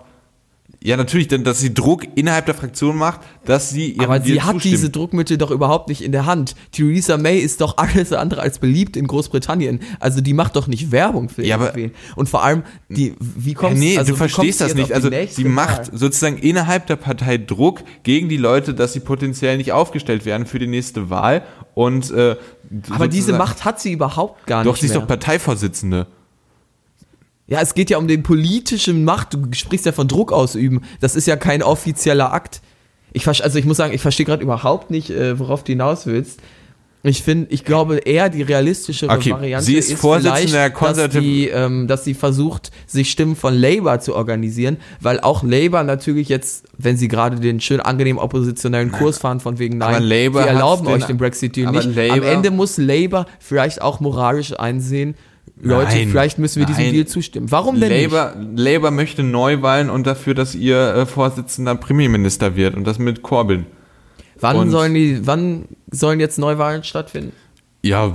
ja, 0.83 0.97
natürlich, 0.97 1.27
denn 1.27 1.43
dass 1.43 1.59
sie 1.59 1.75
Druck 1.75 2.07
innerhalb 2.15 2.47
der 2.47 2.55
Fraktion 2.55 2.97
macht, 2.97 3.21
dass 3.45 3.69
sie 3.69 3.91
ihrem 3.91 4.05
Aber 4.05 4.21
sie 4.21 4.41
hat 4.41 4.53
zustimmt. 4.53 4.73
diese 4.73 4.89
Druckmittel 4.89 5.37
doch 5.37 5.51
überhaupt 5.51 5.89
nicht 5.89 6.01
in 6.01 6.11
der 6.11 6.25
Hand. 6.25 6.55
Theresa 6.71 7.17
May 7.17 7.37
ist 7.37 7.61
doch 7.61 7.77
alles 7.77 8.11
andere 8.13 8.41
als 8.41 8.57
beliebt 8.57 8.97
in 8.97 9.05
Großbritannien. 9.05 9.81
Also 9.99 10.21
die 10.21 10.33
macht 10.33 10.55
doch 10.55 10.65
nicht 10.65 10.91
Werbung 10.91 11.29
für 11.29 11.45
ja, 11.45 11.59
irgendwen. 11.59 11.91
Und 12.15 12.29
vor 12.29 12.43
allem, 12.43 12.63
die, 12.89 13.13
wie 13.19 13.53
kommt 13.53 13.77
Nee, 13.77 13.99
also, 13.99 14.13
du 14.13 14.17
verstehst 14.17 14.59
das 14.59 14.73
nicht. 14.73 14.91
Also 14.91 15.11
sie 15.29 15.43
macht 15.43 15.91
sozusagen 15.95 16.39
innerhalb 16.39 16.87
der 16.87 16.95
Partei 16.95 17.37
Druck 17.37 17.83
gegen 18.01 18.27
die 18.27 18.37
Leute, 18.37 18.73
dass 18.73 18.93
sie 18.93 19.01
potenziell 19.01 19.57
nicht 19.57 19.73
aufgestellt 19.73 20.25
werden 20.25 20.47
für 20.47 20.57
die 20.57 20.67
nächste 20.67 21.11
Wahl. 21.11 21.43
Und 21.75 22.09
äh, 22.09 22.37
Aber 22.89 23.07
diese 23.07 23.33
Macht 23.33 23.65
hat 23.65 23.79
sie 23.79 23.91
überhaupt 23.91 24.47
gar 24.47 24.63
nicht. 24.63 24.67
Doch, 24.67 24.77
sie 24.77 24.87
ist 24.87 24.95
doch 24.95 25.05
Parteivorsitzende. 25.05 26.07
Ja, 27.51 27.59
es 27.59 27.73
geht 27.73 27.89
ja 27.89 27.97
um 27.97 28.07
den 28.07 28.23
politischen 28.23 29.03
Macht. 29.03 29.33
Du 29.33 29.39
sprichst 29.51 29.85
ja 29.85 29.91
von 29.91 30.07
Druck 30.07 30.31
ausüben. 30.31 30.83
Das 31.01 31.17
ist 31.17 31.27
ja 31.27 31.35
kein 31.35 31.61
offizieller 31.61 32.31
Akt. 32.31 32.61
Ich 33.11 33.27
also 33.27 33.59
ich 33.59 33.65
muss 33.65 33.75
sagen, 33.75 33.93
ich 33.93 34.01
verstehe 34.01 34.25
gerade 34.25 34.41
überhaupt 34.41 34.89
nicht, 34.89 35.09
äh, 35.09 35.37
worauf 35.37 35.65
du 35.65 35.73
hinaus 35.73 36.05
willst. 36.05 36.39
Ich 37.03 37.23
finde, 37.23 37.51
ich 37.51 37.65
glaube 37.65 37.97
eher 37.97 38.29
die 38.29 38.43
realistischere 38.43 39.11
okay. 39.11 39.31
Variante 39.31 39.65
sie 39.65 39.75
ist, 39.75 39.91
ist 39.91 40.53
der 40.53 40.69
dass, 40.69 41.09
die, 41.09 41.49
ähm, 41.49 41.87
dass 41.87 42.05
sie 42.05 42.13
versucht, 42.13 42.71
sich 42.87 43.11
Stimmen 43.11 43.35
von 43.35 43.53
Labour 43.53 43.99
zu 43.99 44.15
organisieren, 44.15 44.77
weil 45.01 45.19
auch 45.19 45.43
Labour 45.43 45.83
natürlich 45.83 46.29
jetzt, 46.29 46.65
wenn 46.77 46.95
sie 46.95 47.09
gerade 47.09 47.37
den 47.39 47.59
schön 47.59 47.81
angenehmen 47.81 48.21
oppositionellen 48.21 48.93
Kurs 48.93 49.17
fahren, 49.17 49.41
von 49.41 49.59
wegen 49.59 49.77
nein, 49.79 50.07
wir 50.07 50.41
erlauben 50.41 50.87
euch 50.87 51.03
den 51.03 51.17
Brexit-Deal 51.17 51.71
nicht. 51.71 51.95
Labour, 51.95 52.13
Am 52.13 52.23
Ende 52.23 52.51
muss 52.51 52.77
Labour 52.77 53.25
vielleicht 53.39 53.81
auch 53.81 53.99
moralisch 53.99 54.57
einsehen, 54.57 55.15
Leute, 55.63 55.95
nein, 55.95 56.09
vielleicht 56.09 56.39
müssen 56.39 56.59
wir 56.59 56.67
nein. 56.67 56.75
diesem 56.77 56.93
Deal 56.93 57.05
zustimmen. 57.05 57.51
Warum 57.51 57.79
denn 57.79 57.91
Labour, 57.91 58.35
nicht? 58.35 58.59
Labour 58.59 58.91
möchte 58.91 59.23
Neuwahlen 59.23 59.89
und 59.89 60.07
dafür, 60.07 60.33
dass 60.33 60.55
ihr 60.55 60.95
äh, 60.95 61.05
Vorsitzender 61.05 61.75
Premierminister 61.75 62.55
wird 62.55 62.75
und 62.75 62.85
das 62.85 62.97
mit 62.97 63.21
Corbyn. 63.21 63.65
Wann 64.39 64.57
und 64.57 64.71
sollen 64.71 64.93
die, 64.95 65.25
wann 65.27 65.65
sollen 65.91 66.19
jetzt 66.19 66.39
Neuwahlen 66.39 66.83
stattfinden? 66.83 67.33
Ja, 67.83 68.07
äh, 68.07 68.11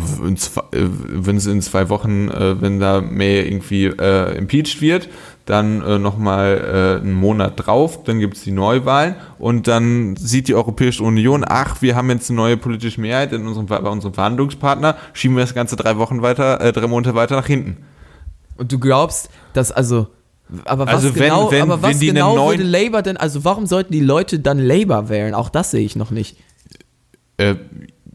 wenn 0.73 1.37
es 1.37 1.47
in 1.47 1.63
zwei 1.63 1.89
Wochen, 1.89 2.29
äh, 2.31 2.61
wenn 2.61 2.81
da 2.81 3.01
May 3.01 3.43
irgendwie 3.43 3.87
äh, 3.87 4.37
impeached 4.37 4.81
wird, 4.81 5.09
dann 5.47 5.81
äh, 5.81 5.99
nochmal 5.99 6.99
äh, 7.01 7.01
einen 7.01 7.15
Monat 7.15 7.55
drauf, 7.57 8.03
dann 8.03 8.19
gibt 8.19 8.37
es 8.37 8.43
die 8.43 8.51
Neuwahlen 8.51 9.15
und 9.39 9.69
dann 9.69 10.17
sieht 10.17 10.49
die 10.49 10.55
Europäische 10.55 11.05
Union, 11.05 11.45
ach, 11.47 11.81
wir 11.81 11.95
haben 11.95 12.11
jetzt 12.11 12.29
eine 12.29 12.37
neue 12.37 12.57
politische 12.57 13.01
Mehrheit 13.01 13.33
in 13.33 13.47
unserem, 13.47 13.67
bei 13.67 13.79
unserem 13.79 14.13
Verhandlungspartner, 14.13 14.97
schieben 15.13 15.37
wir 15.37 15.45
das 15.45 15.55
Ganze 15.55 15.77
drei 15.77 15.97
Wochen 15.99 16.21
weiter, 16.21 16.61
äh, 16.61 16.73
drei 16.73 16.89
Monate 16.89 17.15
weiter 17.15 17.37
nach 17.37 17.47
hinten. 17.47 17.79
Und 18.57 18.73
du 18.73 18.79
glaubst, 18.79 19.31
dass 19.53 19.71
also 19.71 20.09
aber 20.65 20.87
was 20.87 20.95
also 20.95 21.15
wenn, 21.17 21.23
genau, 21.25 21.51
wenn, 21.51 21.63
aber 21.63 21.83
was 21.83 21.99
genau 21.99 22.49
würde 22.49 22.63
Labour 22.63 23.03
denn, 23.03 23.17
also 23.17 23.45
warum 23.45 23.67
sollten 23.67 23.93
die 23.93 24.01
Leute 24.01 24.39
dann 24.39 24.59
Labour 24.59 25.09
wählen? 25.09 25.35
Auch 25.35 25.49
das 25.49 25.73
sehe 25.73 25.85
ich 25.85 25.97
noch 25.97 26.11
nicht. 26.11 26.37
Äh, 27.37 27.57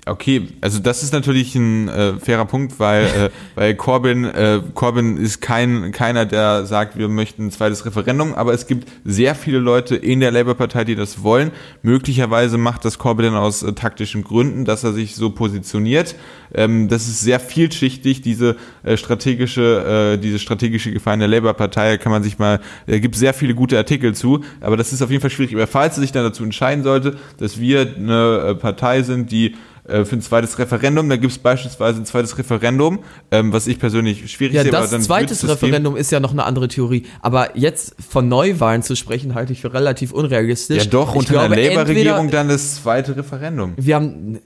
Okay, 0.07 0.47
also 0.61 0.79
das 0.79 1.03
ist 1.03 1.13
natürlich 1.13 1.53
ein 1.53 1.87
äh, 1.87 2.13
fairer 2.13 2.45
Punkt, 2.45 2.79
weil, 2.79 3.05
äh, 3.05 3.29
weil 3.55 3.75
Corbyn, 3.75 4.25
äh, 4.25 4.59
Corbyn 4.73 5.17
ist 5.17 5.41
kein, 5.41 5.91
keiner, 5.91 6.25
der 6.25 6.65
sagt, 6.65 6.97
wir 6.97 7.07
möchten 7.07 7.45
ein 7.45 7.51
zweites 7.51 7.85
Referendum, 7.85 8.33
aber 8.33 8.51
es 8.51 8.65
gibt 8.65 8.89
sehr 9.05 9.35
viele 9.35 9.59
Leute 9.59 9.95
in 9.95 10.19
der 10.19 10.31
Labour-Partei, 10.31 10.85
die 10.85 10.95
das 10.95 11.21
wollen. 11.21 11.51
Möglicherweise 11.83 12.57
macht 12.57 12.83
das 12.83 12.97
Corbyn 12.97 13.35
aus 13.35 13.61
äh, 13.61 13.73
taktischen 13.73 14.23
Gründen, 14.23 14.65
dass 14.65 14.83
er 14.83 14.91
sich 14.93 15.15
so 15.15 15.29
positioniert. 15.29 16.15
Ähm, 16.51 16.87
das 16.87 17.07
ist 17.07 17.21
sehr 17.21 17.39
vielschichtig, 17.39 18.21
diese 18.21 18.55
äh, 18.81 18.97
strategische, 18.97 20.15
äh, 20.15 20.17
diese 20.17 20.39
strategische 20.39 20.91
Gefahr 20.91 21.13
in 21.13 21.19
der 21.19 21.29
Labour-Partei, 21.29 21.99
kann 21.99 22.11
man 22.11 22.23
sich 22.23 22.39
mal, 22.39 22.59
äh, 22.87 22.99
gibt 22.99 23.15
sehr 23.15 23.35
viele 23.35 23.53
gute 23.53 23.77
Artikel 23.77 24.15
zu, 24.15 24.43
aber 24.61 24.77
das 24.77 24.93
ist 24.93 25.03
auf 25.03 25.11
jeden 25.11 25.21
Fall 25.21 25.29
schwierig. 25.29 25.53
Aber 25.53 25.67
falls 25.67 25.97
er 25.97 26.01
sich 26.01 26.11
dann 26.11 26.23
dazu 26.23 26.43
entscheiden 26.43 26.83
sollte, 26.83 27.17
dass 27.37 27.59
wir 27.59 27.81
eine 27.81 28.37
äh, 28.47 28.55
Partei 28.55 29.03
sind, 29.03 29.31
die 29.31 29.53
äh, 29.87 30.05
für 30.05 30.15
ein 30.15 30.21
zweites 30.21 30.57
Referendum. 30.59 31.09
Da 31.09 31.17
gibt 31.17 31.31
es 31.31 31.39
beispielsweise 31.39 31.99
ein 31.99 32.05
zweites 32.05 32.37
Referendum, 32.37 32.99
ähm, 33.31 33.51
was 33.53 33.67
ich 33.67 33.79
persönlich 33.79 34.31
schwierig 34.31 34.55
ja, 34.55 34.63
sehe. 34.63 34.71
Das 34.71 34.91
zweites 35.01 35.47
Referendum 35.47 35.97
ist 35.97 36.11
ja 36.11 36.19
noch 36.19 36.31
eine 36.31 36.43
andere 36.43 36.67
Theorie. 36.67 37.05
Aber 37.21 37.57
jetzt 37.57 37.95
von 38.07 38.27
Neuwahlen 38.27 38.83
zu 38.83 38.95
sprechen, 38.95 39.35
halte 39.35 39.53
ich 39.53 39.61
für 39.61 39.73
relativ 39.73 40.11
unrealistisch. 40.11 40.85
Ja 40.85 40.89
doch, 40.89 41.15
unter 41.15 41.33
glaube, 41.33 41.55
einer 41.55 41.55
Labour-Regierung 41.57 42.29
dann 42.29 42.49
das 42.49 42.75
zweite 42.75 43.15
Referendum. 43.15 43.73
Wir 43.77 43.95
haben 43.95 44.39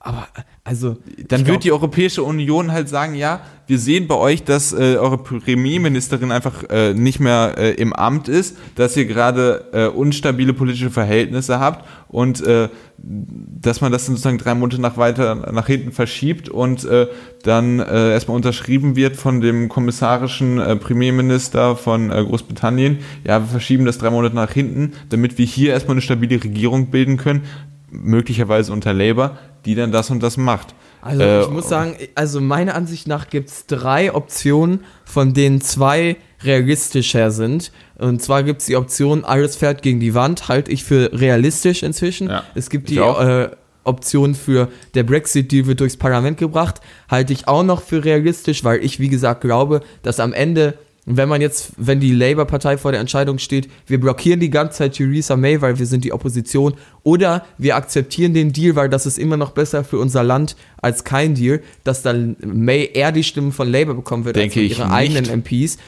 aber 0.00 0.28
also 0.62 0.96
dann 1.26 1.46
wird 1.46 1.64
die 1.64 1.72
Europäische 1.72 2.22
Union 2.22 2.70
halt 2.70 2.88
sagen, 2.88 3.14
ja, 3.14 3.40
wir 3.66 3.78
sehen 3.80 4.06
bei 4.06 4.14
euch, 4.14 4.44
dass 4.44 4.72
äh, 4.72 4.96
eure 4.96 5.18
Premierministerin 5.18 6.30
einfach 6.30 6.62
äh, 6.70 6.94
nicht 6.94 7.18
mehr 7.18 7.54
äh, 7.58 7.70
im 7.72 7.92
Amt 7.92 8.28
ist, 8.28 8.56
dass 8.76 8.96
ihr 8.96 9.06
gerade 9.06 9.64
äh, 9.72 9.86
unstabile 9.86 10.52
politische 10.52 10.90
Verhältnisse 10.90 11.58
habt 11.58 11.84
und 12.08 12.46
äh, 12.46 12.68
dass 12.96 13.80
man 13.80 13.90
das 13.90 14.06
dann 14.06 14.14
sozusagen 14.14 14.38
drei 14.38 14.54
Monate 14.54 14.80
nach 14.80 14.96
weiter 14.96 15.50
nach 15.52 15.66
hinten 15.66 15.90
verschiebt 15.90 16.48
und 16.48 16.84
äh, 16.84 17.08
dann 17.42 17.78
erstmal 17.78 18.36
unterschrieben 18.36 18.96
wird 18.96 19.16
von 19.16 19.40
dem 19.40 19.68
kommissarischen 19.68 20.56
Premierminister 20.80 21.76
von 21.76 22.08
Großbritannien. 22.08 22.98
Ja, 23.24 23.40
wir 23.40 23.46
verschieben 23.46 23.84
das 23.84 23.98
drei 23.98 24.10
Monate 24.10 24.34
nach 24.34 24.50
hinten, 24.50 24.94
damit 25.10 25.38
wir 25.38 25.46
hier 25.46 25.72
erstmal 25.72 25.94
eine 25.94 26.02
stabile 26.02 26.42
Regierung 26.42 26.86
bilden 26.86 27.16
können, 27.16 27.42
möglicherweise 27.90 28.72
unter 28.72 28.92
Labour 28.92 29.38
die 29.64 29.74
dann 29.74 29.92
das 29.92 30.10
und 30.10 30.22
das 30.22 30.36
macht. 30.36 30.74
Also 31.00 31.22
äh, 31.22 31.42
ich 31.42 31.50
muss 31.50 31.68
sagen, 31.68 31.96
also 32.14 32.40
meiner 32.40 32.74
Ansicht 32.74 33.06
nach 33.06 33.28
gibt 33.28 33.48
es 33.48 33.66
drei 33.66 34.12
Optionen, 34.12 34.84
von 35.04 35.32
denen 35.32 35.60
zwei 35.60 36.16
realistischer 36.42 37.30
sind. 37.30 37.72
Und 37.98 38.22
zwar 38.22 38.42
gibt 38.42 38.60
es 38.60 38.66
die 38.66 38.76
Option, 38.76 39.24
alles 39.24 39.56
fährt 39.56 39.82
gegen 39.82 40.00
die 40.00 40.14
Wand, 40.14 40.48
halte 40.48 40.70
ich 40.70 40.84
für 40.84 41.10
realistisch 41.12 41.82
inzwischen. 41.82 42.28
Ja, 42.28 42.44
es 42.54 42.70
gibt 42.70 42.90
die 42.90 42.98
äh, 42.98 43.50
Option 43.84 44.34
für 44.34 44.68
der 44.94 45.02
Brexit-Deal 45.02 45.66
wird 45.66 45.80
durchs 45.80 45.96
Parlament 45.96 46.38
gebracht, 46.38 46.80
halte 47.08 47.32
ich 47.32 47.48
auch 47.48 47.62
noch 47.62 47.82
für 47.82 48.04
realistisch, 48.04 48.62
weil 48.62 48.84
ich, 48.84 49.00
wie 49.00 49.08
gesagt, 49.08 49.40
glaube, 49.40 49.80
dass 50.02 50.20
am 50.20 50.32
Ende 50.32 50.74
und 51.08 51.16
wenn 51.16 51.28
man 51.28 51.40
jetzt, 51.40 51.72
wenn 51.78 52.00
die 52.00 52.12
Labour-Partei 52.12 52.76
vor 52.76 52.92
der 52.92 53.00
Entscheidung 53.00 53.38
steht, 53.38 53.70
wir 53.86 53.98
blockieren 53.98 54.40
die 54.40 54.50
ganze 54.50 54.76
Zeit 54.76 54.92
Theresa 54.92 55.36
May, 55.36 55.62
weil 55.62 55.78
wir 55.78 55.86
sind 55.86 56.04
die 56.04 56.12
Opposition, 56.12 56.74
oder 57.02 57.46
wir 57.56 57.76
akzeptieren 57.76 58.34
den 58.34 58.52
Deal, 58.52 58.76
weil 58.76 58.90
das 58.90 59.06
ist 59.06 59.18
immer 59.18 59.38
noch 59.38 59.52
besser 59.52 59.84
für 59.84 59.98
unser 59.98 60.22
Land 60.22 60.54
als 60.76 61.04
kein 61.04 61.34
Deal, 61.34 61.62
dass 61.82 62.02
dann 62.02 62.36
May 62.44 62.90
eher 62.92 63.10
die 63.10 63.24
Stimmen 63.24 63.52
von 63.52 63.72
Labour 63.72 63.94
bekommen 63.94 64.26
wird 64.26 64.36
Denke 64.36 64.60
als 64.60 64.74
von 64.74 64.84
ihre 64.84 64.92
eigenen 64.92 65.24
MPs. 65.38 65.78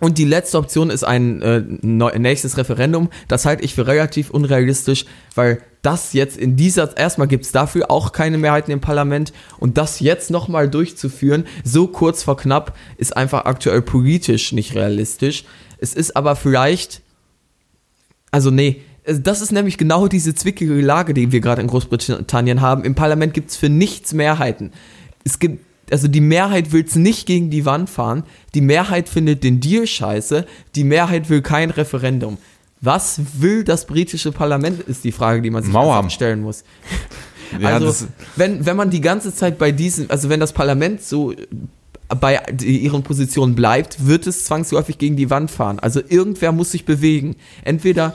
Und 0.00 0.18
die 0.18 0.24
letzte 0.24 0.58
Option 0.58 0.90
ist 0.90 1.04
ein 1.04 1.40
äh, 1.42 1.60
nächstes 2.18 2.56
Referendum. 2.56 3.10
Das 3.28 3.46
halte 3.46 3.64
ich 3.64 3.74
für 3.74 3.86
relativ 3.86 4.30
unrealistisch, 4.30 5.06
weil 5.34 5.62
das 5.82 6.14
jetzt 6.14 6.36
in 6.36 6.56
dieser, 6.56 6.96
erstmal 6.96 7.28
gibt 7.28 7.44
es 7.44 7.52
dafür 7.52 7.90
auch 7.90 8.12
keine 8.12 8.38
Mehrheiten 8.38 8.72
im 8.72 8.80
Parlament 8.80 9.32
und 9.58 9.78
das 9.78 10.00
jetzt 10.00 10.30
nochmal 10.30 10.68
durchzuführen, 10.68 11.44
so 11.62 11.86
kurz 11.86 12.22
vor 12.22 12.36
knapp, 12.36 12.76
ist 12.96 13.16
einfach 13.16 13.44
aktuell 13.44 13.82
politisch 13.82 14.52
nicht 14.52 14.74
realistisch. 14.74 15.44
Es 15.78 15.94
ist 15.94 16.16
aber 16.16 16.36
vielleicht, 16.36 17.02
also 18.30 18.50
nee, 18.50 18.82
das 19.06 19.42
ist 19.42 19.52
nämlich 19.52 19.76
genau 19.76 20.08
diese 20.08 20.34
zwickige 20.34 20.74
Lage, 20.80 21.12
die 21.12 21.30
wir 21.30 21.40
gerade 21.40 21.60
in 21.60 21.68
Großbritannien 21.68 22.62
haben. 22.62 22.84
Im 22.84 22.94
Parlament 22.94 23.34
gibt 23.34 23.50
es 23.50 23.56
für 23.56 23.68
nichts 23.68 24.14
Mehrheiten. 24.14 24.72
Es 25.24 25.38
gibt 25.38 25.60
also 25.90 26.08
die 26.08 26.20
Mehrheit 26.20 26.72
will 26.72 26.84
es 26.84 26.96
nicht 26.96 27.26
gegen 27.26 27.50
die 27.50 27.64
Wand 27.64 27.90
fahren, 27.90 28.24
die 28.54 28.60
Mehrheit 28.60 29.08
findet 29.08 29.44
den 29.44 29.60
Deal 29.60 29.86
scheiße, 29.86 30.46
die 30.74 30.84
Mehrheit 30.84 31.28
will 31.30 31.42
kein 31.42 31.70
Referendum. 31.70 32.38
Was 32.80 33.20
will 33.38 33.64
das 33.64 33.86
britische 33.86 34.32
Parlament, 34.32 34.82
ist 34.82 35.04
die 35.04 35.12
Frage, 35.12 35.40
die 35.40 35.50
man 35.50 35.62
sich 35.62 35.72
stellen 36.12 36.42
muss. 36.42 36.64
Ja, 37.60 37.68
also, 37.68 38.06
wenn, 38.34 38.66
wenn 38.66 38.76
man 38.76 38.90
die 38.90 39.00
ganze 39.00 39.32
Zeit 39.32 39.58
bei 39.58 39.70
diesen, 39.70 40.10
also 40.10 40.28
wenn 40.28 40.40
das 40.40 40.52
Parlament 40.52 41.02
so 41.02 41.34
bei 42.08 42.40
ihren 42.62 43.02
Positionen 43.02 43.54
bleibt, 43.54 44.06
wird 44.06 44.26
es 44.26 44.44
zwangsläufig 44.44 44.98
gegen 44.98 45.16
die 45.16 45.30
Wand 45.30 45.50
fahren. 45.50 45.78
Also 45.78 46.00
irgendwer 46.06 46.52
muss 46.52 46.72
sich 46.72 46.84
bewegen. 46.84 47.36
Entweder 47.64 48.14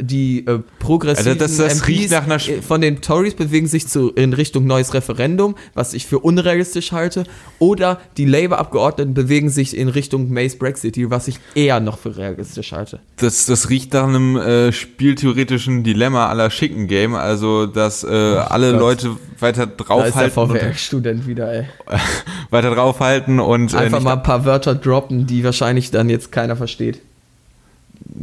die 0.00 0.46
äh, 0.46 0.60
progressiven 0.78 1.28
Also 1.32 1.40
das- 1.40 1.56
das 1.56 1.82
Sch- 1.82 2.58
äh, 2.58 2.62
von 2.62 2.80
den 2.80 3.00
Tories 3.00 3.34
bewegen 3.34 3.66
sich 3.66 3.88
zu, 3.88 4.10
in 4.10 4.32
Richtung 4.32 4.66
neues 4.66 4.94
Referendum, 4.94 5.54
was 5.74 5.94
ich 5.94 6.06
für 6.06 6.18
unrealistisch 6.18 6.92
halte, 6.92 7.24
oder 7.58 8.00
die 8.16 8.24
Labour-Abgeordneten 8.26 9.14
bewegen 9.14 9.48
sich 9.50 9.76
in 9.76 9.88
Richtung 9.88 10.30
Mays 10.30 10.58
Brexit, 10.58 10.98
was 11.10 11.28
ich 11.28 11.38
eher 11.54 11.80
noch 11.80 11.98
für 11.98 12.16
realistisch 12.16 12.72
halte. 12.72 13.00
Das, 13.16 13.46
das 13.46 13.70
riecht 13.70 13.92
nach 13.94 14.04
einem 14.06 14.36
äh, 14.36 14.72
spieltheoretischen 14.72 15.82
Dilemma 15.84 16.28
aller 16.28 16.50
Chicken 16.50 16.86
Game, 16.86 17.14
also 17.14 17.66
dass 17.66 18.04
äh, 18.04 18.08
alle 18.08 18.72
Gott. 18.72 18.80
Leute 18.80 19.16
weiter 19.40 19.66
Da 19.66 19.72
ist 19.72 19.88
draufhalten, 19.88 20.30
VWL-Student 20.32 21.26
wieder, 21.26 21.52
ey. 21.52 21.64
weiter 22.50 22.70
draufhalten 22.74 23.40
und 23.40 23.72
äh, 23.74 23.76
Einfach 23.78 24.00
mal 24.02 24.14
ein 24.14 24.22
paar 24.22 24.44
Wörter 24.44 24.74
droppen, 24.74 25.26
die 25.26 25.44
wahrscheinlich 25.44 25.90
dann 25.90 26.08
jetzt 26.10 26.32
keiner 26.32 26.56
versteht. 26.56 27.00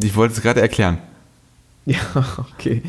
ich 0.01 0.15
wollte 0.15 0.33
es 0.35 0.41
gerade 0.41 0.61
erklären. 0.61 0.97
Ja, 1.87 1.99
okay. 2.39 2.81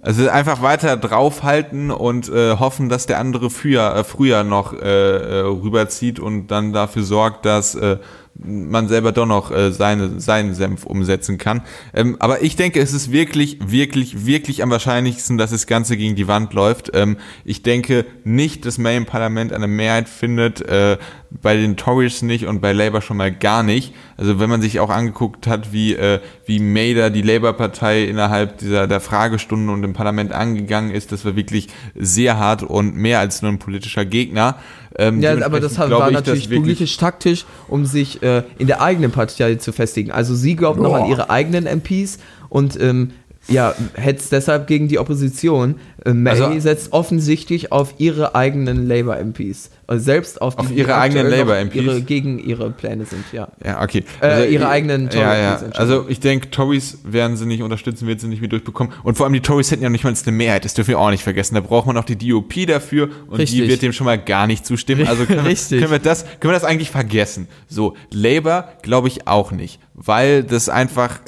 Also 0.00 0.28
einfach 0.28 0.60
weiter 0.60 0.98
draufhalten 0.98 1.90
und 1.90 2.28
äh, 2.28 2.56
hoffen, 2.58 2.90
dass 2.90 3.06
der 3.06 3.18
andere 3.18 3.48
früher, 3.48 3.96
äh, 3.96 4.04
früher 4.04 4.44
noch 4.44 4.74
äh, 4.74 4.76
äh, 4.86 5.40
rüberzieht 5.40 6.20
und 6.20 6.48
dann 6.48 6.74
dafür 6.74 7.04
sorgt, 7.04 7.46
dass 7.46 7.74
äh, 7.74 7.96
man 8.36 8.88
selber 8.88 9.12
doch 9.12 9.26
noch 9.26 9.50
äh, 9.50 9.70
seine, 9.70 10.20
seinen 10.20 10.54
Senf 10.54 10.84
umsetzen 10.84 11.38
kann. 11.38 11.62
Ähm, 11.92 12.16
aber 12.18 12.42
ich 12.42 12.56
denke, 12.56 12.80
es 12.80 12.92
ist 12.92 13.12
wirklich, 13.12 13.58
wirklich, 13.64 14.26
wirklich 14.26 14.62
am 14.62 14.70
wahrscheinlichsten, 14.70 15.38
dass 15.38 15.50
das 15.50 15.66
Ganze 15.66 15.96
gegen 15.96 16.16
die 16.16 16.26
Wand 16.26 16.52
läuft. 16.52 16.90
Ähm, 16.94 17.16
ich 17.44 17.62
denke 17.62 18.04
nicht, 18.24 18.66
dass 18.66 18.78
May 18.78 18.96
im 18.96 19.06
Parlament 19.06 19.52
eine 19.52 19.68
Mehrheit 19.68 20.08
findet, 20.08 20.60
äh, 20.62 20.98
bei 21.42 21.56
den 21.56 21.76
Tories 21.76 22.22
nicht 22.22 22.46
und 22.46 22.60
bei 22.60 22.72
Labour 22.72 23.02
schon 23.02 23.16
mal 23.16 23.32
gar 23.32 23.62
nicht. 23.62 23.94
Also 24.16 24.38
wenn 24.38 24.50
man 24.50 24.62
sich 24.62 24.78
auch 24.78 24.90
angeguckt 24.90 25.46
hat, 25.46 25.72
wie, 25.72 25.94
äh, 25.94 26.20
wie 26.46 26.60
May 26.60 26.94
da 26.94 27.10
die 27.10 27.22
Labour-Partei 27.22 28.04
innerhalb 28.04 28.58
dieser 28.58 28.86
der 28.86 29.00
Fragestunden 29.00 29.68
und 29.68 29.82
im 29.82 29.94
Parlament 29.94 30.32
angegangen 30.32 30.90
ist, 30.92 31.12
das 31.12 31.24
war 31.24 31.34
wirklich 31.34 31.68
sehr 31.94 32.38
hart 32.38 32.62
und 32.62 32.96
mehr 32.96 33.18
als 33.18 33.42
nur 33.42 33.50
ein 33.50 33.58
politischer 33.58 34.04
Gegner. 34.04 34.58
Ähm, 34.96 35.20
Ja, 35.20 35.32
aber 35.44 35.60
das 35.60 35.78
war 35.78 35.86
ich, 36.08 36.14
natürlich 36.14 36.42
dass 36.44 36.50
wirklich- 36.50 36.50
politisch 36.78 36.96
taktisch, 36.96 37.44
um 37.68 37.84
sich 37.84 38.22
äh, 38.22 38.42
in 38.58 38.66
der 38.66 38.80
eigenen 38.80 39.10
Partei 39.10 39.56
zu 39.56 39.72
festigen. 39.72 40.10
Also 40.12 40.34
sie 40.34 40.54
glaubt 40.56 40.80
noch 40.80 40.94
an 40.94 41.02
Boah. 41.02 41.10
ihre 41.10 41.30
eigenen 41.30 41.66
MPs 41.66 42.18
und 42.48 42.80
ähm, 42.80 43.10
ja, 43.48 43.74
hetzt 43.94 44.32
deshalb 44.32 44.66
gegen 44.66 44.88
die 44.88 44.98
Opposition. 44.98 45.76
Äh, 46.04 46.12
May 46.14 46.32
Also- 46.40 46.58
setzt 46.60 46.92
offensichtlich 46.92 47.72
auf 47.72 47.94
ihre 47.98 48.34
eigenen 48.34 48.86
Labour-MPs. 48.88 49.70
Also 49.86 50.02
selbst 50.04 50.40
auf, 50.40 50.56
Auf 50.58 50.68
die, 50.68 50.74
ihre 50.74 50.86
die 50.88 50.92
eigenen 50.94 51.28
Labour-MPs? 51.28 51.74
Ihre, 51.76 52.00
gegen 52.02 52.38
ihre 52.38 52.70
Pläne 52.70 53.04
sind, 53.04 53.24
ja. 53.32 53.48
Ja, 53.62 53.82
okay. 53.82 54.04
Äh, 54.22 54.50
ihre 54.52 54.64
ich- 54.64 54.68
eigenen 54.68 55.10
Tories, 55.10 55.20
Ja, 55.26 55.36
ja. 55.36 55.62
Also 55.74 56.06
ich 56.08 56.20
denke, 56.20 56.50
Tories 56.50 56.98
werden 57.04 57.36
sie 57.36 57.44
nicht 57.46 57.62
unterstützen, 57.62 58.06
wird 58.06 58.20
sie 58.20 58.28
nicht 58.28 58.40
mehr 58.40 58.48
durchbekommen. 58.48 58.92
Und 59.02 59.16
vor 59.16 59.26
allem 59.26 59.34
die 59.34 59.40
Tories 59.40 59.70
hätten 59.70 59.82
ja 59.82 59.90
nicht 59.90 60.04
mal 60.04 60.14
eine 60.14 60.32
Mehrheit, 60.36 60.64
das 60.64 60.72
dürfen 60.74 60.88
wir 60.90 60.98
auch 60.98 61.10
nicht 61.10 61.22
vergessen. 61.22 61.54
Da 61.54 61.60
braucht 61.60 61.86
man 61.86 61.94
noch 61.94 62.04
die 62.04 62.16
DOP 62.16 62.66
dafür 62.66 63.08
und 63.28 63.38
Richtig. 63.38 63.60
die 63.60 63.68
wird 63.68 63.82
dem 63.82 63.92
schon 63.92 64.06
mal 64.06 64.18
gar 64.18 64.46
nicht 64.46 64.64
zustimmen. 64.64 65.06
Also 65.06 65.26
können, 65.26 65.40
Richtig. 65.46 65.72
Wir, 65.72 65.80
können, 65.80 65.92
wir 65.92 65.98
das, 65.98 66.24
können 66.40 66.52
wir 66.52 66.58
das 66.58 66.64
eigentlich 66.64 66.90
vergessen. 66.90 67.48
So, 67.68 67.94
Labour 68.10 68.64
glaube 68.82 69.08
ich 69.08 69.26
auch 69.26 69.52
nicht, 69.52 69.80
weil 69.94 70.42
das 70.42 70.68
einfach, 70.68 71.20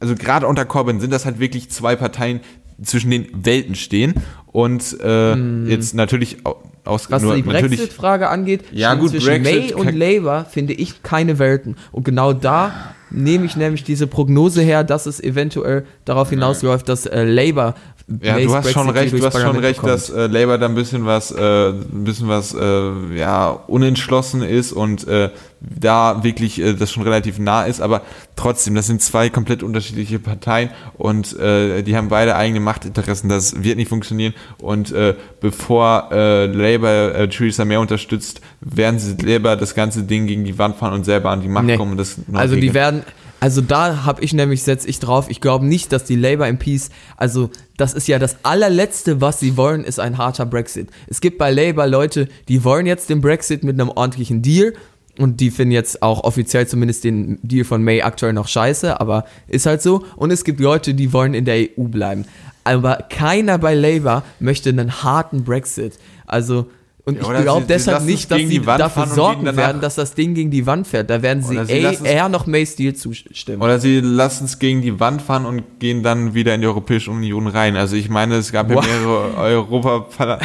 also 0.00 0.14
gerade 0.14 0.46
unter 0.46 0.64
Corbyn 0.64 0.98
sind 1.00 1.12
das 1.12 1.24
halt 1.24 1.38
wirklich 1.38 1.70
zwei 1.70 1.94
Parteien, 1.96 2.40
zwischen 2.82 3.10
den 3.12 3.28
Welten 3.32 3.76
stehen 3.76 4.14
und 4.46 4.98
äh, 5.00 5.36
jetzt 5.66 5.94
natürlich 5.94 6.44
au- 6.44 6.56
aus. 6.84 7.08
Was 7.08 7.22
nur, 7.22 7.36
die 7.36 7.42
natürlich 7.42 7.78
Brexit-Frage 7.78 8.28
angeht, 8.28 8.64
Ja, 8.72 8.94
gut, 8.94 9.10
zwischen 9.10 9.26
Brexit 9.44 9.54
May 9.54 9.74
und 9.74 9.94
Labour 9.94 10.44
finde 10.44 10.72
ich 10.72 11.04
keine 11.04 11.38
Welten. 11.38 11.76
Und 11.92 12.04
genau 12.04 12.32
da 12.32 12.94
nehme 13.10 13.44
ich 13.46 13.54
nämlich 13.54 13.84
diese 13.84 14.08
Prognose 14.08 14.60
her, 14.62 14.82
dass 14.82 15.06
es 15.06 15.20
eventuell 15.22 15.86
darauf 16.04 16.30
hinausläuft, 16.30 16.88
dass 16.88 17.06
äh, 17.06 17.22
Labour 17.22 17.74
Ja, 18.20 18.34
Mays 18.34 18.46
du 18.48 18.54
hast 18.54 18.70
schon 18.70 18.86
Brexit 18.88 19.14
recht, 19.14 19.22
du 19.22 19.26
hast 19.26 19.40
schon 19.40 19.56
recht, 19.56 19.80
bekommt. 19.80 19.92
dass 19.94 20.10
äh, 20.10 20.26
Labour 20.26 20.58
da 20.58 20.66
ein 20.66 20.74
bisschen 20.74 21.06
was, 21.06 21.30
äh, 21.32 21.70
ein 21.70 22.04
bisschen 22.04 22.28
was, 22.28 22.52
äh, 22.54 23.16
ja, 23.16 23.48
unentschlossen 23.66 24.42
ist 24.42 24.72
und 24.74 25.08
äh, 25.08 25.30
da 25.60 26.22
wirklich 26.22 26.60
äh, 26.60 26.74
das 26.74 26.92
schon 26.92 27.02
relativ 27.02 27.38
nah 27.38 27.62
ist, 27.64 27.80
aber 27.80 28.02
trotzdem, 28.36 28.74
das 28.74 28.88
sind 28.88 29.00
zwei 29.00 29.30
komplett 29.30 29.62
unterschiedliche 29.62 30.18
Parteien 30.18 30.68
und 30.98 31.38
äh, 31.38 31.80
die 31.82 31.96
haben 31.96 32.08
beide 32.10 32.36
eigene 32.36 32.60
Machtinteressen, 32.60 33.30
das 33.30 33.64
wird 33.64 33.78
nicht 33.78 33.88
funktionieren 33.88 34.34
und 34.58 34.92
äh, 34.92 35.14
bevor 35.40 36.10
äh, 36.12 36.44
Labour 36.44 37.14
äh, 37.14 37.28
Theresa 37.30 37.64
May 37.64 37.78
unterstützt, 37.78 38.42
werden 38.60 38.98
sie 38.98 39.16
Labour 39.16 39.56
das 39.56 39.74
ganze 39.74 40.02
Ding 40.02 40.26
gegen 40.26 40.44
die 40.44 40.58
Wand 40.58 40.76
fahren 40.76 40.92
und 40.92 41.04
selber 41.04 41.30
an 41.30 41.40
die 41.40 41.48
Macht 41.48 41.64
Nee. 41.64 41.78
kommen 41.78 41.92
und 41.92 41.96
das 41.96 42.16
Also 42.34 42.54
die 42.54 42.60
regeln. 42.60 42.74
werden, 42.74 43.02
also 43.44 43.60
da 43.60 44.06
habe 44.06 44.24
ich 44.24 44.32
nämlich, 44.32 44.62
setze 44.62 44.88
ich 44.88 45.00
drauf, 45.00 45.26
ich 45.28 45.38
glaube 45.38 45.66
nicht, 45.66 45.92
dass 45.92 46.04
die 46.04 46.16
Labour 46.16 46.46
MPs, 46.46 46.88
also 47.18 47.50
das 47.76 47.92
ist 47.92 48.08
ja 48.08 48.18
das 48.18 48.38
allerletzte, 48.42 49.20
was 49.20 49.38
sie 49.38 49.58
wollen, 49.58 49.84
ist 49.84 50.00
ein 50.00 50.16
harter 50.16 50.46
Brexit. 50.46 50.88
Es 51.08 51.20
gibt 51.20 51.36
bei 51.36 51.50
Labour 51.50 51.86
Leute, 51.86 52.28
die 52.48 52.64
wollen 52.64 52.86
jetzt 52.86 53.10
den 53.10 53.20
Brexit 53.20 53.62
mit 53.62 53.78
einem 53.78 53.90
ordentlichen 53.90 54.40
Deal 54.40 54.72
und 55.18 55.40
die 55.40 55.50
finden 55.50 55.72
jetzt 55.72 56.00
auch 56.00 56.24
offiziell 56.24 56.66
zumindest 56.66 57.04
den 57.04 57.38
Deal 57.42 57.66
von 57.66 57.82
May 57.82 58.00
aktuell 58.00 58.32
noch 58.32 58.48
scheiße, 58.48 58.98
aber 58.98 59.26
ist 59.46 59.66
halt 59.66 59.82
so. 59.82 60.06
Und 60.16 60.30
es 60.30 60.44
gibt 60.44 60.58
Leute, 60.58 60.94
die 60.94 61.12
wollen 61.12 61.34
in 61.34 61.44
der 61.44 61.56
EU 61.56 61.82
bleiben. 61.82 62.24
Aber 62.64 63.04
keiner 63.10 63.58
bei 63.58 63.74
Labour 63.74 64.22
möchte 64.40 64.70
einen 64.70 65.02
harten 65.02 65.44
Brexit. 65.44 65.98
Also 66.26 66.70
und 67.06 67.16
Ja, 67.20 67.34
ich 67.36 67.42
glaube 67.42 67.66
deshalb 67.68 68.04
nicht, 68.04 68.30
dass 68.30 68.38
sie 68.38 68.60
dafür 68.60 69.06
sorgen 69.06 69.44
werden, 69.56 69.80
dass 69.82 69.94
das 69.94 70.14
Ding 70.14 70.32
gegen 70.34 70.50
die 70.50 70.66
Wand 70.66 70.86
fährt. 70.86 71.10
Da 71.10 71.20
werden 71.20 71.42
sie, 71.42 71.62
sie 71.66 71.72
eh- 71.72 71.96
eher 72.02 72.30
noch 72.30 72.46
Mays 72.46 72.76
Deal 72.76 72.94
zustimmen. 72.94 73.60
Oder 73.60 73.78
sie 73.78 74.00
lassen 74.00 74.46
es 74.46 74.58
gegen 74.58 74.80
die 74.80 74.98
Wand 75.00 75.20
fahren 75.20 75.44
und 75.44 75.80
gehen 75.80 76.02
dann 76.02 76.32
wieder 76.32 76.54
in 76.54 76.62
die 76.62 76.66
Europäische 76.66 77.10
Union 77.10 77.46
rein. 77.46 77.76
Also 77.76 77.94
ich 77.96 78.08
meine, 78.08 78.36
es 78.36 78.52
gab 78.52 78.70
ja 78.70 78.76
Wow. 78.76 78.86
mehrere 78.86 79.36
Europa 79.36 80.38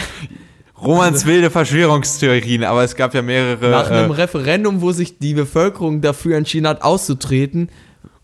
Romans 0.82 1.26
wilde 1.26 1.50
Verschwörungstheorien, 1.50 2.64
aber 2.64 2.84
es 2.84 2.96
gab 2.96 3.14
ja 3.14 3.22
mehrere 3.22 3.70
Nach 3.70 3.90
einem 3.90 4.12
äh, 4.12 4.16
Referendum, 4.16 4.82
wo 4.82 4.92
sich 4.92 5.18
die 5.18 5.34
Bevölkerung 5.34 6.02
dafür 6.02 6.38
entschieden 6.38 6.68
hat, 6.68 6.82
auszutreten. 6.82 7.70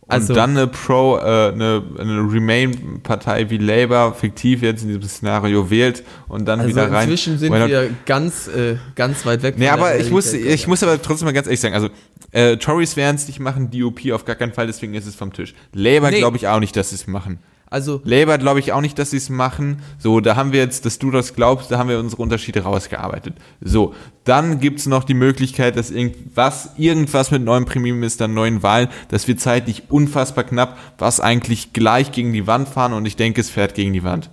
Also, 0.08 0.34
und 0.34 0.38
dann 0.38 0.52
eine 0.52 0.68
Pro, 0.68 1.18
äh, 1.18 1.22
eine, 1.52 1.82
eine 1.98 2.20
Remain-Partei 2.32 3.50
wie 3.50 3.58
Labour 3.58 4.14
fiktiv 4.14 4.62
jetzt 4.62 4.84
in 4.84 4.90
diesem 4.90 5.02
Szenario 5.04 5.70
wählt 5.70 6.04
und 6.28 6.46
dann 6.46 6.60
also 6.60 6.70
wieder 6.70 6.92
rein. 6.92 7.10
inzwischen 7.10 7.38
sind 7.40 7.52
Why 7.52 7.60
not? 7.60 7.70
wir 7.70 7.90
ganz, 8.06 8.48
äh, 8.48 8.78
ganz 8.96 9.26
weit 9.26 9.42
weg 9.42 9.58
Nee, 9.58 9.68
von 9.68 9.78
der 9.80 9.86
aber 9.88 10.00
ich 10.00 10.12
muss, 10.12 10.32
Realität. 10.32 10.54
ich 10.56 10.68
muss 10.68 10.84
aber 10.84 11.02
trotzdem 11.02 11.26
mal 11.26 11.32
ganz 11.34 11.48
ehrlich 11.48 11.60
sagen, 11.60 11.74
also 11.74 11.90
äh, 12.32 12.58
Tories 12.58 12.96
werden 12.98 13.16
es 13.16 13.28
nicht 13.28 13.40
machen, 13.40 13.72
DUP 13.72 14.12
auf 14.12 14.26
gar 14.26 14.36
keinen 14.36 14.54
Fall, 14.54 14.68
deswegen 14.68 14.94
ist 14.94 15.08
es 15.08 15.16
vom 15.16 15.34
Tisch. 15.34 15.56
Labour 15.74 16.12
Nee. 16.12 16.20
glaube 16.20 16.38
ich 16.38 16.48
auch 16.48 16.60
nicht, 16.60 16.76
dass 16.76 16.90
sie 16.90 16.96
es 16.96 17.08
machen. 17.08 17.40
Also, 17.76 18.00
Labour 18.06 18.38
glaube 18.38 18.62
ich 18.62 18.72
auch 18.72 18.80
nicht, 18.80 18.98
dass 18.98 19.12
sie 19.12 19.18
es 19.18 19.30
machen. 19.30 19.82
So, 20.00 20.22
da 20.22 20.38
haben 20.38 20.54
wir 20.54 20.62
jetzt, 20.62 20.86
dass 20.86 20.98
du 20.98 21.12
das 21.12 21.34
glaubst, 21.34 21.72
da 21.72 21.78
haben 21.78 21.90
wir 21.90 22.00
unsere 22.00 22.22
Unterschiede 22.22 22.62
rausgearbeitet. 22.62 23.34
So, 23.60 23.94
dann 24.24 24.62
gibt's 24.62 24.86
noch 24.86 25.04
die 25.04 25.14
Möglichkeit, 25.14 25.76
dass 25.76 25.92
irgendwas, 25.92 26.70
irgendwas 26.78 27.32
mit 27.32 27.44
neuem 27.44 27.66
Premierminister, 27.66 28.30
neuen 28.30 28.64
Wahlen, 28.64 28.88
das 29.10 29.28
wird 29.28 29.42
zeitlich 29.42 29.84
unfassbar 29.90 30.46
knapp, 30.46 30.78
was 31.00 31.20
eigentlich 31.20 31.74
gleich 31.74 32.14
gegen 32.14 32.32
die 32.32 32.48
Wand 32.48 32.70
fahren 32.70 32.94
und 32.94 33.06
ich 33.06 33.18
denke, 33.18 33.42
es 33.42 33.50
fährt 33.50 33.76
gegen 33.76 33.92
die 33.92 34.06
Wand. 34.06 34.30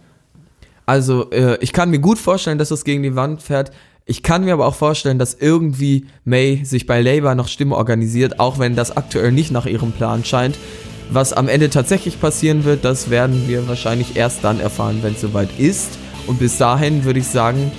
Also, 0.87 1.29
äh, 1.33 1.59
ich 1.61 1.73
kann 1.73 1.91
mir 1.91 1.99
gut 1.99 2.21
vorstellen, 2.21 2.59
dass 2.59 2.71
es 2.71 2.85
gegen 2.85 3.03
die 3.03 3.17
Wand 3.17 3.43
fährt. 3.43 3.73
Ich 4.07 4.23
kann 4.23 4.45
mir 4.45 4.53
aber 4.53 4.67
auch 4.67 4.77
vorstellen, 4.77 5.19
dass 5.19 5.35
irgendwie 5.35 6.07
May 6.25 6.65
sich 6.65 6.87
bei 6.87 7.01
Labour 7.01 7.35
noch 7.35 7.49
Stimme 7.49 7.75
organisiert, 7.75 8.39
auch 8.39 8.61
wenn 8.61 8.77
das 8.77 8.97
aktuell 8.97 9.33
nicht 9.33 9.51
nach 9.51 9.67
ihrem 9.67 9.91
Plan 9.91 10.25
scheint. 10.25 10.57
Was 11.13 11.35
am 11.35 11.49
Ende 11.49 11.69
tatsächlich 11.69 12.19
passieren 12.19 12.65
wird, 12.65 12.85
das 12.85 13.11
werden 13.11 13.47
wir 13.47 13.69
wahrscheinlich 13.69 14.17
erst 14.17 14.45
dann 14.45 14.61
erfahren, 14.61 15.01
wenn 15.03 15.13
es 15.13 15.21
soweit 15.21 15.51
ist. 15.59 15.99
Und 16.27 16.39
bis 16.39 16.57
dahin 16.57 17.05
würde 17.05 17.19
ich 17.19 17.27
sagen, 17.27 17.71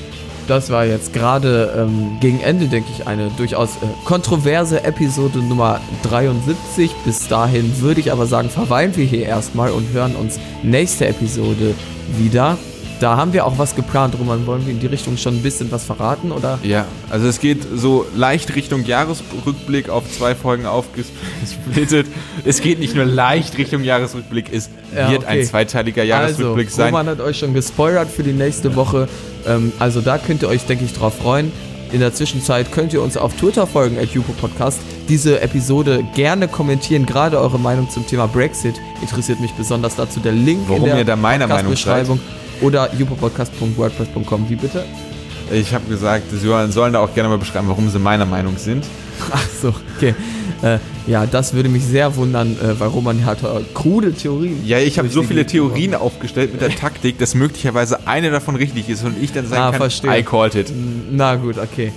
das 0.47 0.69
war 0.69 0.85
jetzt 0.85 1.13
gerade 1.13 1.73
ähm, 1.75 2.17
gegen 2.19 2.41
Ende, 2.41 2.67
denke 2.67 2.89
ich, 2.95 3.07
eine 3.07 3.31
durchaus 3.37 3.77
äh, 3.77 3.87
kontroverse 4.05 4.83
Episode 4.83 5.39
Nummer 5.39 5.79
73. 6.03 6.91
Bis 7.05 7.27
dahin 7.27 7.79
würde 7.79 8.01
ich 8.01 8.11
aber 8.11 8.27
sagen, 8.27 8.49
verweilen 8.49 8.95
wir 8.95 9.05
hier 9.05 9.25
erstmal 9.25 9.71
und 9.71 9.91
hören 9.93 10.15
uns 10.15 10.39
nächste 10.61 11.07
Episode 11.07 11.73
wieder. 12.17 12.57
Da 13.03 13.17
haben 13.17 13.33
wir 13.33 13.45
auch 13.45 13.57
was 13.57 13.75
geplant, 13.75 14.15
Roman. 14.17 14.45
Wollen 14.45 14.65
wir 14.65 14.71
in 14.71 14.79
die 14.79 14.87
Richtung 14.87 15.17
schon 15.17 15.35
ein 15.35 15.43
bisschen 15.43 15.69
was 15.73 15.83
verraten? 15.83 16.31
Oder? 16.31 16.57
Ja, 16.63 16.85
also 17.09 17.27
es 17.27 17.41
geht 17.41 17.67
so 17.75 18.05
leicht 18.15 18.55
Richtung 18.55 18.85
Jahresrückblick 18.85 19.89
auf 19.89 20.09
zwei 20.09 20.35
Folgen 20.35 20.65
aufgesplittet. 20.65 22.07
es 22.45 22.61
geht 22.61 22.79
nicht 22.79 22.95
nur 22.95 23.03
leicht 23.03 23.57
Richtung 23.57 23.83
Jahresrückblick, 23.83 24.53
es 24.53 24.69
Ja, 24.95 25.11
wird 25.11 25.25
ein 25.25 25.39
okay. 25.39 25.47
zweiteiliger 25.47 26.05
Jahresrückblick 26.05 26.67
also, 26.67 26.77
sein. 26.77 26.93
Roman 26.93 27.07
hat 27.07 27.19
euch 27.19 27.39
schon 27.39 27.53
gespoilert 27.53 28.09
für 28.09 28.23
die 28.23 28.31
nächste 28.31 28.73
Woche. 28.77 29.09
Ähm, 29.45 29.73
also 29.79 29.99
da 29.99 30.17
könnt 30.17 30.41
ihr 30.41 30.47
euch, 30.47 30.65
denke 30.65 30.85
ich, 30.85 30.93
drauf 30.93 31.17
freuen. 31.17 31.51
In 31.91 31.99
der 31.99 32.13
Zwischenzeit 32.13 32.71
könnt 32.71 32.93
ihr 32.93 33.01
uns 33.01 33.17
auf 33.17 33.35
Twitter 33.35 33.67
folgen, 33.67 33.97
at 33.99 34.07
Podcast. 34.39 34.79
Diese 35.09 35.41
Episode 35.41 36.05
gerne 36.15 36.47
kommentieren, 36.47 37.05
gerade 37.05 37.37
eure 37.37 37.59
Meinung 37.59 37.89
zum 37.89 38.07
Thema 38.07 38.27
Brexit 38.27 38.75
interessiert 39.01 39.41
mich 39.41 39.51
besonders 39.51 39.97
dazu. 39.97 40.21
Der 40.21 40.31
Link 40.31 40.61
Warum 40.67 40.83
in 40.83 40.89
der 40.89 40.97
ihr 40.99 41.05
da 41.05 41.17
meiner 41.17 41.47
Meinung 41.47 41.73
Podcast-Beschreibung 41.73 42.21
oder 42.63 42.89
jupopodcast.wordpress.com. 42.97 44.49
Wie 44.49 44.55
bitte? 44.55 44.83
Ich 45.51 45.73
habe 45.73 45.85
gesagt, 45.87 46.23
sie 46.31 46.37
sollen 46.37 46.93
da 46.93 46.99
auch 46.99 47.13
gerne 47.13 47.29
mal 47.29 47.37
beschreiben, 47.37 47.67
warum 47.67 47.89
sie 47.89 47.99
meiner 47.99 48.25
Meinung 48.25 48.57
sind. 48.57 48.85
Ach 49.31 49.45
so, 49.61 49.73
okay. 49.97 50.15
Äh, 50.63 50.79
ja, 51.05 51.25
das 51.25 51.53
würde 51.53 51.67
mich 51.69 51.83
sehr 51.83 52.15
wundern, 52.15 52.53
äh, 52.59 52.79
weil 52.79 52.87
Roman 52.87 53.25
hat 53.25 53.43
äh, 53.43 53.47
krude 53.73 54.13
Theorien. 54.13 54.65
Ja, 54.65 54.79
ich 54.79 54.97
habe 54.97 55.09
so 55.09 55.21
viele 55.21 55.45
Theorien 55.45 55.93
aufgestellt 55.93 56.53
mit 56.53 56.61
der 56.61 56.69
Taktik, 56.75 57.19
dass 57.19 57.35
möglicherweise 57.35 58.07
eine 58.07 58.31
davon 58.31 58.55
richtig 58.55 58.87
ist 58.89 59.03
und 59.03 59.21
ich 59.21 59.33
dann 59.33 59.45
sagen 59.45 59.61
Ah, 59.61 59.71
kann, 59.71 59.81
verstehe. 59.81 60.17
I 60.17 60.23
called 60.23 60.55
it. 60.55 60.71
Na 61.11 61.35
gut, 61.35 61.57
okay. 61.57 61.91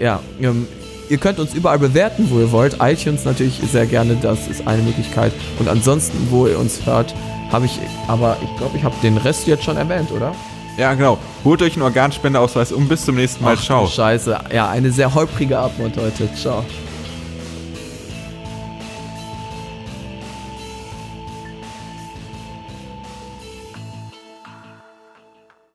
Ja, 0.00 0.20
ähm, 0.40 0.66
ihr 1.10 1.18
könnt 1.18 1.40
uns 1.40 1.52
überall 1.52 1.80
bewerten, 1.80 2.28
wo 2.30 2.38
ihr 2.38 2.52
wollt. 2.52 2.76
iTunes 2.80 3.24
natürlich 3.24 3.60
sehr 3.70 3.86
gerne, 3.86 4.16
das 4.22 4.46
ist 4.48 4.66
eine 4.66 4.82
Möglichkeit. 4.82 5.32
Und 5.58 5.68
ansonsten, 5.68 6.16
wo 6.30 6.46
ihr 6.46 6.58
uns 6.58 6.86
hört, 6.86 7.12
habe 7.52 7.66
ich, 7.66 7.78
aber 8.08 8.36
ich 8.42 8.56
glaube, 8.56 8.76
ich 8.76 8.84
habe 8.84 8.94
den 9.02 9.16
Rest 9.16 9.46
jetzt 9.46 9.64
schon 9.64 9.76
erwähnt, 9.76 10.10
oder? 10.10 10.34
Ja, 10.76 10.94
genau. 10.94 11.18
Holt 11.44 11.62
euch 11.62 11.74
einen 11.74 11.82
Organspendeausweis 11.82 12.72
und 12.72 12.88
bis 12.88 13.04
zum 13.04 13.14
nächsten 13.14 13.44
Mal. 13.44 13.56
Ach, 13.58 13.62
Ciao. 13.62 13.86
Scheiße. 13.86 14.36
Ja, 14.52 14.70
eine 14.70 14.90
sehr 14.90 15.14
holprige 15.14 15.58
Abmord 15.58 15.96
heute. 15.96 16.28
Ciao. 16.34 16.64